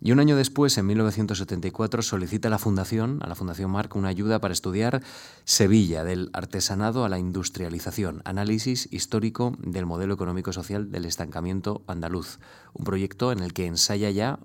y 0.00 0.12
un 0.12 0.20
año 0.20 0.36
después, 0.36 0.78
en 0.78 0.86
1974, 0.86 2.00
solicita 2.00 2.48
a 2.48 2.50
la 2.50 2.58
Fundación, 2.58 3.18
a 3.22 3.28
la 3.28 3.34
Fundación 3.34 3.70
Marc, 3.70 3.94
una 3.94 4.08
ayuda 4.08 4.40
para 4.40 4.54
estudiar 4.54 5.02
Sevilla, 5.44 6.02
del 6.02 6.30
artesanado 6.32 7.04
a 7.04 7.10
la 7.10 7.18
industrialización, 7.18 8.22
análisis 8.24 8.88
histórico 8.90 9.54
del 9.58 9.84
modelo 9.84 10.14
económico-social 10.14 10.90
del 10.90 11.04
estancamiento 11.04 11.82
andaluz, 11.86 12.38
un 12.72 12.86
proyecto 12.86 13.32
en 13.32 13.40
el 13.40 13.52
que 13.52 13.66
ensaya 13.66 14.08
ya 14.08 14.38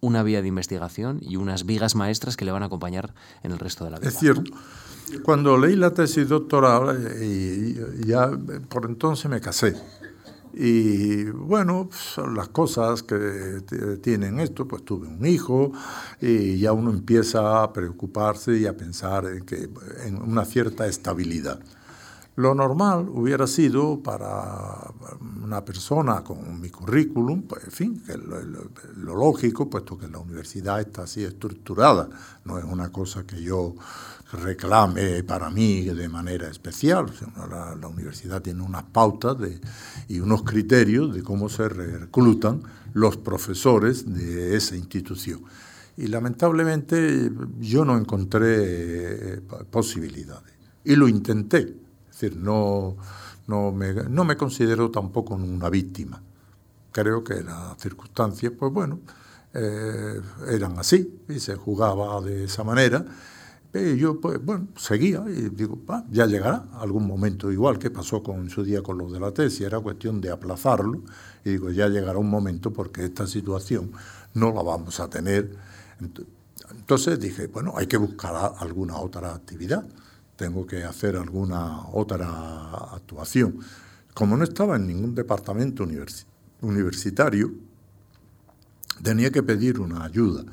una 0.00 0.22
vía 0.22 0.42
de 0.42 0.48
investigación 0.48 1.18
y 1.20 1.36
unas 1.36 1.66
vigas 1.66 1.94
maestras 1.94 2.36
que 2.36 2.44
le 2.44 2.52
van 2.52 2.62
a 2.62 2.66
acompañar 2.66 3.14
en 3.42 3.52
el 3.52 3.58
resto 3.58 3.84
de 3.84 3.90
la 3.90 3.98
vida. 3.98 4.08
Es 4.08 4.18
cierto. 4.18 4.50
Cuando 5.24 5.56
leí 5.56 5.74
la 5.74 5.94
tesis 5.94 6.28
doctoral, 6.28 7.08
eh, 7.16 7.96
y 8.00 8.06
ya 8.06 8.30
por 8.68 8.86
entonces 8.86 9.30
me 9.30 9.40
casé. 9.40 9.74
Y 10.52 11.24
bueno, 11.24 11.88
las 12.34 12.48
cosas 12.48 13.02
que 13.02 13.62
tienen 14.02 14.40
esto, 14.40 14.66
pues 14.66 14.84
tuve 14.84 15.06
un 15.06 15.24
hijo 15.24 15.72
y 16.20 16.58
ya 16.58 16.72
uno 16.72 16.90
empieza 16.90 17.62
a 17.62 17.72
preocuparse 17.72 18.58
y 18.58 18.66
a 18.66 18.76
pensar 18.76 19.26
en, 19.26 19.44
que, 19.44 19.68
en 20.04 20.20
una 20.20 20.44
cierta 20.44 20.86
estabilidad. 20.86 21.60
Lo 22.38 22.54
normal 22.54 23.08
hubiera 23.08 23.48
sido 23.48 24.00
para 24.00 24.92
una 25.42 25.64
persona 25.64 26.22
con 26.22 26.60
mi 26.60 26.70
currículum, 26.70 27.42
pues 27.42 27.64
en 27.64 27.70
fin, 27.72 28.02
que 28.06 28.16
lo, 28.16 29.16
lógico, 29.16 29.68
puesto 29.68 29.98
que 29.98 30.06
la 30.06 30.20
universidad 30.20 30.80
está 30.80 31.02
así 31.02 31.24
estructurada, 31.24 32.08
no 32.44 32.56
es 32.56 32.64
una 32.64 32.92
cosa 32.92 33.26
que 33.26 33.42
yo 33.42 33.74
reclame 34.30 35.24
para 35.24 35.50
mí 35.50 35.82
de 35.86 36.08
manera 36.08 36.48
especial. 36.48 37.06
La, 37.50 37.88
universidad 37.88 38.40
tiene 38.40 38.62
unas 38.62 38.84
pautas 38.84 39.36
y 40.06 40.20
unos 40.20 40.44
criterios 40.44 41.12
de 41.12 41.24
cómo 41.24 41.48
se 41.48 41.68
reclutan 41.68 42.62
los 42.94 43.16
profesores 43.16 44.14
de 44.14 44.54
esa 44.54 44.76
institución. 44.76 45.42
Y 45.96 46.06
lamentablemente 46.06 47.32
yo 47.58 47.84
no 47.84 47.98
encontré 47.98 49.40
posibilidades. 49.72 50.54
Y 50.84 50.94
lo 50.94 51.08
intenté 51.08 51.87
es 52.18 52.22
decir, 52.22 52.36
no, 52.36 52.96
no, 53.46 53.70
me, 53.70 53.94
no 53.94 54.24
me 54.24 54.36
considero 54.36 54.90
tampoco 54.90 55.34
una 55.34 55.70
víctima. 55.70 56.20
Creo 56.90 57.22
que 57.22 57.44
las 57.44 57.78
circunstancias, 57.78 58.52
pues 58.58 58.72
bueno, 58.72 58.98
eh, 59.54 60.20
eran 60.48 60.76
así 60.80 61.22
y 61.28 61.38
se 61.38 61.54
jugaba 61.54 62.20
de 62.20 62.44
esa 62.44 62.64
manera. 62.64 63.04
Y 63.72 63.96
yo, 63.98 64.20
pues 64.20 64.44
bueno, 64.44 64.66
seguía 64.76 65.22
y 65.28 65.48
digo, 65.50 65.78
ya 66.10 66.26
llegará 66.26 66.64
algún 66.80 67.06
momento, 67.06 67.52
igual 67.52 67.78
que 67.78 67.90
pasó 67.90 68.20
con 68.20 68.50
su 68.50 68.64
día 68.64 68.82
con 68.82 68.98
los 68.98 69.12
de 69.12 69.20
la 69.20 69.30
tesis, 69.30 69.60
era 69.60 69.78
cuestión 69.78 70.20
de 70.20 70.32
aplazarlo. 70.32 71.02
Y 71.44 71.50
digo, 71.50 71.70
ya 71.70 71.86
llegará 71.86 72.18
un 72.18 72.30
momento 72.30 72.72
porque 72.72 73.04
esta 73.04 73.28
situación 73.28 73.92
no 74.34 74.52
la 74.52 74.62
vamos 74.62 74.98
a 74.98 75.08
tener. 75.08 75.54
Entonces 76.70 77.20
dije, 77.20 77.46
bueno, 77.46 77.74
hay 77.76 77.86
que 77.86 77.96
buscar 77.96 78.54
alguna 78.58 78.96
otra 78.96 79.32
actividad 79.36 79.84
tengo 80.38 80.64
que 80.64 80.84
hacer 80.84 81.16
alguna 81.16 81.88
otra 81.92 82.70
actuación. 82.94 83.58
Como 84.14 84.36
no 84.36 84.44
estaba 84.44 84.76
en 84.76 84.86
ningún 84.86 85.14
departamento 85.14 85.84
universitario, 86.62 87.52
tenía 89.02 89.30
que 89.32 89.42
pedir 89.42 89.80
una 89.80 90.04
ayuda. 90.04 90.44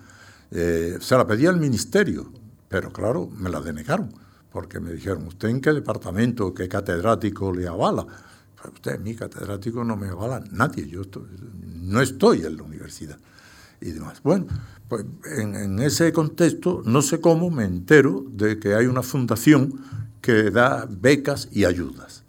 Eh, 0.50 0.98
se 1.00 1.16
la 1.16 1.28
pedía 1.28 1.50
al 1.50 1.60
ministerio, 1.60 2.32
pero 2.68 2.92
claro, 2.92 3.30
me 3.38 3.48
la 3.48 3.62
denegaron, 3.62 4.12
porque 4.52 4.80
me 4.80 4.92
dijeron, 4.92 5.28
¿usted 5.28 5.50
en 5.50 5.62
qué 5.62 5.72
departamento, 5.72 6.52
qué 6.52 6.68
catedrático 6.68 7.54
le 7.54 7.68
avala? 7.68 8.08
Pues 8.60 8.74
usted, 8.74 9.00
mi 9.00 9.14
catedrático 9.14 9.84
no 9.84 9.96
me 9.96 10.08
avala 10.08 10.44
nadie, 10.52 10.88
yo 10.88 11.04
no 11.84 12.02
estoy 12.02 12.44
en 12.44 12.58
la 12.58 12.64
universidad. 12.64 13.20
Y 13.86 13.92
demás. 13.92 14.20
Bueno, 14.24 14.48
pues 14.88 15.06
en, 15.38 15.78
ese 15.80 16.12
contexto, 16.12 16.82
no 16.86 17.04
sé 17.04 17.22
cómo, 17.22 17.52
me 17.52 17.66
entero 17.66 18.26
de 18.32 18.58
que 18.58 18.74
hay 18.74 18.88
una 18.88 19.04
fundación 19.04 19.80
que 20.22 20.50
da 20.50 20.88
becas 20.90 21.50
y 21.52 21.66
ayudas. 21.66 22.24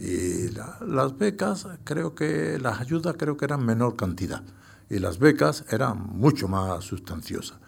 Y 0.00 0.48
las 0.84 1.16
becas, 1.16 1.68
creo 1.84 2.16
que 2.16 2.58
las 2.60 2.80
ayudas 2.80 3.14
creo 3.16 3.36
que 3.36 3.44
eran 3.44 3.64
menor 3.64 3.94
cantidad 3.94 4.42
y 4.90 4.98
las 4.98 5.18
becas 5.18 5.64
eran 5.70 6.18
mucho 6.18 6.48
más 6.48 6.84
sustanciosas. 6.84 7.58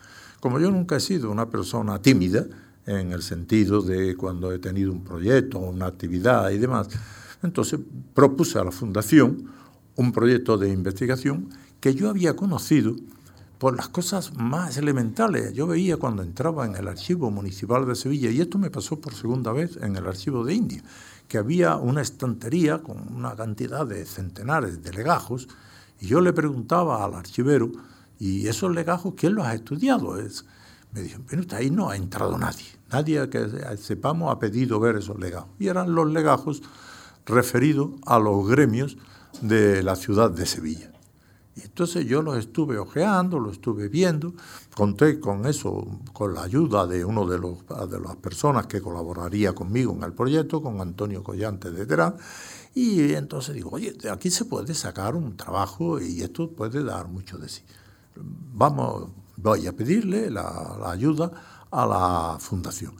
Como 0.41 0.59
yo 0.59 0.71
nunca 0.71 0.97
he 0.97 1.01
sido 1.01 1.31
una 1.31 1.49
persona 1.49 2.03
tímida, 2.03 2.45
en 2.87 3.13
el 3.13 3.23
sentido 3.23 3.83
de 3.83 4.17
cuando 4.17 4.51
he 4.51 4.59
tenido 4.59 4.91
un 4.91 5.05
proyecto, 5.05 5.59
una 5.59 5.87
actividad 5.87 6.51
y 6.51 6.59
demás, 6.59 6.89
entonces 7.43 7.79
propuse 8.15 8.59
a 8.59 8.65
la 8.65 8.73
Fundación 8.73 9.45
un 9.95 10.11
proyecto 10.11 10.57
de 10.57 10.71
investigación 10.71 11.51
que 11.81 11.95
yo 11.95 12.09
había 12.09 12.35
conocido 12.35 12.97
por 13.59 13.77
las 13.77 13.89
cosas 13.89 14.35
más 14.37 14.77
elementales. 14.77 15.53
Yo 15.53 15.67
veía 15.67 15.97
cuando 15.97 16.23
entraba 16.23 16.65
en 16.65 16.77
el 16.77 16.89
archivo 16.89 17.31
municipal 17.31 17.87
de 17.87 17.97
Sevilla, 17.97 18.31
y 18.31 18.41
esto 18.41 18.59
me 18.59 18.71
pasó 18.71 19.01
por 19.01 19.15
segunda 19.15 19.53
vez 19.53 19.77
en 19.83 19.97
el 19.97 20.07
archivo 20.07 20.45
de 20.45 20.55
India, 20.55 20.83
que 21.27 21.39
había 21.39 21.77
una 21.77 22.01
estantería 22.01 22.79
con 22.79 23.15
una 23.15 23.35
cantidad 23.35 23.87
de 23.87 24.05
centenares 24.07 24.83
de 24.83 24.93
legajos, 24.93 25.49
y 26.01 26.07
yo 26.07 26.21
le 26.21 26.33
preguntaba 26.33 27.05
al 27.05 27.15
archivero, 27.15 27.73
¿y 28.19 28.47
esos 28.47 28.73
legajos 28.73 29.15
quién 29.17 29.35
los 29.35 29.47
ha 29.47 29.55
estudiado? 29.55 30.19
Es, 30.19 30.45
me 30.93 31.03
dijo, 31.03 31.21
pero 31.27 31.43
ahí 31.57 31.71
no 31.71 31.91
ha 31.91 31.97
entrado 31.97 32.39
nadie, 32.39 32.67
nadie 32.91 33.29
que 33.29 33.77
sepamos 33.77 34.33
ha 34.33 34.39
pedido 34.39 34.79
ver 34.79 34.97
esos 34.97 35.19
legajos. 35.19 35.51
Y 35.59 35.67
eran 35.67 35.95
los 35.95 36.11
legajos 36.11 36.63
referidos 37.27 37.91
a 38.07 38.19
los 38.19 38.49
gremios 38.49 38.97
de 39.43 39.83
la 39.83 39.97
ciudad 39.97 40.31
de 40.31 40.47
Sevilla. 40.47 40.93
Entonces 41.79 42.07
yo 42.07 42.23
lo 42.23 42.35
estuve 42.35 42.77
ojeando, 42.77 43.39
lo 43.39 43.53
estuve 43.53 43.89
viendo, 43.89 44.35
conté 44.75 45.21
con 45.21 45.47
eso, 45.47 45.87
con 46.13 46.35
la 46.35 46.43
ayuda 46.43 46.89
de 46.89 47.05
uno 47.05 47.25
de, 47.25 47.39
los, 47.39 47.59
de 47.89 48.01
las 48.01 48.17
personas 48.17 48.67
que 48.67 48.81
colaboraría 48.81 49.53
conmigo 49.53 49.93
en 49.93 50.03
el 50.03 50.13
proyecto, 50.13 50.61
con 50.61 50.81
Antonio 50.81 51.23
Collante 51.23 51.71
de 51.71 51.87
Terán, 51.87 52.17
y 52.75 53.13
entonces 53.13 53.55
digo, 53.55 53.71
oye, 53.71 53.97
aquí 54.11 54.29
se 54.29 54.45
puede 54.45 54.75
sacar 54.75 55.15
un 55.15 55.37
trabajo 55.37 56.01
y 56.01 56.21
esto 56.21 56.51
puede 56.51 56.83
dar 56.83 57.07
mucho 57.07 57.39
de 57.39 57.49
sí. 57.49 57.63
Vamos, 58.17 59.11
voy 59.37 59.69
a 59.69 59.73
pedirle 59.73 60.33
la 60.33 60.81
ayuda 60.85 61.31
a 61.71 61.87
la 61.87 62.39
fundación. 62.41 62.93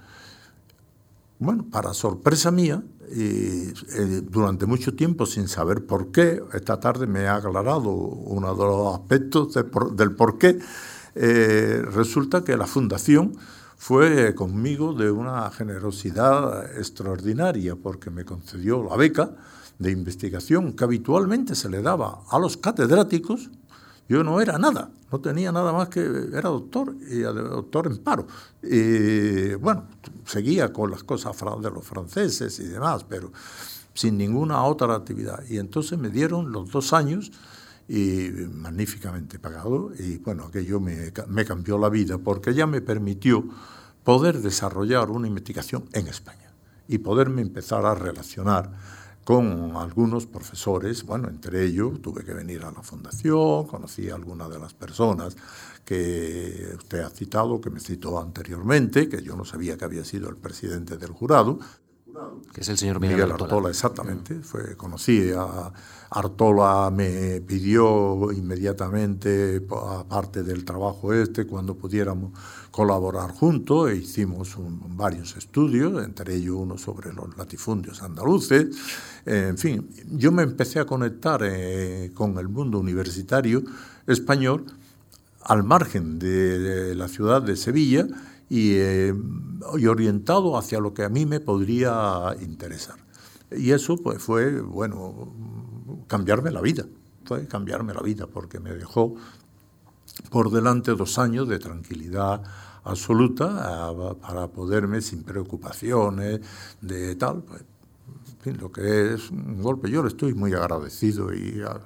Bueno, 1.39 1.67
para 1.71 1.95
sorpresa 1.95 2.51
mía, 2.51 2.83
y, 3.11 3.69
eh, 3.71 4.23
durante 4.23 4.67
mucho 4.67 4.95
tiempo 4.95 5.25
sin 5.25 5.49
saber 5.49 5.87
por 5.87 6.11
qué, 6.11 6.43
esta 6.53 6.79
tarde 6.81 7.07
me 7.07 7.27
ha 7.27 7.37
aclarado 7.37 7.91
uno 7.91 8.55
de 8.55 8.65
los 8.65 8.95
aspectos 8.95 9.55
del 9.95 10.13
por 10.15 10.39
qué, 10.39 10.59
eh, 11.15 11.83
resulta 11.93 12.45
que 12.45 12.57
la 12.57 12.67
fundación 12.67 13.37
fue 13.77 14.35
conmigo 14.35 14.93
de 14.93 15.11
una 15.11 15.51
generosidad 15.51 16.77
extraordinaria 16.79 17.77
porque 17.77 18.11
me 18.11 18.25
concedió 18.25 18.83
la 18.83 18.97
beca 18.97 19.31
de 19.79 19.93
investigación 19.93 20.73
que 20.73 20.85
habitualmente 20.85 21.55
se 21.55 21.69
le 21.69 21.81
daba 21.81 22.23
a 22.29 22.39
los 22.39 22.57
catedráticos. 22.57 23.51
Yo 24.09 24.25
no 24.25 24.41
era 24.41 24.59
nada, 24.59 24.91
no 25.13 25.21
tenía 25.21 25.53
nada 25.53 25.73
más 25.73 25.89
que, 25.91 26.01
era 26.01 26.49
doctor, 26.49 26.95
y 27.11 27.21
doctor 27.21 27.87
en 27.89 27.99
paro. 27.99 28.27
Y 28.63 29.55
bueno, 29.55 29.87
seguía 30.25 30.73
con 30.73 30.91
las 30.91 31.05
cosas 31.05 31.37
de 31.63 31.71
los 31.71 31.85
franceses 31.85 32.59
y 32.59 32.65
demás, 32.65 33.05
pero 33.07 33.31
sin 33.93 34.17
ninguna 34.17 34.65
otra 34.65 34.95
actividad. 34.95 35.45
Y 35.49 35.59
entonces 35.59 35.99
me 35.99 36.09
dieron 36.09 36.53
los 36.53 36.71
dos 36.71 36.93
años 36.95 37.31
y 37.87 38.31
magníficamente 38.53 39.39
pagado 39.39 39.93
y 39.99 40.19
bueno, 40.19 40.45
aquello 40.45 40.79
me, 40.79 41.11
me 41.27 41.45
cambió 41.45 41.79
la 41.79 41.89
vida 41.89 42.19
porque 42.19 42.53
ya 42.53 42.67
me 42.67 42.83
permitió 42.83 43.45
poder 44.05 44.41
desarrollar 44.41 45.11
una 45.11 45.27
investigación 45.27 45.85
en 45.93 46.07
España 46.07 46.53
y 46.87 46.99
poderme 46.99 47.43
empezar 47.43 47.87
a 47.87 47.95
relacionar 47.95 48.71
con 49.29 49.77
algunos 49.77 50.25
profesores, 50.25 51.05
bueno, 51.05 51.29
entre 51.29 51.63
ellos 51.63 52.01
tuve 52.01 52.25
que 52.25 52.33
venir 52.33 52.65
a 52.65 52.73
la 52.73 52.83
fundación, 52.83 53.67
conocí 53.67 54.09
a 54.09 54.15
algunas 54.15 54.49
de 54.49 54.59
las 54.59 54.73
personas 54.73 55.37
que 55.85 56.73
usted 56.79 57.01
ha 57.01 57.11
citado, 57.11 57.61
que 57.61 57.69
me 57.69 57.79
citó 57.79 58.19
anteriormente, 58.19 59.07
que 59.07 59.23
yo 59.23 59.37
no 59.37 59.45
sabía 59.45 59.77
que 59.77 59.85
había 59.85 60.03
sido 60.03 60.31
el 60.31 60.37
presidente 60.39 60.97
del 60.97 61.11
jurado, 61.11 61.59
que 62.55 62.63
es 62.63 62.69
el 62.71 62.79
señor 62.79 63.01
Miguel, 63.01 63.31
Artola. 63.31 63.69
exactamente. 63.69 64.41
Fue, 64.41 64.77
conocí 64.79 65.31
a 65.37 65.73
Artola, 66.09 66.91
me 66.91 67.43
pidió 67.43 68.33
inmediatamente, 68.33 69.63
aparte 69.71 70.43
del 70.43 70.65
trabajo 70.65 71.13
este, 71.13 71.47
cuando 71.47 71.77
pudiéramos 71.77 72.33
colaborar 72.79 73.33
juntos, 73.33 73.91
e 73.91 73.97
hicimos 73.97 74.57
varios 74.91 75.37
estudios, 75.37 76.05
entre 76.05 76.37
ellos 76.37 76.55
uno 76.55 76.79
sobre 76.79 77.13
los 77.13 77.37
latifundios 77.37 78.05
andaluces. 78.05 78.69
en 79.27 79.59
fin, 79.59 79.91
yo 80.13 80.31
me 80.31 80.45
empecé 80.45 80.79
a 80.79 80.85
conectar 80.85 81.41
eh, 81.43 82.13
con 82.15 82.39
el 82.39 82.47
mundo 82.47 82.79
universitario 82.79 83.65
español 84.07 84.65
al 85.43 85.65
margen 85.65 86.21
de 86.21 86.95
la 86.95 87.09
ciudad 87.09 87.43
de 87.43 87.57
Sevilla 87.57 88.07
eh, 88.49 89.13
y, 89.77 89.87
orientado 89.87 90.57
hacia 90.57 90.79
lo 90.79 90.95
que 90.95 91.03
a 91.03 91.09
mí 91.09 91.27
me 91.27 91.41
podría 91.41 92.37
interesar. 92.41 92.99
Y 93.51 93.73
eso 93.73 93.97
pues 93.97 94.23
fue, 94.23 94.61
bueno, 94.61 95.35
cambiarme 96.07 96.53
la 96.53 96.61
vida, 96.61 96.85
fue 97.25 97.49
cambiarme 97.49 97.93
la 97.93 98.03
vida, 98.03 98.29
porque 98.29 98.61
me 98.61 98.71
dejó 98.71 99.17
por 100.31 100.51
delante 100.51 100.93
dos 100.93 101.19
años 101.19 101.49
de 101.49 101.59
tranquilidad 101.59 102.43
absoluta 102.85 103.93
para 104.21 104.49
poderme 104.49 105.01
sin 105.01 105.23
preocupaciones 105.23 106.41
de 106.81 107.17
tal, 107.17 107.43
pues, 107.43 107.63
en 107.63 108.41
fin, 108.41 108.59
lo 108.61 108.71
que 108.73 109.15
es 109.15 109.31
un 109.31 109.63
golpe. 109.63 109.91
Yo 109.91 110.03
le 110.03 110.09
estoy 110.09 110.35
muy 110.35 110.53
agradecido 110.55 111.33
y 111.35 111.63
a, 111.63 111.81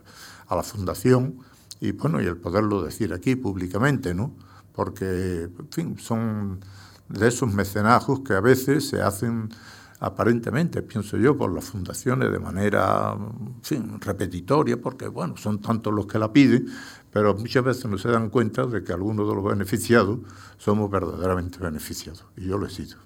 a 0.47 0.57
la 0.57 0.63
Fundación 0.63 1.39
y 1.81 1.93
bueno, 1.93 2.21
y 2.23 2.27
el 2.27 2.37
poderlo 2.37 2.83
decir 2.83 3.13
aquí 3.13 3.35
públicamente, 3.35 4.15
¿no? 4.15 4.33
porque 4.73 5.43
en 5.43 5.69
fin, 5.71 5.99
son 5.99 6.61
de 7.09 7.29
esos 7.29 7.53
mecenajos 7.53 8.21
que 8.21 8.35
a 8.35 8.41
veces 8.41 8.89
se 8.89 9.03
hacen 9.03 9.51
aparentemente, 10.03 10.83
pienso 10.83 11.17
yo, 11.17 11.37
por 11.37 11.55
las 11.55 11.65
fundaciones 11.65 12.33
de 12.33 12.39
manera 12.41 13.17
repetitoria, 14.01 14.81
porque 14.81 15.07
bueno, 15.07 15.37
son 15.37 15.61
tantos 15.61 15.95
los 15.95 16.07
que 16.07 16.19
la 16.19 16.33
piden, 16.33 16.67
pero 17.13 17.37
muchas 17.37 17.63
veces 17.63 17.87
no 17.87 17.97
se 17.97 18.09
dan 18.09 18.29
cuenta 18.29 18.67
de 18.67 18.83
que 18.83 18.93
algunos 18.93 19.29
de 19.29 19.35
los 19.35 19.45
beneficiados 19.45 20.19
somos 20.59 20.91
verdaderamente 20.91 21.59
beneficiados, 21.59 22.25
y 22.37 22.47
yo 22.47 22.59
lo 22.59 22.67
he 22.67 22.71
sido. 22.71 22.97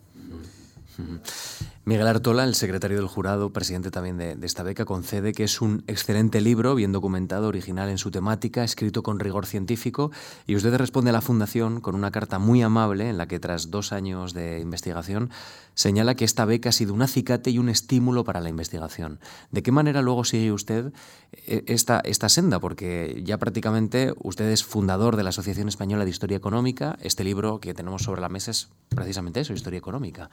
Miguel 1.89 2.09
Artola, 2.09 2.43
el 2.43 2.57
secretario 2.57 2.97
del 2.97 3.07
jurado, 3.07 3.51
presidente 3.51 3.93
también 3.93 4.19
de, 4.19 4.37
esta 4.43 4.65
beca, 4.65 4.85
concede 4.85 5.33
que 5.33 5.45
es 5.45 5.61
un 5.61 5.85
excelente 5.87 6.41
libro, 6.41 6.75
bien 6.75 6.91
documentado, 6.91 7.47
original 7.47 7.89
en 7.89 7.99
su 7.99 8.11
temática, 8.11 8.65
escrito 8.65 9.05
con 9.05 9.21
rigor 9.21 9.47
científico, 9.47 10.11
y 10.49 10.57
usted 10.57 10.75
responde 10.75 11.11
a 11.11 11.13
la 11.13 11.21
Fundación 11.21 11.81
con 11.81 11.95
una 11.95 12.11
carta 12.11 12.41
muy 12.41 12.61
amable 12.61 13.09
en 13.09 13.19
la 13.19 13.29
que 13.29 13.39
tras 13.39 13.71
dos 13.71 13.93
años 13.93 14.35
de 14.35 14.59
investigación 14.59 15.31
señala 15.75 16.17
que 16.17 16.25
esta 16.25 16.45
beca 16.45 16.71
ha 16.71 16.73
sido 16.73 16.93
un 16.93 17.03
acicate 17.03 17.51
y 17.51 17.59
un 17.59 17.69
estímulo 17.69 18.25
para 18.25 18.41
la 18.41 18.49
investigación. 18.49 19.21
¿De 19.53 19.63
qué 19.63 19.71
manera 19.71 20.03
luego 20.03 20.25
sigue 20.25 20.51
usted 20.51 20.93
eh, 21.47 21.63
esta, 21.69 22.01
esta 22.01 22.29
senda? 22.29 22.59
Porque 22.59 23.23
ya 23.25 23.39
prácticamente 23.39 24.13
usted 24.25 24.51
es 24.51 24.65
fundador 24.65 25.15
de 25.15 25.23
la 25.23 25.29
Asociación 25.29 25.69
Española 25.69 26.05
de 26.05 26.11
Historia 26.11 26.37
Económica. 26.37 26.99
Este 27.01 27.23
libro 27.23 27.61
que 27.61 27.75
tenemos 27.75 28.03
sobre 28.03 28.23
la 28.23 28.29
mesa 28.29 28.51
es 28.51 28.71
precisamente 28.89 29.41
eso, 29.41 29.53
Historia 29.53 29.79
Económica. 29.79 30.31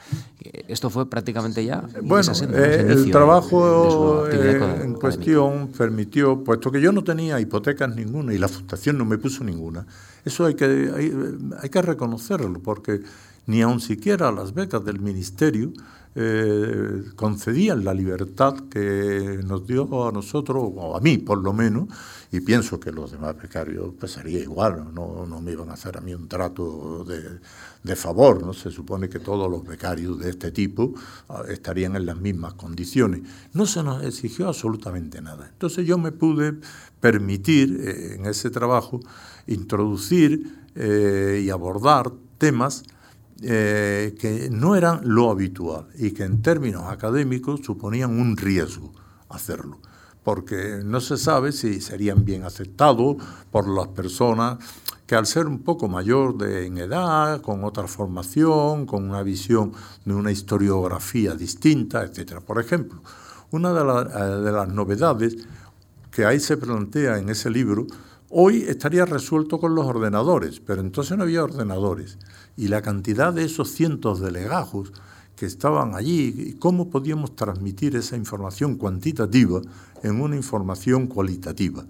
Esto 0.68 0.90
fue 0.90 1.10
prácticamente 1.10 1.43
ya... 1.52 1.84
Bueno, 2.02 2.32
eh, 2.54 2.86
el 2.90 3.12
trabajo 3.12 4.28
en 4.30 4.94
cuestión 4.94 5.70
permitió, 5.78 6.44
puesto 6.44 6.72
que 6.72 6.82
yo 6.82 6.92
no 6.92 7.04
tenía 7.04 7.40
hipotecas 7.40 7.96
ninguna 7.96 8.34
y 8.34 8.38
la 8.38 8.48
Fundación 8.48 8.98
no 8.98 9.06
me 9.06 9.18
puso 9.18 9.44
ninguna, 9.44 9.86
eso 10.26 10.46
hay 10.46 10.56
que, 10.56 10.66
hay, 10.66 11.14
hay 11.62 11.70
que 11.70 11.82
reconocerlo, 11.82 12.60
porque 12.62 13.02
ni 13.46 13.62
aun 13.62 13.80
siquiera 13.80 14.32
las 14.32 14.54
becas 14.54 14.84
del 14.86 15.00
ministerio 15.00 15.74
eh, 16.16 17.06
concedían 17.16 17.84
la 17.84 17.94
libertad 17.94 18.54
que 18.70 19.40
nos 19.44 19.66
dio 19.66 20.08
a 20.08 20.12
nosotros, 20.12 20.64
o 20.76 20.96
a 20.96 21.00
mí 21.00 21.18
por 21.18 21.40
lo 21.40 21.54
menos, 21.54 21.90
y 22.34 22.42
pienso 22.42 22.80
que 22.80 22.92
los 22.92 23.12
demás 23.12 23.38
becarios 23.40 23.94
pasaría 23.94 24.40
igual, 24.40 24.92
no, 24.92 25.28
no 25.28 25.40
me 25.40 25.52
iban 25.52 25.70
a 25.70 25.74
hacer 25.74 25.96
a 25.98 26.02
mí 26.02 26.16
un 26.16 26.28
trato 26.28 27.06
de, 27.06 27.40
de, 27.84 27.96
favor, 27.96 28.44
¿no? 28.44 28.54
se 28.54 28.72
supone 28.72 29.08
que 29.08 29.20
todos 29.20 29.50
los 29.52 29.64
becarios 29.64 30.18
de 30.18 30.32
este 30.32 30.52
tipo 30.52 30.96
ah, 31.30 31.44
estarían 31.48 31.96
en 31.96 32.08
las 32.08 32.18
mismas 32.18 32.56
condiciones. 32.56 33.22
No 33.54 33.68
se 33.68 33.84
nos 33.84 34.04
exigió 34.04 34.48
absolutamente 34.48 35.22
nada. 35.22 35.48
Entonces 35.48 35.86
yo 35.86 36.00
me 36.00 36.12
pude 36.12 36.56
permitir 37.00 37.80
eh, 37.80 38.16
en 38.16 38.26
ese 38.26 38.50
trabajo 38.50 39.00
introducir 39.46 40.66
eh, 40.74 41.44
y 41.46 41.52
abordar 41.52 42.12
temas 42.40 42.84
eh, 43.44 44.16
que 44.20 44.50
no 44.50 44.76
eran 44.76 45.02
lo 45.04 45.30
habitual 45.30 45.86
y 46.00 46.12
que 46.12 46.24
en 46.24 46.42
términos 46.42 46.86
académicos 46.88 47.62
suponían 47.64 48.20
un 48.20 48.38
riesgo 48.38 48.92
hacerlo, 49.30 49.80
porque 50.24 50.82
no 50.84 51.02
se 51.02 51.18
sabe 51.18 51.52
si 51.52 51.82
serían 51.82 52.26
bien 52.26 52.44
aceptados 52.44 53.18
por 53.52 53.68
las 53.68 53.88
personas 53.90 54.58
que 55.06 55.16
al 55.16 55.26
ser 55.26 55.48
un 55.48 55.60
poco 55.60 55.88
mayor 55.88 56.38
de, 56.38 56.66
en 56.66 56.78
edad, 56.78 57.42
con 57.42 57.64
otra 57.66 57.88
formación, 57.88 58.86
con 58.86 59.10
una 59.10 59.22
visión 59.22 59.74
de 60.06 60.14
una 60.14 60.32
historiografía 60.32 61.36
distinta, 61.36 62.04
etc. 62.04 62.40
Por 62.40 62.60
ejemplo, 62.60 63.02
una 63.52 63.74
de, 63.74 63.82
eh, 63.82 64.42
de 64.44 64.52
las 64.52 64.70
novedades 64.70 65.38
que 66.10 66.26
ahí 66.26 66.40
se 66.40 66.58
plantea 66.58 67.18
en 67.18 67.30
ese 67.30 67.50
libro, 67.50 67.86
hoy 68.30 68.64
estaría 68.68 69.06
resuelto 69.06 69.60
con 69.60 69.76
los 69.76 69.86
ordenadores, 69.86 70.60
pero 70.60 70.82
entonces 70.82 71.18
no 71.18 71.24
había 71.24 71.44
ordenadores 71.44 72.18
y 72.56 72.68
la 72.68 72.82
cantidad 72.82 73.34
de 73.34 73.46
esos 73.46 73.72
cientos 73.72 74.20
de 74.20 74.32
legajos 74.32 74.94
que 75.36 75.46
estaban 75.46 75.96
allí, 75.96 76.34
y 76.38 76.54
cómo 76.54 76.90
podíamos 76.90 77.36
transmitir 77.36 77.96
esa 77.96 78.16
información 78.16 78.76
cuantitativa 78.76 79.62
en 80.04 80.22
una 80.22 80.36
información 80.36 81.08
cualitativa. 81.08 81.86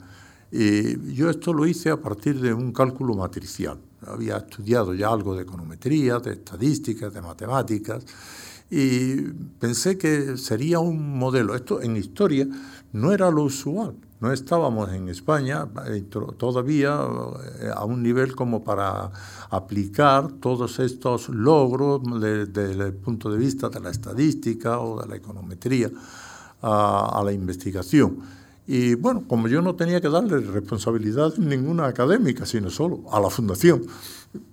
yo 0.51 1.29
esto 1.29 1.51
lo 1.51 1.65
hice 1.65 1.89
a 1.89 1.99
partir 1.99 2.39
de 2.39 2.53
un 2.53 2.71
cálculo 2.71 3.15
matricial. 3.15 3.79
Había 4.05 4.37
estudiado 4.37 4.93
ya 4.93 5.09
algo 5.09 5.35
de 5.35 5.43
econometría, 5.43 6.19
de 6.19 6.33
estadísticas, 6.33 7.13
de 7.13 7.21
matemáticas, 7.21 8.05
y 8.69 9.15
pensé 9.59 9.97
que 9.97 10.37
sería 10.37 10.79
un 10.79 11.17
modelo. 11.17 11.55
Esto 11.55 11.81
en 11.81 11.97
historia 11.97 12.47
no 12.91 13.11
era 13.11 13.29
lo 13.29 13.43
usual. 13.43 13.95
No 14.23 14.31
estábamos 14.31 14.89
en 14.93 15.09
España 15.09 15.67
eh, 15.85 16.05
todavía 16.37 16.97
eh, 17.59 17.69
a 17.75 17.83
un 17.83 18.01
nivel 18.01 18.37
como 18.37 18.63
para 18.63 19.11
aplicar 19.49 20.31
todos 20.39 20.79
estos 20.79 21.27
logros 21.27 21.99
desde 22.21 22.71
el 22.71 22.93
punto 22.93 23.29
de 23.29 23.37
vista 23.37 23.67
de 23.67 23.81
la 23.81 23.89
estadística 23.89 24.79
o 24.79 25.01
de 25.01 25.09
la 25.09 25.17
econometría 25.17 25.91
a, 26.61 27.21
la 27.25 27.33
investigación. 27.33 28.19
Y 28.65 28.95
bueno, 28.95 29.25
como 29.27 29.49
yo 29.49 29.61
no 29.61 29.75
tenía 29.75 29.99
que 29.99 30.07
darle 30.07 30.39
responsabilidad 30.39 31.35
ninguna 31.35 31.87
académica, 31.87 32.45
sino 32.45 32.69
solo 32.69 33.03
a 33.11 33.19
la 33.19 33.29
fundación, 33.29 33.85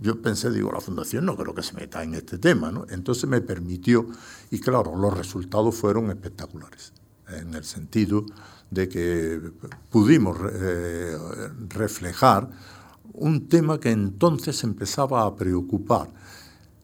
yo 0.01 0.21
pensé, 0.21 0.51
digo, 0.51 0.73
la 0.73 0.81
fundación 0.81 1.25
no 1.25 1.37
creo 1.37 1.55
que 1.55 1.63
se 1.63 1.75
meta 1.75 2.03
en 2.03 2.15
este 2.15 2.39
tema, 2.39 2.73
¿no? 2.73 2.87
Entonces 2.91 3.31
me 3.31 3.41
permitió, 3.41 4.05
y 4.51 4.59
claro, 4.59 4.97
los 4.97 5.17
resultados 5.17 5.77
fueron 5.77 6.11
espectaculares, 6.11 6.93
en 7.29 7.55
el 7.55 7.63
sentido 7.63 8.27
de 8.71 8.89
que 8.89 9.41
pudimos 9.91 10.37
eh, 10.53 11.17
reflejar 11.69 12.49
un 13.15 13.49
tema 13.49 13.81
que 13.81 13.91
entonces 13.91 14.63
empezaba 14.65 15.25
a 15.25 15.35
preocupar. 15.35 16.09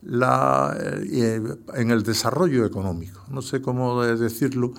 la, 0.03 0.77
eh, 0.79 1.43
en 1.75 1.91
el 1.91 2.03
desarrollo 2.03 2.65
económico. 2.65 3.23
No 3.29 3.43
sé 3.43 3.61
cómo 3.61 4.03
decirlo. 4.03 4.73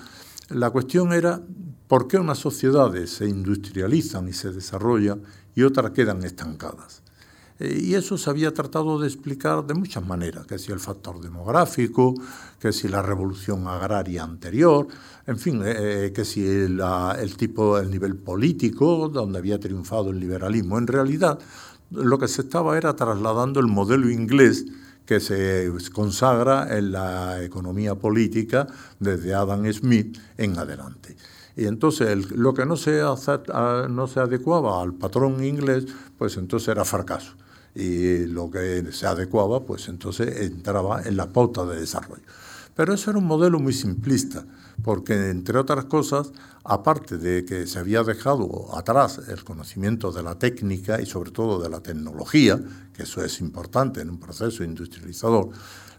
La 0.48 0.70
cuestión 0.70 1.12
era 1.12 1.42
por 1.86 2.08
qué 2.08 2.18
unas 2.18 2.38
sociedades 2.38 3.10
se 3.10 3.28
industrializan 3.28 4.28
y 4.28 4.32
se 4.32 4.52
desarrollan 4.52 5.22
y 5.54 5.64
otras 5.64 5.90
quedan 5.90 6.22
estancadas. 6.24 7.02
Eh, 7.60 7.80
y 7.82 7.94
eso 7.94 8.16
se 8.16 8.30
había 8.30 8.54
tratado 8.54 9.00
de 9.00 9.08
explicar 9.08 9.66
de 9.66 9.74
muchas 9.74 10.06
maneras, 10.06 10.46
que 10.46 10.58
si 10.58 10.70
el 10.70 10.78
factor 10.78 11.20
demográfico, 11.20 12.14
que 12.60 12.72
si 12.72 12.88
la 12.88 13.02
revolución 13.02 13.66
agraria 13.66 14.22
anterior, 14.22 14.86
en 15.26 15.38
fin, 15.38 15.62
eh, 15.64 16.06
eh, 16.06 16.12
que 16.12 16.24
si 16.24 16.46
el 16.46 17.36
tipo, 17.36 17.78
el 17.78 17.90
nivel 17.90 18.16
político, 18.16 19.08
donde 19.08 19.38
había 19.38 19.58
triunfado 19.58 20.10
el 20.10 20.20
liberalismo. 20.20 20.78
En 20.78 20.86
realidad, 20.86 21.38
lo 21.90 22.18
que 22.18 22.28
se 22.28 22.42
estaba 22.42 22.76
era 22.78 22.94
trasladando 22.94 23.60
el 23.60 23.66
modelo 23.66 24.08
inglés 24.08 24.66
que 25.04 25.20
se 25.20 25.72
consagra 25.92 26.76
en 26.76 26.92
la 26.92 27.42
economía 27.42 27.94
política 27.94 28.66
desde 29.00 29.34
Adam 29.34 29.64
Smith 29.72 30.18
en 30.36 30.58
adelante. 30.58 31.16
Y 31.56 31.64
entonces 31.64 32.30
lo 32.30 32.52
que 32.52 32.66
no 32.66 32.76
se, 32.76 33.00
no 33.00 34.06
se 34.06 34.20
adecuaba 34.20 34.82
al 34.82 34.92
patrón 34.94 35.42
inglés, 35.42 35.86
pues 36.18 36.36
entonces 36.36 36.68
era 36.68 36.84
fracaso 36.84 37.34
y 37.78 38.26
lo 38.26 38.50
que 38.50 38.84
se 38.90 39.06
adecuaba, 39.06 39.64
pues 39.64 39.88
entonces 39.88 40.40
entraba 40.40 41.02
en 41.04 41.16
la 41.16 41.32
pauta 41.32 41.64
de 41.64 41.78
desarrollo. 41.78 42.24
Pero 42.74 42.92
eso 42.92 43.10
era 43.10 43.20
un 43.20 43.26
modelo 43.26 43.60
muy 43.60 43.72
simplista, 43.72 44.44
porque 44.82 45.30
entre 45.30 45.58
otras 45.58 45.84
cosas, 45.84 46.32
aparte 46.64 47.18
de 47.18 47.44
que 47.44 47.68
se 47.68 47.78
había 47.78 48.02
dejado 48.02 48.76
atrás 48.76 49.20
el 49.28 49.44
conocimiento 49.44 50.10
de 50.10 50.24
la 50.24 50.36
técnica 50.38 51.00
y 51.00 51.06
sobre 51.06 51.30
todo 51.30 51.60
de 51.60 51.68
la 51.68 51.80
tecnología, 51.80 52.60
que 52.92 53.04
eso 53.04 53.24
es 53.24 53.40
importante 53.40 54.00
en 54.00 54.10
un 54.10 54.18
proceso 54.18 54.64
industrializador, 54.64 55.50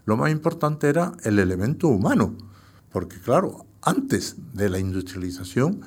lo 0.04 0.16
más 0.18 0.30
importante 0.30 0.88
era 0.88 1.12
el 1.24 1.38
elemento 1.38 1.88
humano, 1.88 2.36
porque 2.92 3.18
claro, 3.20 3.64
antes 3.80 4.36
de 4.52 4.68
la 4.68 4.78
industrialización 4.78 5.80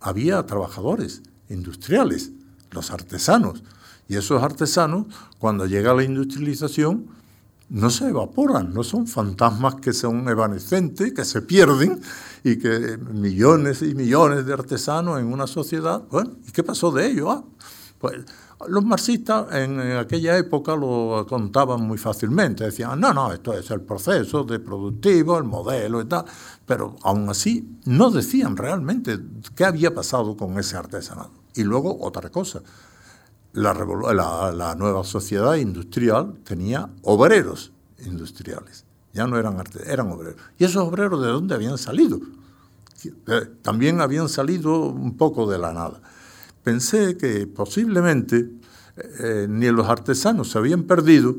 había 0.00 0.46
trabajadores 0.46 1.22
industriales, 1.48 2.30
los 2.70 2.92
artesanos, 2.92 3.64
y 4.10 4.16
esos 4.16 4.42
artesanos, 4.42 5.06
cuando 5.38 5.66
llega 5.66 5.94
la 5.94 6.02
industrialización, 6.02 7.06
no 7.68 7.90
se 7.90 8.08
evaporan, 8.08 8.74
no 8.74 8.82
son 8.82 9.06
fantasmas 9.06 9.76
que 9.76 9.92
son 9.92 10.28
evanescentes, 10.28 11.12
que 11.12 11.24
se 11.24 11.42
pierden 11.42 12.00
y 12.42 12.58
que 12.58 12.98
millones 12.98 13.82
y 13.82 13.94
millones 13.94 14.46
de 14.46 14.52
artesanos 14.52 15.20
en 15.20 15.32
una 15.32 15.46
sociedad, 15.46 16.02
bueno, 16.10 16.32
¿y 16.44 16.50
qué 16.50 16.64
pasó 16.64 16.90
de 16.90 17.06
ellos? 17.06 17.28
Ah, 17.30 17.44
pues 18.00 18.16
los 18.66 18.84
marxistas 18.84 19.54
en, 19.54 19.78
aquella 19.78 20.36
época 20.36 20.74
lo 20.74 21.24
contaban 21.28 21.82
muy 21.82 21.96
fácilmente, 21.96 22.64
decían, 22.64 22.98
no, 22.98 23.14
no, 23.14 23.32
esto 23.32 23.52
es 23.52 23.70
el 23.70 23.82
proceso 23.82 24.42
de 24.42 24.58
productivo, 24.58 25.38
el 25.38 25.44
modelo 25.44 26.02
y 26.02 26.08
pero 26.66 26.96
aún 27.04 27.28
así 27.28 27.78
no 27.84 28.10
decían 28.10 28.56
realmente 28.56 29.20
qué 29.54 29.64
había 29.64 29.94
pasado 29.94 30.36
con 30.36 30.58
ese 30.58 30.76
artesanado. 30.76 31.30
Y 31.54 31.62
luego 31.62 31.96
otra 32.00 32.28
cosa, 32.30 32.60
la, 33.52 34.74
nueva 34.76 35.04
sociedad 35.04 35.56
industrial 35.56 36.34
tenía 36.44 36.88
obreros 37.02 37.72
industriales, 38.04 38.84
ya 39.12 39.26
no 39.26 39.38
eran 39.38 39.58
artesanos, 39.58 39.92
eran 39.92 40.12
obreros. 40.12 40.40
¿Y 40.58 40.64
esos 40.64 40.86
obreros 40.86 41.20
de 41.22 41.28
dónde 41.28 41.54
habían 41.54 41.78
salido? 41.78 42.20
Eh, 43.04 43.50
también 43.62 44.00
habían 44.00 44.28
salido 44.28 44.86
un 44.86 45.16
poco 45.16 45.50
de 45.50 45.58
la 45.58 45.72
nada. 45.72 46.00
Pensé 46.62 47.16
que 47.16 47.46
posiblemente 47.46 48.50
eh, 48.96 49.46
ni 49.48 49.70
los 49.70 49.88
artesanos 49.88 50.50
se 50.50 50.58
habían 50.58 50.84
perdido, 50.84 51.36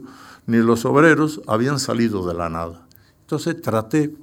ni 0.47 0.57
los 0.57 0.85
obreros 0.85 1.41
habían 1.47 1.79
salido 1.79 2.27
de 2.27 2.33
la 2.33 2.49
nada. 2.49 2.87
Entonces 3.21 3.61
traté 3.61 4.15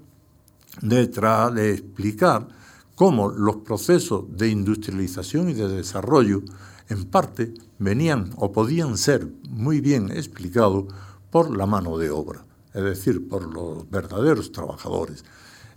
de 0.83 1.73
explicar 1.73 2.49
cómo 2.95 3.31
los 3.31 3.57
procesos 3.57 4.25
de 4.37 4.49
industrialización 4.49 5.49
y 5.51 5.55
de 5.55 5.69
desarrollo 5.69 6.43
en 6.89 7.05
parte 7.05 7.55
venían 7.79 8.33
o 8.37 8.53
podían 8.53 8.97
ser 8.99 9.29
muy 9.49 9.81
bien 9.81 10.11
explicados 10.11 10.87
por 11.31 11.57
la 11.57 11.67
mano 11.67 11.99
de 11.99 12.11
obra, 12.11 12.45
es 12.75 12.83
decir, 12.83 13.29
por 13.29 13.53
los 13.53 13.89
verdaderos 13.91 14.53
trabajadores, 14.53 15.25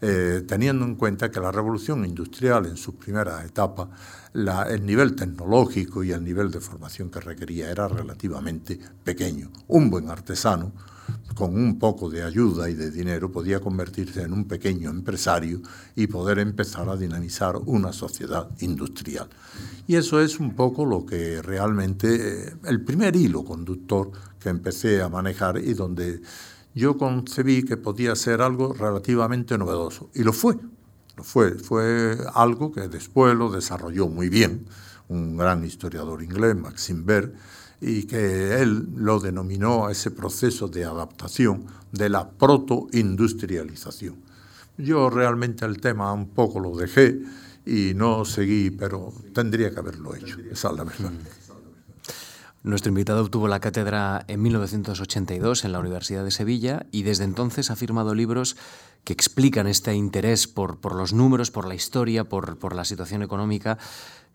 eh, 0.02 0.44
teniendo 0.48 0.86
en 0.86 0.96
cuenta 0.96 1.30
que 1.30 1.40
la 1.40 1.52
revolución 1.52 2.06
industrial 2.06 2.66
en 2.66 2.78
sus 2.78 2.96
primeras 2.96 3.46
etapas, 3.46 3.90
el 4.34 4.86
nivel 4.86 5.16
tecnológico 5.16 6.04
y 6.04 6.12
el 6.12 6.24
nivel 6.24 6.50
de 6.50 6.60
formación 6.60 7.12
que 7.12 7.20
requería 7.20 7.70
era 7.70 7.88
relativamente 7.88 8.80
pequeño. 9.04 9.52
Un 9.68 9.90
buen 9.90 10.10
artesano 10.10 10.72
con 11.36 11.56
un 11.56 11.80
poco 11.80 12.10
de 12.10 12.24
ayuda 12.24 12.70
y 12.70 12.74
de 12.74 12.92
dinero 12.92 13.32
podía 13.32 13.60
convertirse 13.60 14.24
en 14.24 14.34
un 14.34 14.46
pequeño 14.46 14.90
empresario 14.90 15.62
y 15.96 16.08
poder 16.08 16.40
empezar 16.40 16.90
a 16.90 16.98
dinamizar 16.98 17.58
una 17.58 17.94
sociedad 17.94 18.50
industrial. 18.60 19.28
Y 19.88 19.96
eso 19.96 20.22
es 20.22 20.40
un 20.40 20.56
poco 20.56 20.86
lo 20.86 21.06
que 21.06 21.42
realmente, 21.42 22.48
eh, 22.48 22.54
el 22.66 22.82
primer 22.82 23.16
hilo 23.16 23.44
conductor 23.44 24.12
que 24.40 24.50
empecé 24.50 25.02
a 25.02 25.10
manejar 25.10 25.58
y 25.58 25.74
donde 25.74 26.22
yo 26.74 26.98
concebí 26.98 27.64
que 27.64 27.78
podía 27.78 28.16
ser 28.16 28.42
algo 28.42 28.74
relativamente 28.74 29.58
novedoso. 29.58 30.10
Y 30.14 30.24
lo 30.24 30.34
fue, 30.34 30.58
lo 31.18 31.24
fue. 31.24 31.56
Fue 31.56 32.18
algo 32.34 32.72
que 32.72 32.88
después 32.88 33.36
lo 33.36 33.52
desarrolló 33.52 34.08
muy 34.08 34.30
bien 34.30 34.66
un 35.12 35.36
gran 35.36 35.64
historiador 35.66 36.24
inglés, 36.24 36.56
Maxim 36.56 37.06
Berg, 37.06 37.34
y 37.82 38.04
que 38.04 38.62
él 38.62 38.90
lo 38.96 39.20
denominó 39.20 39.88
a 39.88 39.92
ese 39.92 40.12
proceso 40.12 40.68
de 40.68 40.86
adaptación 40.86 41.66
de 41.92 42.10
la 42.10 42.30
protoindustrialización. 42.30 44.16
Yo 44.78 45.10
realmente 45.10 45.66
el 45.66 45.82
tema 45.82 46.14
un 46.14 46.30
poco 46.30 46.60
lo 46.60 46.76
dejé 46.76 47.20
y 47.66 47.94
no 47.96 48.24
seguí, 48.24 48.70
pero 48.70 49.12
tendría 49.34 49.72
que 49.72 49.80
haberlo 49.80 50.16
hecho, 50.16 50.38
esa 50.52 50.70
es 50.70 50.78
la 50.78 50.84
verdad. 50.84 51.12
Nuestro 52.64 52.90
invitado 52.90 53.24
obtuvo 53.24 53.48
la 53.48 53.60
cátedra 53.60 54.24
en 54.28 54.40
1982 54.44 55.66
en 55.66 55.72
la 55.72 55.80
Universidad 55.80 56.24
de 56.24 56.30
Sevilla 56.30 56.86
y 56.92 57.02
desde 57.02 57.24
entonces 57.24 57.72
ha 57.72 57.76
firmado 57.76 58.14
libros 58.14 58.56
que 59.04 59.14
explican 59.14 59.66
este 59.66 59.96
interés 59.96 60.48
por, 60.48 60.80
por 60.80 60.94
los 60.94 61.12
números, 61.12 61.50
por 61.50 61.68
la 61.68 61.74
historia, 61.74 62.30
por, 62.30 62.60
por 62.60 62.76
la 62.76 62.86
situación 62.86 63.24
económica 63.24 63.80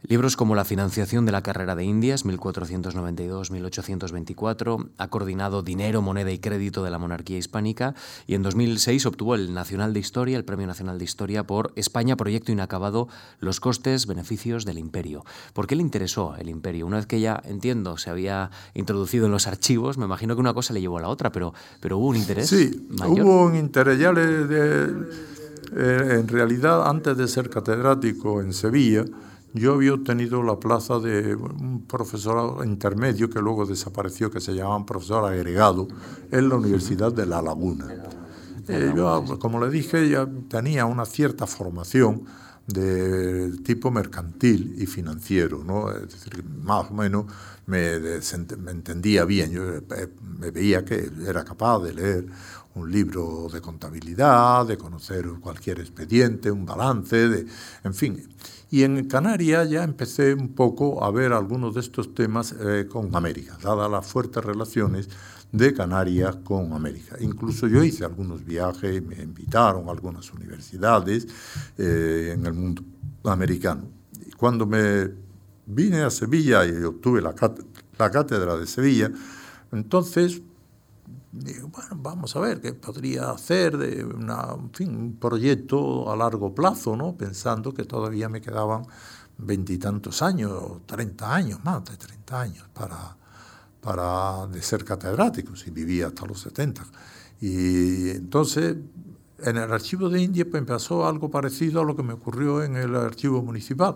Libros 0.03 0.37
como 0.37 0.55
La 0.55 0.65
financiación 0.65 1.27
de 1.27 1.33
la 1.33 1.43
carrera 1.43 1.75
de 1.75 1.85
Indias, 1.85 2.25
1492-1824, 2.27 4.89
ha 4.99 5.09
coordinado 5.09 5.63
Dinero, 5.63 6.01
Moneda 6.01 6.31
y 6.31 6.39
Crédito 6.39 6.85
de 6.85 6.91
la 6.91 6.99
Monarquía 6.99 7.37
Hispánica 7.39 7.95
y 8.27 8.35
en 8.35 8.43
2006 8.43 9.07
obtuvo 9.07 9.35
el 9.35 9.55
Nacional 9.55 9.95
de 9.95 10.01
Historia, 10.01 10.37
el 10.37 10.45
Premio 10.45 10.69
Nacional 10.69 10.99
de 10.99 11.05
Historia 11.05 11.45
por 11.45 11.73
España, 11.75 12.17
proyecto 12.17 12.53
inacabado, 12.53 13.09
los 13.41 13.59
costes, 13.59 14.07
beneficios 14.07 14.65
del 14.65 14.79
imperio. 14.79 15.25
¿Por 15.55 15.67
qué 15.67 15.75
le 15.75 15.83
interesó 15.83 16.37
el 16.37 16.49
imperio? 16.51 16.87
Una 16.87 16.99
vez 16.99 17.07
que 17.07 17.19
ya, 17.19 17.43
entiendo, 17.45 17.97
se 17.97 18.11
había 18.11 18.53
introducido 18.75 19.27
en 19.27 19.33
los 19.33 19.49
archivos, 19.49 19.99
me 19.99 20.05
imagino 20.05 20.37
que 20.37 20.41
una 20.41 20.55
cosa 20.55 20.73
le 20.73 20.81
llevó 20.81 20.99
a 20.99 21.03
la 21.03 21.09
otra, 21.09 21.33
pero, 21.33 21.53
pero 21.81 21.99
hubo 21.99 22.07
un 22.09 22.17
interés 22.17 22.49
Sí, 22.49 22.87
hubo 23.05 23.47
un 23.47 23.57
interés. 23.57 23.99
Ya 23.99 24.13
le, 24.13 24.23
eh, 25.75 26.19
en 26.21 26.29
realidad, 26.29 26.89
antes 26.89 27.17
de 27.17 27.27
ser 27.27 27.51
catedrático 27.51 28.41
en 28.41 28.53
Sevilla, 28.53 29.05
yo 29.53 29.75
había 29.75 29.95
obtenido 29.95 30.43
la 30.43 30.59
plaza 30.61 30.99
de 30.99 31.35
un 31.35 31.85
profesor 31.87 32.65
intermedio 32.67 33.31
que 33.31 33.41
luego 33.41 33.65
desapareció, 33.67 34.31
que 34.31 34.41
se 34.41 34.55
llamaba 34.55 34.85
profesor 34.85 35.25
agregado, 35.25 35.89
en 36.31 36.49
la 36.49 36.57
Universidad 36.57 37.13
de 37.13 37.27
La 37.27 37.41
Laguna. 37.41 37.87
Eh, 38.69 38.93
yo, 38.95 39.25
como 39.39 39.61
le 39.61 39.71
dije, 39.71 40.09
ya 40.09 40.29
tenía 40.49 40.87
una 40.87 41.05
cierta 41.05 41.47
formación 41.47 42.25
de 42.67 43.53
tipo 43.65 43.93
mercantil 43.93 44.75
y 44.77 44.87
financiero, 44.87 45.63
¿no? 45.65 45.91
es 45.93 46.11
decir, 46.11 46.45
más 46.45 46.91
o 46.91 46.95
menos 46.95 47.27
me, 47.67 48.01
me 48.59 48.71
entendía 48.73 49.25
bien, 49.25 49.53
yo 49.53 49.77
eh, 49.77 49.83
me 50.41 50.51
veía 50.51 50.85
que 50.85 51.09
era 51.27 51.45
capaz 51.45 51.79
de 51.85 51.95
leer 51.95 52.27
un 52.75 52.91
libro 52.91 53.49
de 53.53 53.61
contabilidad, 53.61 54.67
de 54.67 54.77
conocer 54.77 55.27
cualquier 55.41 55.81
expediente, 55.81 56.51
un 56.51 56.67
balance, 56.67 57.29
de, 57.29 57.47
en 57.85 57.95
fin. 57.95 58.29
Y 58.71 58.83
en 58.83 59.07
Canarias 59.07 59.71
ya 59.71 59.85
empecé 59.85 60.35
un 60.35 60.49
poco 60.49 61.05
a 61.05 61.11
ver 61.11 61.33
algunos 61.33 61.75
de 61.75 61.81
estos 61.81 62.15
temas 62.15 62.55
eh, 62.59 62.87
con 62.91 63.15
América, 63.15 63.57
dadas 63.63 63.91
las 63.91 64.07
fuertes 64.07 64.45
relaciones 64.45 65.09
de 65.53 65.73
Canarias 65.73 66.37
con 66.43 66.73
América. 66.73 67.17
Incluso 67.21 67.69
yo 67.69 67.85
hice 67.85 68.05
algunos 68.05 68.45
viajes, 68.45 69.03
me 69.03 69.23
invitaron 69.23 69.89
a 69.89 69.93
algunas 69.93 70.33
universidades 70.33 71.29
eh, 71.79 72.33
en 72.35 72.45
el 72.45 72.55
mundo 72.55 72.83
americano. 73.25 73.85
Cuando 74.37 74.67
me 74.67 75.11
vine 75.67 76.03
a 76.03 76.11
Sevilla 76.11 76.67
y 76.67 76.83
obtuve 76.83 77.23
la, 77.23 77.35
la 77.99 78.11
cátedra 78.11 78.57
de 78.57 78.67
Sevilla, 78.67 79.11
entonces 79.73 80.43
digo, 81.33 81.69
bueno, 81.69 81.91
vamos 81.97 82.35
a 82.37 82.41
ver 82.41 82.61
qué 82.61 82.73
podría 82.73 83.31
hacer 83.31 83.77
de 83.77 84.05
una, 84.05 84.55
un 84.55 85.17
proyecto 85.21 86.11
a 86.11 86.17
largo 86.17 86.55
plazo, 86.55 86.97
¿no? 86.97 87.17
pensando 87.17 87.73
que 87.73 87.85
todavía 87.85 88.29
me 88.29 88.41
quedaban 88.41 88.87
veintitantos 89.39 90.23
años, 90.23 90.81
treinta 90.87 91.35
años, 91.35 91.61
más 91.65 91.85
de 91.85 91.97
treinta 91.97 92.41
años 92.41 92.67
para, 92.73 93.17
para, 93.81 94.47
de 94.47 94.63
ser 94.63 94.85
catedrático, 94.85 95.55
si 95.57 95.71
vivía 95.71 96.09
hasta 96.09 96.27
los 96.27 96.41
70. 96.41 96.85
Y 97.41 98.11
entonces 98.11 98.77
en 99.43 99.57
el 99.57 99.71
archivo 99.71 100.09
de 100.09 100.23
India 100.23 100.47
pues, 100.51 100.63
pasó 100.65 101.07
algo 101.07 101.31
parecido 101.31 101.83
a 101.83 101.85
lo 101.85 101.95
que 101.97 102.03
me 102.03 102.15
ocurrió 102.15 102.63
en 102.63 102.77
el 102.77 102.95
archivo 102.97 103.43
municipal. 103.43 103.95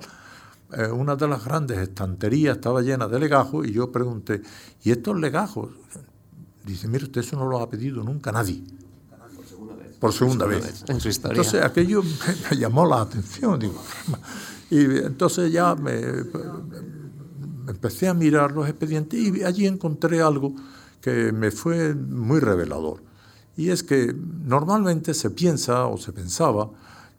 Eh, 0.73 0.87
una 0.87 1.17
de 1.17 1.27
las 1.27 1.45
grandes 1.45 1.79
estanterías 1.79 2.57
estaba 2.57 2.83
llena 2.83 3.09
de 3.09 3.19
legajos 3.19 3.67
y 3.67 3.73
yo 3.73 3.91
pregunté, 3.91 4.43
¿y 4.83 4.91
estos 4.91 5.19
legajos? 5.19 5.71
Dice, 6.65 6.89
mire, 6.89 7.05
usted 7.05 7.21
eso 7.21 7.37
no 7.37 7.47
lo 7.47 7.61
ha 7.61 7.69
pedido 7.69 8.03
nunca 8.03 8.33
nadie. 8.33 8.63
Por 9.39 9.47
segunda 9.47 9.75
vez. 9.75 9.97
Por 9.99 10.13
segunda 10.13 10.47
vez. 10.47 10.85
En 10.89 11.01
su 11.01 11.09
historia. 11.09 11.37
Entonces 11.37 11.65
aquello 11.65 12.03
me, 12.51 12.57
llamó 12.57 12.87
la 12.87 13.01
atención. 13.03 13.59
Digo, 13.59 13.83
y 14.71 14.79
entonces 14.99 15.53
ya 15.53 15.75
me, 15.75 16.01
empecé 17.69 18.09
a 18.09 18.15
mirar 18.15 18.53
los 18.53 18.69
expedientes 18.69 19.19
y 19.19 19.43
allí 19.43 19.67
encontré 19.67 20.21
algo 20.21 20.55
que 21.01 21.33
me 21.33 21.51
fue 21.51 21.95
muy 21.95 22.41
revelador. 22.41 23.03
Y 23.57 23.71
es 23.71 23.83
que 23.83 24.15
normalmente 24.15 25.15
se 25.15 25.31
piensa 25.31 25.87
o 25.87 25.97
se 25.99 26.13
pensaba 26.13 26.71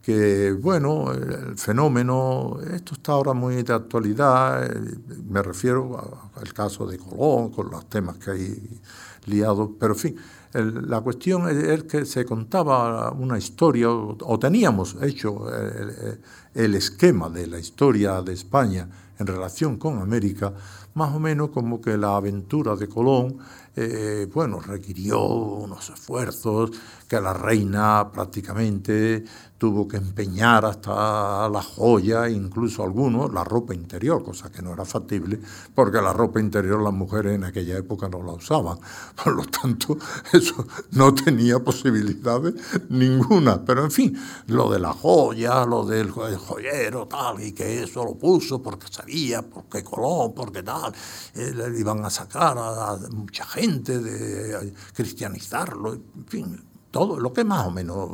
que, 0.01 0.51
bueno, 0.53 1.11
el 1.11 1.57
fenómeno, 1.57 2.57
esto 2.73 2.95
está 2.95 3.11
ahora 3.11 3.33
muy 3.33 3.61
de 3.61 3.73
actualidad, 3.73 4.65
eh, 4.65 4.97
me 5.29 5.43
refiero 5.43 6.31
al 6.33 6.53
caso 6.53 6.87
de 6.87 6.97
Colón, 6.97 7.51
con 7.51 7.69
los 7.69 7.87
temas 7.87 8.17
que 8.17 8.31
hay 8.31 8.81
liados, 9.25 9.71
pero 9.79 9.93
en 9.93 9.99
fin, 9.99 10.15
la 10.53 10.99
cuestión 11.01 11.49
es, 11.49 11.83
que 11.83 12.05
se 12.05 12.25
contaba 12.25 13.11
una 13.11 13.37
historia, 13.37 13.89
o, 13.89 14.39
teníamos 14.39 14.97
hecho 15.01 15.47
el, 15.53 16.19
el 16.53 16.75
esquema 16.75 17.29
de 17.29 17.47
la 17.47 17.59
historia 17.59 18.21
de 18.21 18.33
España 18.33 18.89
en 19.17 19.27
relación 19.27 19.77
con 19.77 19.99
América, 19.99 20.53
más 20.93 21.15
o 21.15 21.19
menos 21.19 21.49
como 21.51 21.79
que 21.79 21.97
la 21.97 22.17
aventura 22.17 22.75
de 22.75 22.87
Colón 22.87 23.37
eh, 23.75 24.27
bueno, 24.33 24.59
requirió 24.59 25.23
unos 25.23 25.89
esfuerzos 25.89 26.71
que 27.11 27.19
la 27.19 27.33
reina 27.33 28.09
prácticamente 28.09 29.25
tuvo 29.57 29.85
que 29.85 29.97
empeñar 29.97 30.63
hasta 30.63 31.49
la 31.49 31.61
joya, 31.61 32.29
incluso 32.29 32.83
algunos, 32.83 33.33
la 33.33 33.43
ropa 33.43 33.75
interior, 33.75 34.23
cosa 34.23 34.49
que 34.49 34.61
no 34.61 34.71
era 34.71 34.85
factible, 34.85 35.37
porque 35.75 36.01
la 36.01 36.13
ropa 36.13 36.39
interior 36.39 36.81
las 36.81 36.93
mujeres 36.93 37.35
en 37.35 37.43
aquella 37.43 37.77
época 37.77 38.07
no 38.07 38.23
la 38.23 38.31
usaban. 38.31 38.79
Por 39.21 39.35
lo 39.35 39.43
tanto, 39.43 39.97
eso 40.31 40.65
no 40.91 41.13
tenía 41.13 41.59
posibilidades 41.59 42.53
ninguna. 42.87 43.61
Pero 43.65 43.83
en 43.83 43.91
fin, 43.91 44.17
lo 44.47 44.71
de 44.71 44.79
la 44.79 44.93
joya, 44.93 45.65
lo 45.65 45.85
del 45.85 46.11
joyero, 46.11 47.09
tal, 47.09 47.43
y 47.43 47.51
que 47.51 47.83
eso 47.83 48.05
lo 48.05 48.15
puso 48.15 48.61
porque 48.61 48.87
sabía, 48.89 49.41
porque 49.41 49.83
Colón, 49.83 50.33
porque 50.33 50.63
tal, 50.63 50.93
eh, 51.35 51.51
le 51.53 51.77
iban 51.77 52.05
a 52.05 52.09
sacar 52.09 52.57
a 52.57 52.97
mucha 53.11 53.43
gente 53.43 53.99
de 53.99 54.73
cristianizarlo, 54.93 55.93
en 55.95 56.25
fin, 56.25 56.70
todo 56.91 57.19
lo 57.19 57.33
que 57.33 57.43
más 57.43 57.65
o 57.65 57.71
menos 57.71 58.09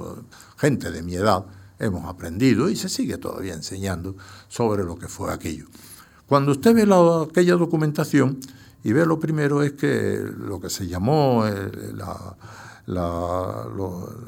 gente 0.57 0.91
de 0.91 1.03
mi 1.03 1.15
edad 1.15 1.45
hemos 1.80 2.05
aprendido 2.05 2.69
y 2.69 2.75
se 2.75 2.89
sigue 2.89 3.17
todavía 3.17 3.53
enseñando 3.53 4.15
sobre 4.47 4.84
lo 4.84 4.97
que 4.97 5.07
fue 5.07 5.34
aquello. 5.34 5.65
Cuando 6.28 6.51
usted 6.51 6.75
ve 6.75 6.84
aquella 7.30 7.55
documentación 7.55 8.39
y 8.84 8.93
ve 8.93 9.05
lo 9.05 9.19
primero 9.19 9.63
es 9.63 9.73
que 9.73 10.19
lo 10.38 10.59
que 10.59 10.69
se 10.69 10.88
llamó 10.88 11.45
el, 11.45 12.01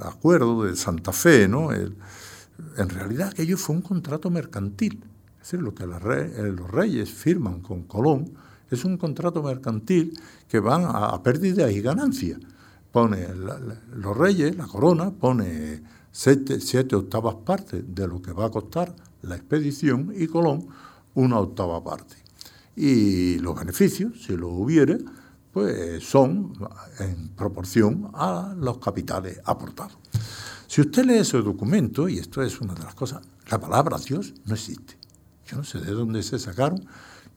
acuerdo 0.03 0.63
de 0.63 0.75
Santa 0.75 1.11
Fe, 1.11 1.47
¿no? 1.47 1.71
en 1.71 2.89
realidad 2.89 3.29
aquello 3.29 3.57
fue 3.57 3.75
un 3.75 3.81
contrato 3.81 4.29
mercantil. 4.29 5.03
Es 5.41 5.51
decir, 5.51 5.61
lo 5.61 5.73
que 5.73 5.85
los 5.85 6.71
reyes 6.71 7.09
firman 7.09 7.61
con 7.61 7.83
Colón 7.83 8.33
es 8.69 8.85
un 8.85 8.97
contrato 8.97 9.41
mercantil 9.41 10.19
que 10.47 10.59
van 10.59 10.83
a, 10.85 11.21
pérdida 11.23 11.71
y 11.71 11.81
ganancia. 11.81 12.39
Pone 12.91 13.27
los 13.95 14.17
reyes, 14.17 14.55
la 14.55 14.65
corona, 14.65 15.11
pone 15.11 15.83
siete, 16.11 16.59
siete 16.59 16.95
octavas 16.95 17.35
partes 17.45 17.83
de 17.87 18.07
lo 18.07 18.21
que 18.21 18.31
va 18.31 18.45
a 18.45 18.51
costar 18.51 18.95
la 19.21 19.35
expedición 19.35 20.11
y 20.15 20.27
Colón 20.27 20.67
una 21.13 21.39
octava 21.39 21.83
parte. 21.83 22.15
Y 22.75 23.39
los 23.39 23.57
beneficios, 23.59 24.23
si 24.23 24.37
los 24.37 24.51
hubiere, 24.51 24.97
pues 25.51 26.03
son 26.03 26.53
en 26.99 27.29
proporción 27.29 28.09
a 28.13 28.53
los 28.57 28.77
capitales 28.77 29.39
aportados. 29.43 29.97
Si 30.67 30.81
usted 30.81 31.05
lee 31.05 31.17
ese 31.17 31.39
documento, 31.39 32.07
y 32.07 32.19
esto 32.19 32.41
es 32.41 32.61
una 32.61 32.73
de 32.73 32.83
las 32.83 32.95
cosas, 32.95 33.21
la 33.49 33.59
palabra 33.59 33.97
Dios 33.97 34.33
no 34.45 34.53
existe. 34.53 34.97
Yo 35.47 35.57
no 35.57 35.63
sé 35.63 35.79
de 35.79 35.91
dónde 35.91 36.21
se 36.21 36.37
sacaron 36.37 36.85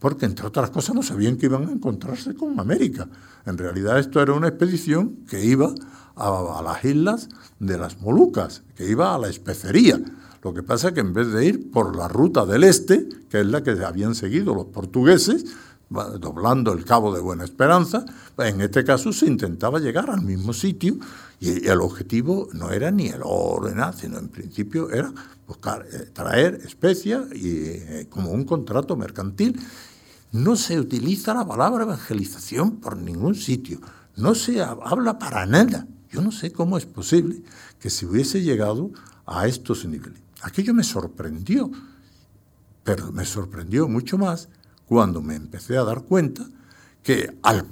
porque 0.02 0.26
entre 0.26 0.48
otras 0.48 0.70
cosas 0.70 0.96
no 0.96 1.02
sabían 1.04 1.36
que 1.36 1.46
iban 1.46 1.68
a 1.68 1.70
encontrarse 1.70 2.34
con 2.34 2.58
América. 2.58 3.06
En 3.46 3.56
realidad 3.56 4.00
esto 4.00 4.20
era 4.20 4.32
una 4.32 4.48
expedición 4.48 5.18
que 5.28 5.44
iba 5.44 5.72
a, 6.16 6.60
las 6.60 6.84
islas 6.84 7.28
de 7.60 7.78
las 7.78 8.00
Molucas, 8.00 8.64
que 8.74 8.90
iba 8.90 9.14
a 9.14 9.18
la 9.18 9.28
especería. 9.28 10.00
Lo 10.42 10.52
que 10.52 10.64
pasa 10.64 10.88
es 10.88 10.94
que 10.94 11.00
en 11.00 11.12
vez 11.12 11.32
de 11.32 11.46
ir 11.46 11.70
por 11.70 11.94
la 11.94 12.08
ruta 12.08 12.44
del 12.44 12.64
este, 12.64 13.08
que 13.30 13.42
es 13.42 13.46
la 13.46 13.62
que 13.62 13.70
habían 13.70 14.16
seguido 14.16 14.56
los 14.56 14.66
portugueses, 14.66 15.44
doblando 15.88 16.72
el 16.72 16.84
Cabo 16.84 17.14
de 17.14 17.20
Buena 17.20 17.44
Esperanza, 17.44 18.04
en 18.38 18.60
este 18.60 18.82
caso 18.82 19.12
se 19.12 19.26
intentaba 19.26 19.78
llegar 19.78 20.10
al 20.10 20.22
mismo 20.22 20.52
sitio 20.52 20.96
y 21.38 21.68
el 21.68 21.80
objetivo 21.80 22.48
no 22.54 22.72
era 22.72 22.90
ni 22.90 23.06
el 23.06 23.20
oro, 23.22 23.72
nada, 23.72 23.92
sino 23.92 24.18
en 24.18 24.28
principio 24.28 24.90
era 24.90 25.12
buscar, 25.46 25.86
eh, 25.92 26.08
traer 26.12 26.60
especias 26.64 27.26
y, 27.34 27.58
eh, 27.66 28.06
como 28.10 28.32
un 28.32 28.44
contrato 28.44 28.96
mercantil 28.96 29.60
no 30.32 30.56
se 30.56 30.80
utiliza 30.80 31.34
la 31.34 31.46
palabra 31.46 31.84
evangelización 31.84 32.76
por 32.76 32.96
ningún 32.96 33.34
sitio. 33.34 33.80
No 34.16 34.34
se 34.34 34.62
habla 34.62 35.18
para 35.18 35.46
nada. 35.46 35.86
Yo 36.10 36.22
no 36.22 36.32
sé 36.32 36.52
cómo 36.52 36.78
es 36.78 36.86
posible 36.86 37.42
que 37.78 37.90
se 37.90 38.06
hubiese 38.06 38.42
llegado 38.42 38.90
a 39.26 39.46
estos 39.46 39.84
niveles. 39.84 40.20
Aquello 40.42 40.74
me 40.74 40.84
sorprendió, 40.84 41.70
pero 42.82 43.12
me 43.12 43.24
sorprendió 43.24 43.88
mucho 43.88 44.18
más 44.18 44.48
cuando 44.86 45.22
me 45.22 45.36
empecé 45.36 45.76
a 45.76 45.84
dar 45.84 46.02
cuenta 46.02 46.46
que 47.02 47.38
al, 47.42 47.68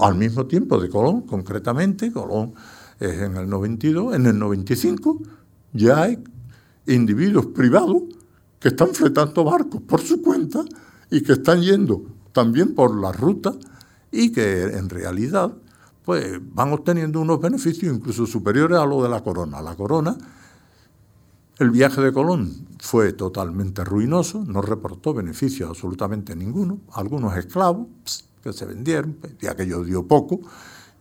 al 0.00 0.14
mismo 0.14 0.46
tiempo 0.46 0.80
de 0.80 0.88
Colón, 0.88 1.22
concretamente, 1.22 2.12
Colón 2.12 2.54
es 3.00 3.20
en 3.20 3.36
el 3.36 3.48
92, 3.48 4.14
en 4.14 4.26
el 4.26 4.38
95 4.38 5.20
ya 5.72 6.02
hay 6.02 6.22
individuos 6.86 7.46
privados 7.46 8.02
que 8.58 8.68
están 8.68 8.94
fletando 8.94 9.44
barcos 9.44 9.82
por 9.82 10.00
su 10.00 10.22
cuenta 10.22 10.64
y 11.12 11.22
que 11.22 11.34
están 11.34 11.60
yendo 11.60 12.02
también 12.32 12.74
por 12.74 12.98
la 12.98 13.12
ruta 13.12 13.52
y 14.10 14.32
que 14.32 14.62
en 14.62 14.88
realidad 14.88 15.52
pues 16.06 16.40
van 16.54 16.72
obteniendo 16.72 17.20
unos 17.20 17.38
beneficios 17.38 17.94
incluso 17.94 18.26
superiores 18.26 18.78
a 18.78 18.86
lo 18.86 19.02
de 19.02 19.10
la 19.10 19.22
corona. 19.22 19.60
La 19.60 19.76
corona, 19.76 20.16
el 21.58 21.70
viaje 21.70 22.00
de 22.00 22.14
Colón 22.14 22.66
fue 22.80 23.12
totalmente 23.12 23.84
ruinoso, 23.84 24.42
no 24.46 24.62
reportó 24.62 25.12
beneficios 25.12 25.68
absolutamente 25.68 26.34
ninguno, 26.34 26.80
algunos 26.94 27.36
esclavos 27.36 27.88
que 28.42 28.54
se 28.54 28.64
vendieron, 28.64 29.12
pues, 29.20 29.34
ya 29.38 29.54
que 29.54 29.66
yo 29.66 29.84
dio 29.84 30.08
poco, 30.08 30.40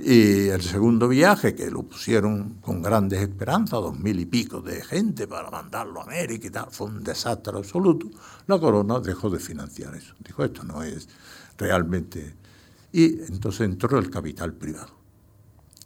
y 0.04 0.50
el 0.50 0.62
segundo 0.62 1.08
viaje, 1.08 1.56
que 1.56 1.70
lo 1.70 1.84
pusieron 1.84 2.56
con 2.62 2.82
grandes 2.82 3.22
esperanzas, 3.22 3.82
dos 3.82 4.00
mil 4.00 4.20
y 4.20 4.26
pico 4.26 4.62
de 4.62 4.84
gente 4.84 5.28
para 5.28 5.50
mandarlo 5.50 6.02
a 6.02 6.04
América 6.04 6.48
y 6.48 6.50
tal, 6.50 6.68
fue 6.72 6.88
un 6.88 7.04
desastre 7.04 7.58
absoluto. 7.58 8.08
La 8.48 8.60
corona 8.60 9.00
dejó 9.00 9.30
de 9.30 9.40
financiar 9.40 9.96
eso. 9.96 10.14
Dijo, 10.20 10.44
esto 10.44 10.64
no 10.64 10.84
es 10.84 11.08
realmente... 11.58 12.36
Y 12.92 13.22
entonces 13.22 13.62
entró 13.62 13.98
el 13.98 14.10
capital 14.10 14.54
privado. 14.54 14.92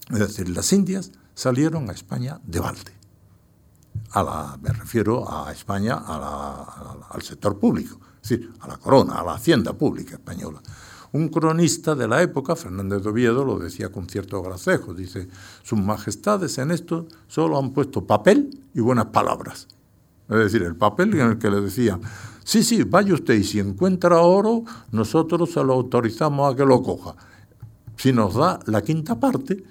Es 0.10 0.20
decir, 0.20 0.50
las 0.50 0.72
Indias 0.74 1.12
salieron 1.34 1.90
a 1.90 1.94
España 1.94 2.40
de 2.44 2.60
balde. 2.60 2.92
A 4.12 4.24
la, 4.24 4.58
me 4.62 4.72
refiero 4.72 5.32
a 5.32 5.52
España, 5.52 5.96
al 5.98 7.22
sector 7.22 7.60
público, 7.60 8.00
es 8.22 8.30
decir, 8.30 8.54
a 8.60 8.68
la 8.68 8.78
corona, 8.78 9.20
a 9.20 9.24
la 9.24 9.34
hacienda 9.34 9.74
pública 9.74 10.16
española. 10.16 10.62
Un 11.16 11.30
cronista 11.30 11.96
de 11.96 12.10
la 12.10 12.22
época, 12.22 12.58
Fernández 12.58 13.02
de 13.02 13.08
Oviedo, 13.08 13.46
lo 13.46 13.58
decía 13.58 13.90
con 13.90 14.10
cierto 14.10 14.42
gracejo. 14.44 14.94
Dice, 14.94 15.30
sus 15.64 15.80
majestades 15.80 16.58
en 16.58 16.72
esto 16.72 17.06
solo 17.30 17.58
han 17.58 17.72
puesto 17.72 18.06
papel 18.06 18.50
y 18.74 18.82
buenas 18.82 19.06
palabras. 19.06 19.70
Es 20.28 20.36
decir, 20.36 20.62
el 20.64 20.76
papel 20.76 21.14
en 21.14 21.28
el 21.30 21.38
que 21.38 21.50
le 21.50 21.62
decían, 21.62 22.02
sí, 22.44 22.64
sí, 22.64 22.84
vaya 22.84 23.14
usted 23.14 23.34
y 23.36 23.46
si 23.46 23.60
encuentra 23.62 24.20
oro, 24.20 24.66
nosotros 24.92 25.52
se 25.52 25.64
lo 25.64 25.72
autorizamos 25.76 26.54
a 26.54 26.58
que 26.58 26.66
lo 26.66 26.84
coja. 26.84 27.16
Si 27.96 28.12
nos 28.12 28.34
da 28.34 28.60
la 28.66 28.82
quinta 28.82 29.18
parte, 29.18 29.64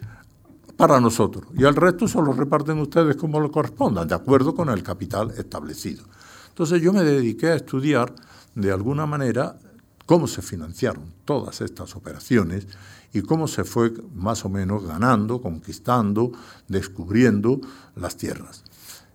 para 0.78 0.99
nosotros. 0.99 1.45
Y 1.59 1.64
el 1.64 1.76
resto 1.76 2.09
se 2.09 2.22
lo 2.22 2.32
reparten 2.32 2.78
ustedes 2.78 3.16
como 3.16 3.38
le 3.38 3.51
correspondan, 3.51 4.09
de 4.09 4.14
acuerdo 4.14 4.55
con 4.55 4.70
el 4.70 4.82
capital 4.82 5.30
establecido. 5.36 6.05
Entonces 6.49 6.80
yo 6.80 6.95
me 6.95 7.03
dediqué 7.05 7.49
a 7.49 7.57
estudiar 7.57 8.14
de 8.55 8.72
alguna 8.72 9.05
manera 9.05 9.59
cómo 10.07 10.26
se 10.26 10.42
financiaron 10.42 11.12
todas 11.24 11.61
estas 11.61 11.96
operaciones 11.96 12.66
y 13.12 13.22
cómo 13.22 13.48
se 13.48 13.64
fue 13.64 13.92
más 14.14 14.44
o 14.44 14.48
menos 14.48 14.84
ganando, 14.84 15.40
conquistando, 15.40 16.32
descubriendo 16.68 17.61
las 17.96 18.16
tierras. 18.16 18.64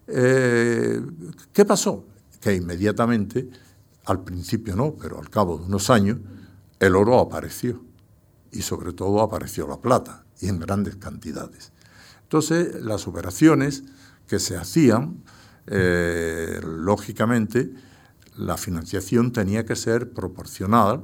Eh, 0.08 1.02
¿Qué 1.54 1.66
pasó? 1.66 2.06
Que 2.40 2.56
inmediatamente, 2.56 3.50
al 4.06 4.24
principio 4.24 4.76
no, 4.76 4.94
pero 4.94 5.20
al 5.20 5.30
cabo 5.30 5.58
de 5.58 5.66
unos 5.66 5.90
años, 5.90 6.18
el 6.80 6.96
oro 6.96 7.20
apareció. 7.20 7.88
y 8.52 8.64
sobre 8.64 8.94
todo 8.94 9.22
apareció 9.22 9.68
la 9.68 9.78
plata 9.78 10.24
y 10.42 10.48
en 10.48 10.60
grandes 10.60 10.96
cantidades. 10.96 11.72
Entonces, 12.24 12.84
las 12.84 13.08
operaciones 13.08 13.84
que 14.28 14.40
se 14.40 14.58
hacían, 14.58 15.24
eh, 15.68 16.60
lógicamente, 16.64 17.72
la 18.40 18.58
financiación 18.58 19.34
tenía 19.34 19.66
que 19.66 19.76
ser 19.76 20.14
proporcional 20.14 21.04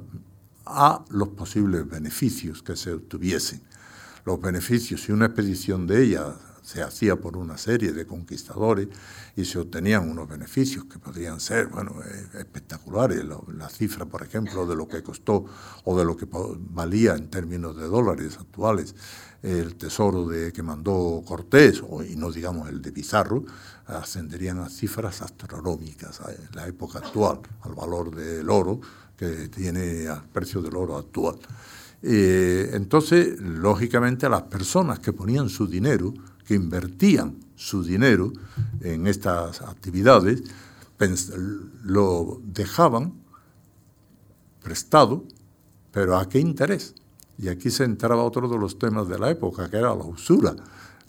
a 0.66 1.04
los 1.10 1.30
posibles 1.30 1.88
beneficios 1.88 2.64
que 2.64 2.78
se 2.78 2.94
obtuviesen. 2.94 3.62
Los 4.24 4.40
beneficios, 4.40 5.04
si 5.04 5.12
una 5.12 5.26
expedición 5.26 5.86
de 5.86 6.04
ella 6.04 6.36
se 6.64 6.82
hacía 6.82 7.18
por 7.18 7.38
una 7.38 7.58
serie 7.58 7.92
de 7.92 8.08
conquistadores 8.08 8.88
y 9.36 9.46
se 9.46 9.60
obtenían 9.60 10.10
unos 10.10 10.28
beneficios 10.28 10.86
que 10.86 10.98
podrían 10.98 11.40
ser 11.40 11.68
bueno, 11.68 12.02
eh, 12.04 12.40
espectaculares. 12.40 13.24
La 13.54 13.70
cifra, 13.70 14.06
por 14.06 14.24
ejemplo, 14.24 14.66
de 14.66 14.76
lo 14.76 14.88
que 14.88 15.04
costó 15.04 15.46
o 15.84 15.98
de 15.98 16.06
lo 16.06 16.18
que 16.18 16.28
valía 16.32 17.16
en 17.16 17.30
términos 17.30 17.78
de 17.78 17.88
dólares 17.88 18.38
actuales 18.40 18.96
el 19.46 19.76
tesoro 19.76 20.28
de, 20.28 20.52
que 20.52 20.64
mandó 20.64 21.22
Cortés, 21.26 21.84
o, 21.88 22.04
y 22.04 22.16
no 22.16 22.32
digamos 22.32 22.68
el 22.70 22.82
de 22.82 22.92
Pizarro, 22.92 23.46
ascenderían 23.86 24.60
a 24.60 24.70
cifras 24.70 25.22
astronómicas 25.22 26.20
en 26.28 26.56
la 26.56 26.68
época 26.68 27.00
actual, 27.00 27.40
al 27.62 27.76
valor 27.76 28.16
del 28.16 28.50
oro 28.50 28.82
que 29.16 29.48
tiene 29.50 30.08
al 30.08 30.24
precio 30.26 30.62
del 30.62 30.76
oro 30.76 30.98
actual. 30.98 31.36
Eh, 32.02 32.72
entonces, 32.74 33.40
lógicamente, 33.40 34.28
las 34.28 34.44
personas 34.44 35.00
que 35.00 35.14
ponían 35.14 35.50
su 35.50 35.68
dinero, 35.68 36.14
que 36.46 36.56
invertían 36.56 37.38
su 37.56 37.84
dinero 37.84 38.34
en 38.82 39.08
estas 39.08 39.62
actividades, 39.62 40.44
lo 41.84 42.42
dejaban 42.44 43.14
prestado, 44.62 45.24
pero 45.92 46.18
¿a 46.18 46.28
qué 46.28 46.40
interés? 46.40 46.96
Y 47.38 47.50
aquí 47.50 47.70
se 47.70 47.84
entraba 47.84 48.24
otro 48.24 48.48
de 48.48 48.58
los 48.58 48.80
temas 48.80 49.08
de 49.08 49.20
la 49.20 49.30
época, 49.30 49.70
que 49.70 49.78
era 49.78 49.94
la 49.96 50.04
usura. 50.04 50.56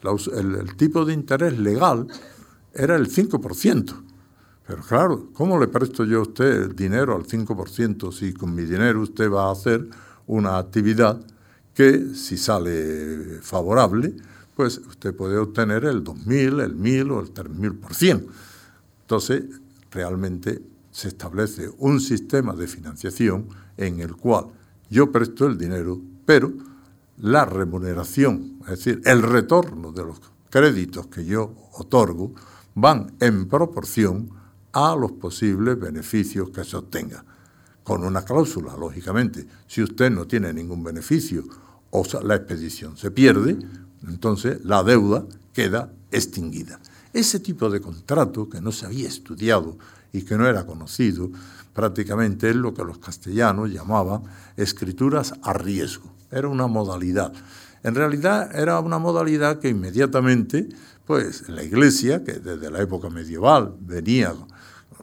el, 0.02 0.76
tipo 0.76 1.04
de 1.04 1.12
interés 1.12 1.58
legal 1.58 2.06
era 2.74 2.96
el 2.96 3.08
5%. 3.08 3.94
Pero 4.66 4.82
claro, 4.82 5.28
¿cómo 5.32 5.58
le 5.58 5.68
presto 5.68 6.04
yo 6.04 6.18
a 6.18 6.22
usted 6.22 6.62
el 6.62 6.76
dinero 6.76 7.14
al 7.14 7.24
5% 7.24 8.12
si 8.12 8.32
con 8.32 8.54
mi 8.54 8.64
dinero 8.64 9.00
usted 9.00 9.30
va 9.30 9.48
a 9.48 9.52
hacer 9.52 9.88
una 10.26 10.58
actividad 10.58 11.20
que, 11.72 12.14
si 12.14 12.36
sale 12.36 13.38
favorable, 13.42 14.14
pues 14.56 14.78
usted 14.78 15.14
puede 15.14 15.36
obtener 15.36 15.84
el 15.84 16.02
2.000, 16.02 16.62
el 16.62 16.76
1.000 16.76 17.12
o 17.12 17.20
el 17.20 17.32
3.000%. 17.32 18.26
Entonces, 19.02 19.44
realmente 19.90 20.62
se 20.90 21.08
establece 21.08 21.70
un 21.78 22.00
sistema 22.00 22.54
de 22.54 22.66
financiación 22.66 23.48
en 23.76 24.00
el 24.00 24.16
cual 24.16 24.46
yo 24.88 25.12
presto 25.12 25.46
el 25.46 25.58
dinero, 25.58 26.00
pero 26.26 26.52
la 27.18 27.46
remuneración, 27.46 28.58
es 28.64 28.84
decir, 28.84 29.00
el 29.04 29.22
retorno 29.22 29.92
de 29.92 30.04
los 30.04 30.20
créditos 30.50 31.06
que 31.06 31.24
yo 31.24 31.54
otorgo, 31.72 32.34
van 32.74 33.14
en 33.20 33.48
proporción 33.48 34.30
a 34.72 34.94
los 34.94 35.12
posibles 35.12 35.80
beneficios 35.80 36.50
que 36.50 36.64
se 36.64 36.76
obtenga. 36.76 37.24
Con 37.82 38.04
una 38.04 38.22
cláusula, 38.22 38.76
lógicamente. 38.76 39.46
Si 39.66 39.82
usted 39.82 40.10
no 40.10 40.26
tiene 40.26 40.52
ningún 40.52 40.84
beneficio 40.84 41.44
o 41.90 42.04
la 42.22 42.34
expedición 42.34 42.96
se 42.96 43.10
pierde, 43.10 43.56
entonces 44.06 44.62
la 44.64 44.82
deuda 44.82 45.24
queda 45.54 45.92
extinguida. 46.10 46.80
Ese 47.12 47.40
tipo 47.40 47.70
de 47.70 47.80
contrato 47.80 48.50
que 48.50 48.60
no 48.60 48.72
se 48.72 48.84
había 48.84 49.08
estudiado 49.08 49.78
y 50.12 50.22
que 50.22 50.36
no 50.36 50.46
era 50.46 50.66
conocido, 50.66 51.30
prácticamente 51.72 52.50
es 52.50 52.56
lo 52.56 52.74
que 52.74 52.84
los 52.84 52.98
castellanos 52.98 53.70
llamaban 53.70 54.24
escrituras 54.56 55.32
a 55.42 55.54
riesgo. 55.54 56.15
Era 56.30 56.48
una 56.48 56.66
modalidad. 56.66 57.32
En 57.82 57.94
realidad 57.94 58.54
era 58.54 58.80
una 58.80 58.98
modalidad 58.98 59.60
que 59.60 59.68
inmediatamente, 59.68 60.68
pues 61.04 61.48
la 61.48 61.62
Iglesia, 61.62 62.24
que 62.24 62.34
desde 62.34 62.70
la 62.70 62.80
época 62.80 63.08
medieval 63.08 63.74
venía 63.80 64.34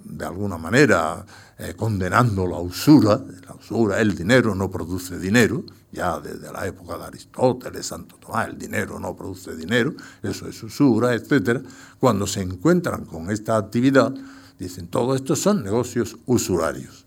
de 0.03 0.26
alguna 0.26 0.57
manera 0.57 1.26
eh, 1.57 1.74
condenando 1.78 2.45
la 2.45 2.57
usura, 2.57 3.21
la 3.47 3.55
usura, 3.55 4.01
el 4.01 4.15
dinero 4.15 4.53
no 4.53 4.69
produce 4.69 5.17
dinero, 5.17 5.63
ya 5.91 6.19
desde 6.19 6.51
la 6.51 6.65
época 6.67 6.97
de 6.97 7.05
Aristóteles, 7.05 7.86
Santo 7.86 8.17
Tomás, 8.17 8.49
el 8.49 8.57
dinero 8.57 8.99
no 8.99 9.15
produce 9.15 9.55
dinero, 9.55 9.93
eso 10.21 10.47
es 10.47 10.61
usura, 10.61 11.13
etc. 11.13 11.63
Cuando 11.99 12.28
se 12.28 12.41
encuentran 12.41 13.05
con 13.05 13.30
esta 13.32 13.55
actividad, 13.55 14.13
dicen, 14.59 14.88
todo 14.88 15.15
esto 15.15 15.36
son 15.36 15.63
negocios 15.63 16.17
usurarios 16.26 17.05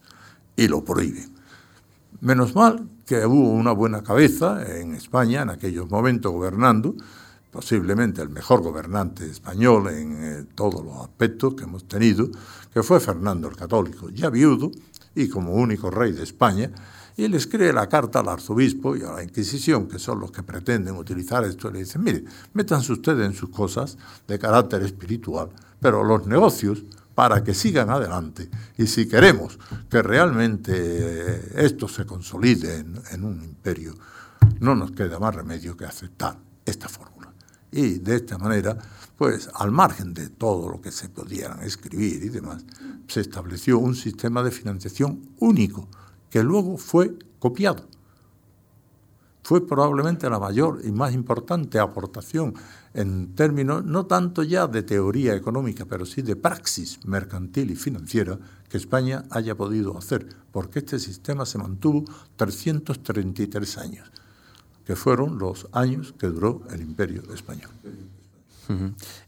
y 0.57 0.69
lo 0.69 0.85
prohíben. 0.85 1.35
Menos 2.21 2.55
mal 2.55 2.89
que 3.07 3.25
hubo 3.25 3.51
una 3.53 3.71
buena 3.71 4.03
cabeza 4.03 4.67
en 4.81 4.95
España 4.95 5.43
en 5.43 5.51
aquellos 5.51 5.89
momentos 5.89 6.33
gobernando, 6.33 6.97
posiblemente 7.53 8.21
el 8.21 8.31
mejor 8.31 8.63
gobernante 8.63 9.31
español 9.31 9.89
en 9.89 10.19
eh, 10.21 10.45
todos 10.57 10.85
los 10.85 10.97
aspectos 10.97 11.55
que 11.55 11.63
hemos 11.63 11.87
tenido, 11.87 12.29
que 12.75 12.83
fue 12.83 12.99
Fernando 12.99 13.49
el 13.49 13.55
Católico, 13.55 14.11
ya 14.11 14.29
viudo 14.29 14.73
y 15.15 15.29
como 15.29 15.53
único 15.53 15.89
rey 15.89 16.11
de 16.11 16.25
España, 16.25 16.73
y 17.17 17.25
él 17.25 17.35
escribe 17.35 17.73
la 17.73 17.89
carta 17.89 18.21
al 18.21 18.29
arzobispo 18.29 18.97
y 18.97 19.03
a 19.05 19.13
la 19.13 19.23
Inquisición, 19.23 19.87
que 19.87 20.01
son 20.01 20.19
los 20.19 20.33
que 20.33 20.43
pretenden 20.43 20.97
utilizar 20.97 21.45
esto, 21.45 21.71
y 21.71 21.75
le 21.75 21.79
dicen, 21.79 22.03
mire, 22.03 22.25
métanse 22.55 22.93
ustedes 22.93 23.25
en 23.25 23.35
sus 23.35 23.51
cosas 23.51 23.97
de 24.27 24.37
carácter 24.37 24.83
espiritual, 24.83 25.51
pero 25.81 26.03
los 26.03 26.27
negocios 26.27 26.83
para 27.17 27.43
que 27.43 27.55
sigan 27.55 27.89
adelante. 27.89 28.51
Y 28.77 28.87
si 28.87 29.09
queremos 29.09 29.59
que 29.89 30.03
realmente 30.03 31.65
esto 31.65 31.89
se 31.89 32.05
consolide 32.05 32.85
en, 33.11 33.25
un 33.25 33.43
imperio, 33.43 33.95
no 34.61 34.75
nos 34.75 34.91
queda 34.91 35.19
más 35.19 35.35
remedio 35.35 35.79
que 35.79 35.87
aceptar 35.87 36.39
esta 36.67 36.91
fórmula. 36.91 37.33
Y 37.73 38.01
de 38.01 38.17
esta 38.17 38.37
manera, 38.37 38.77
pues 39.17 39.49
al 39.55 39.73
margen 39.73 40.13
de 40.13 40.29
todo 40.29 40.69
lo 40.69 40.83
que 40.83 40.93
se 40.93 41.09
pudieran 41.09 41.63
escribir 41.63 42.23
y 42.23 42.29
demás, 42.29 42.67
se 43.09 43.23
estableció 43.23 43.79
un 43.79 43.97
sistema 43.97 44.43
de 44.43 44.51
financiación 44.51 45.31
único 45.39 45.89
que 46.29 46.43
luego 46.43 46.77
fue 46.77 47.19
copiado. 47.39 47.87
Fue 49.43 49.67
probablemente 49.67 50.29
la 50.29 50.39
mayor 50.39 50.83
y 50.85 50.93
más 50.93 51.15
importante 51.15 51.79
aportación 51.79 52.53
en 52.97 53.35
términos 53.35 53.85
no 53.85 54.07
tanto 54.07 54.43
ya 54.43 54.67
de 54.67 54.83
teoría 54.83 55.35
económica, 55.35 55.85
pero 55.85 56.07
sí 56.07 56.23
de 56.23 56.35
praxis 56.35 56.99
mercantil 57.05 57.71
y 57.71 57.77
financiera 57.77 58.39
que 58.71 58.79
España 58.79 59.25
haya 59.31 59.55
podido 59.55 59.99
hacer, 59.99 60.27
porque 60.51 60.79
este 60.79 60.99
sistema 60.99 61.45
se 61.45 61.59
mantuvo 61.59 62.05
333 62.37 63.79
años, 63.79 64.11
que 64.87 64.97
fueron 64.97 65.39
los 65.39 65.69
años 65.73 66.15
que 66.19 66.29
duró 66.29 66.63
el 66.71 66.81
imperio 66.81 67.23
español. 67.35 67.71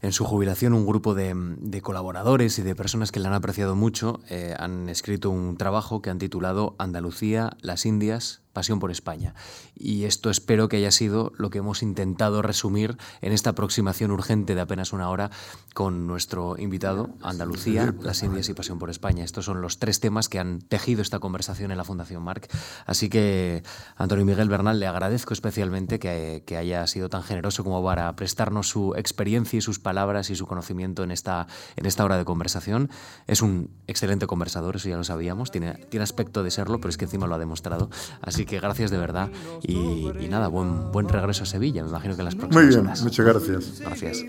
En 0.01 0.11
su 0.11 0.25
jubilación, 0.25 0.73
un 0.73 0.85
grupo 0.85 1.13
de, 1.13 1.81
colaboradores 1.81 2.59
y 2.59 2.61
de 2.61 2.75
personas 2.75 3.11
que 3.11 3.21
le 3.21 3.27
han 3.27 3.33
apreciado 3.33 3.75
mucho 3.75 4.19
eh, 4.29 4.53
han 4.57 4.89
escrito 4.89 5.29
un 5.29 5.55
trabajo 5.55 6.01
que 6.01 6.09
han 6.09 6.19
titulado 6.19 6.75
Andalucía, 6.77 7.51
las 7.61 7.85
Indias, 7.85 8.41
pasión 8.59 8.81
por 8.81 8.91
España. 8.91 9.35
Y 9.73 10.03
esto 10.03 10.29
espero 10.29 10.67
que 10.67 10.75
haya 10.75 10.91
sido 10.91 11.31
lo 11.37 11.49
que 11.49 11.59
hemos 11.59 11.81
intentado 11.81 12.41
resumir 12.41 12.97
en 13.21 13.31
esta 13.31 13.51
aproximación 13.51 14.11
urgente 14.11 14.53
de 14.53 14.59
apenas 14.59 14.91
una 14.91 15.09
hora 15.09 15.31
con 15.73 16.07
nuestro 16.07 16.57
invitado, 16.59 17.11
Andalucía, 17.21 17.95
las 18.01 18.21
Indias 18.21 18.49
y 18.49 18.53
pasión 18.53 18.77
por 18.77 18.89
España. 18.89 19.23
Estos 19.23 19.45
son 19.45 19.61
los 19.61 19.79
tres 19.79 20.01
temas 20.01 20.27
que 20.27 20.39
han 20.39 20.59
tejido 20.59 21.01
esta 21.01 21.19
conversación 21.19 21.71
en 21.71 21.77
la 21.77 21.85
Fundación 21.85 22.21
Marc. 22.21 22.53
Así 22.85 23.07
que, 23.07 23.63
Antonio 23.95 24.25
Miguel 24.25 24.49
Bernal, 24.49 24.77
le 24.77 24.87
agradezco 24.87 25.31
especialmente 25.31 25.97
que, 25.97 26.43
que 26.45 26.57
haya 26.57 26.85
sido 26.87 27.07
tan 27.07 27.23
generoso 27.23 27.63
como 27.63 27.81
para 27.81 28.13
prestarnos 28.17 28.67
su 28.67 28.93
experiencia 28.95 29.55
y 29.55 29.61
sus 29.61 29.79
palabras 29.79 30.29
y 30.31 30.35
su 30.35 30.47
conocimiento 30.47 31.05
en 31.05 31.11
esta, 31.11 31.47
en 31.77 31.85
esta 31.85 32.03
hora 32.03 32.17
de 32.17 32.25
conversación. 32.25 32.89
Es 33.25 33.41
un 33.41 33.69
excelente 33.87 34.27
conversador, 34.27 34.75
eso 34.75 34.89
ya 34.89 34.97
lo 34.97 35.05
sabíamos, 35.05 35.49
tiene, 35.49 35.75
tiene 35.89 36.03
aspecto 36.03 36.43
de 36.43 36.51
serlo, 36.51 36.81
pero 36.81 36.89
es 36.89 36.97
que 36.97 37.05
encima 37.05 37.25
lo 37.25 37.35
ha 37.35 37.39
demostrado. 37.39 37.89
Así 38.21 38.48
que 38.49 38.59
gracias 38.59 38.91
de 38.91 38.97
verdad 38.97 39.29
y, 39.61 40.09
nada, 40.29 40.47
buen, 40.47 40.91
buen 40.91 41.07
regreso 41.07 41.43
a 41.43 41.45
Sevilla. 41.45 41.83
Me 41.83 41.89
imagino 41.89 42.15
que 42.15 42.21
en 42.21 42.25
las 42.25 42.35
próximas 42.35 42.63
Muy 42.63 42.73
bien, 42.73 42.85
horas. 42.87 43.03
muchas 43.03 43.25
gracias. 43.25 43.79
Gracias. 43.79 44.25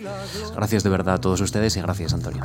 Gracias 0.55 0.83
de 0.83 0.91
verdad 0.91 1.15
a 1.15 1.21
todos 1.21 1.41
ustedes 1.41 1.77
y 1.77 1.81
gracias, 1.81 2.13
Antonio. 2.13 2.43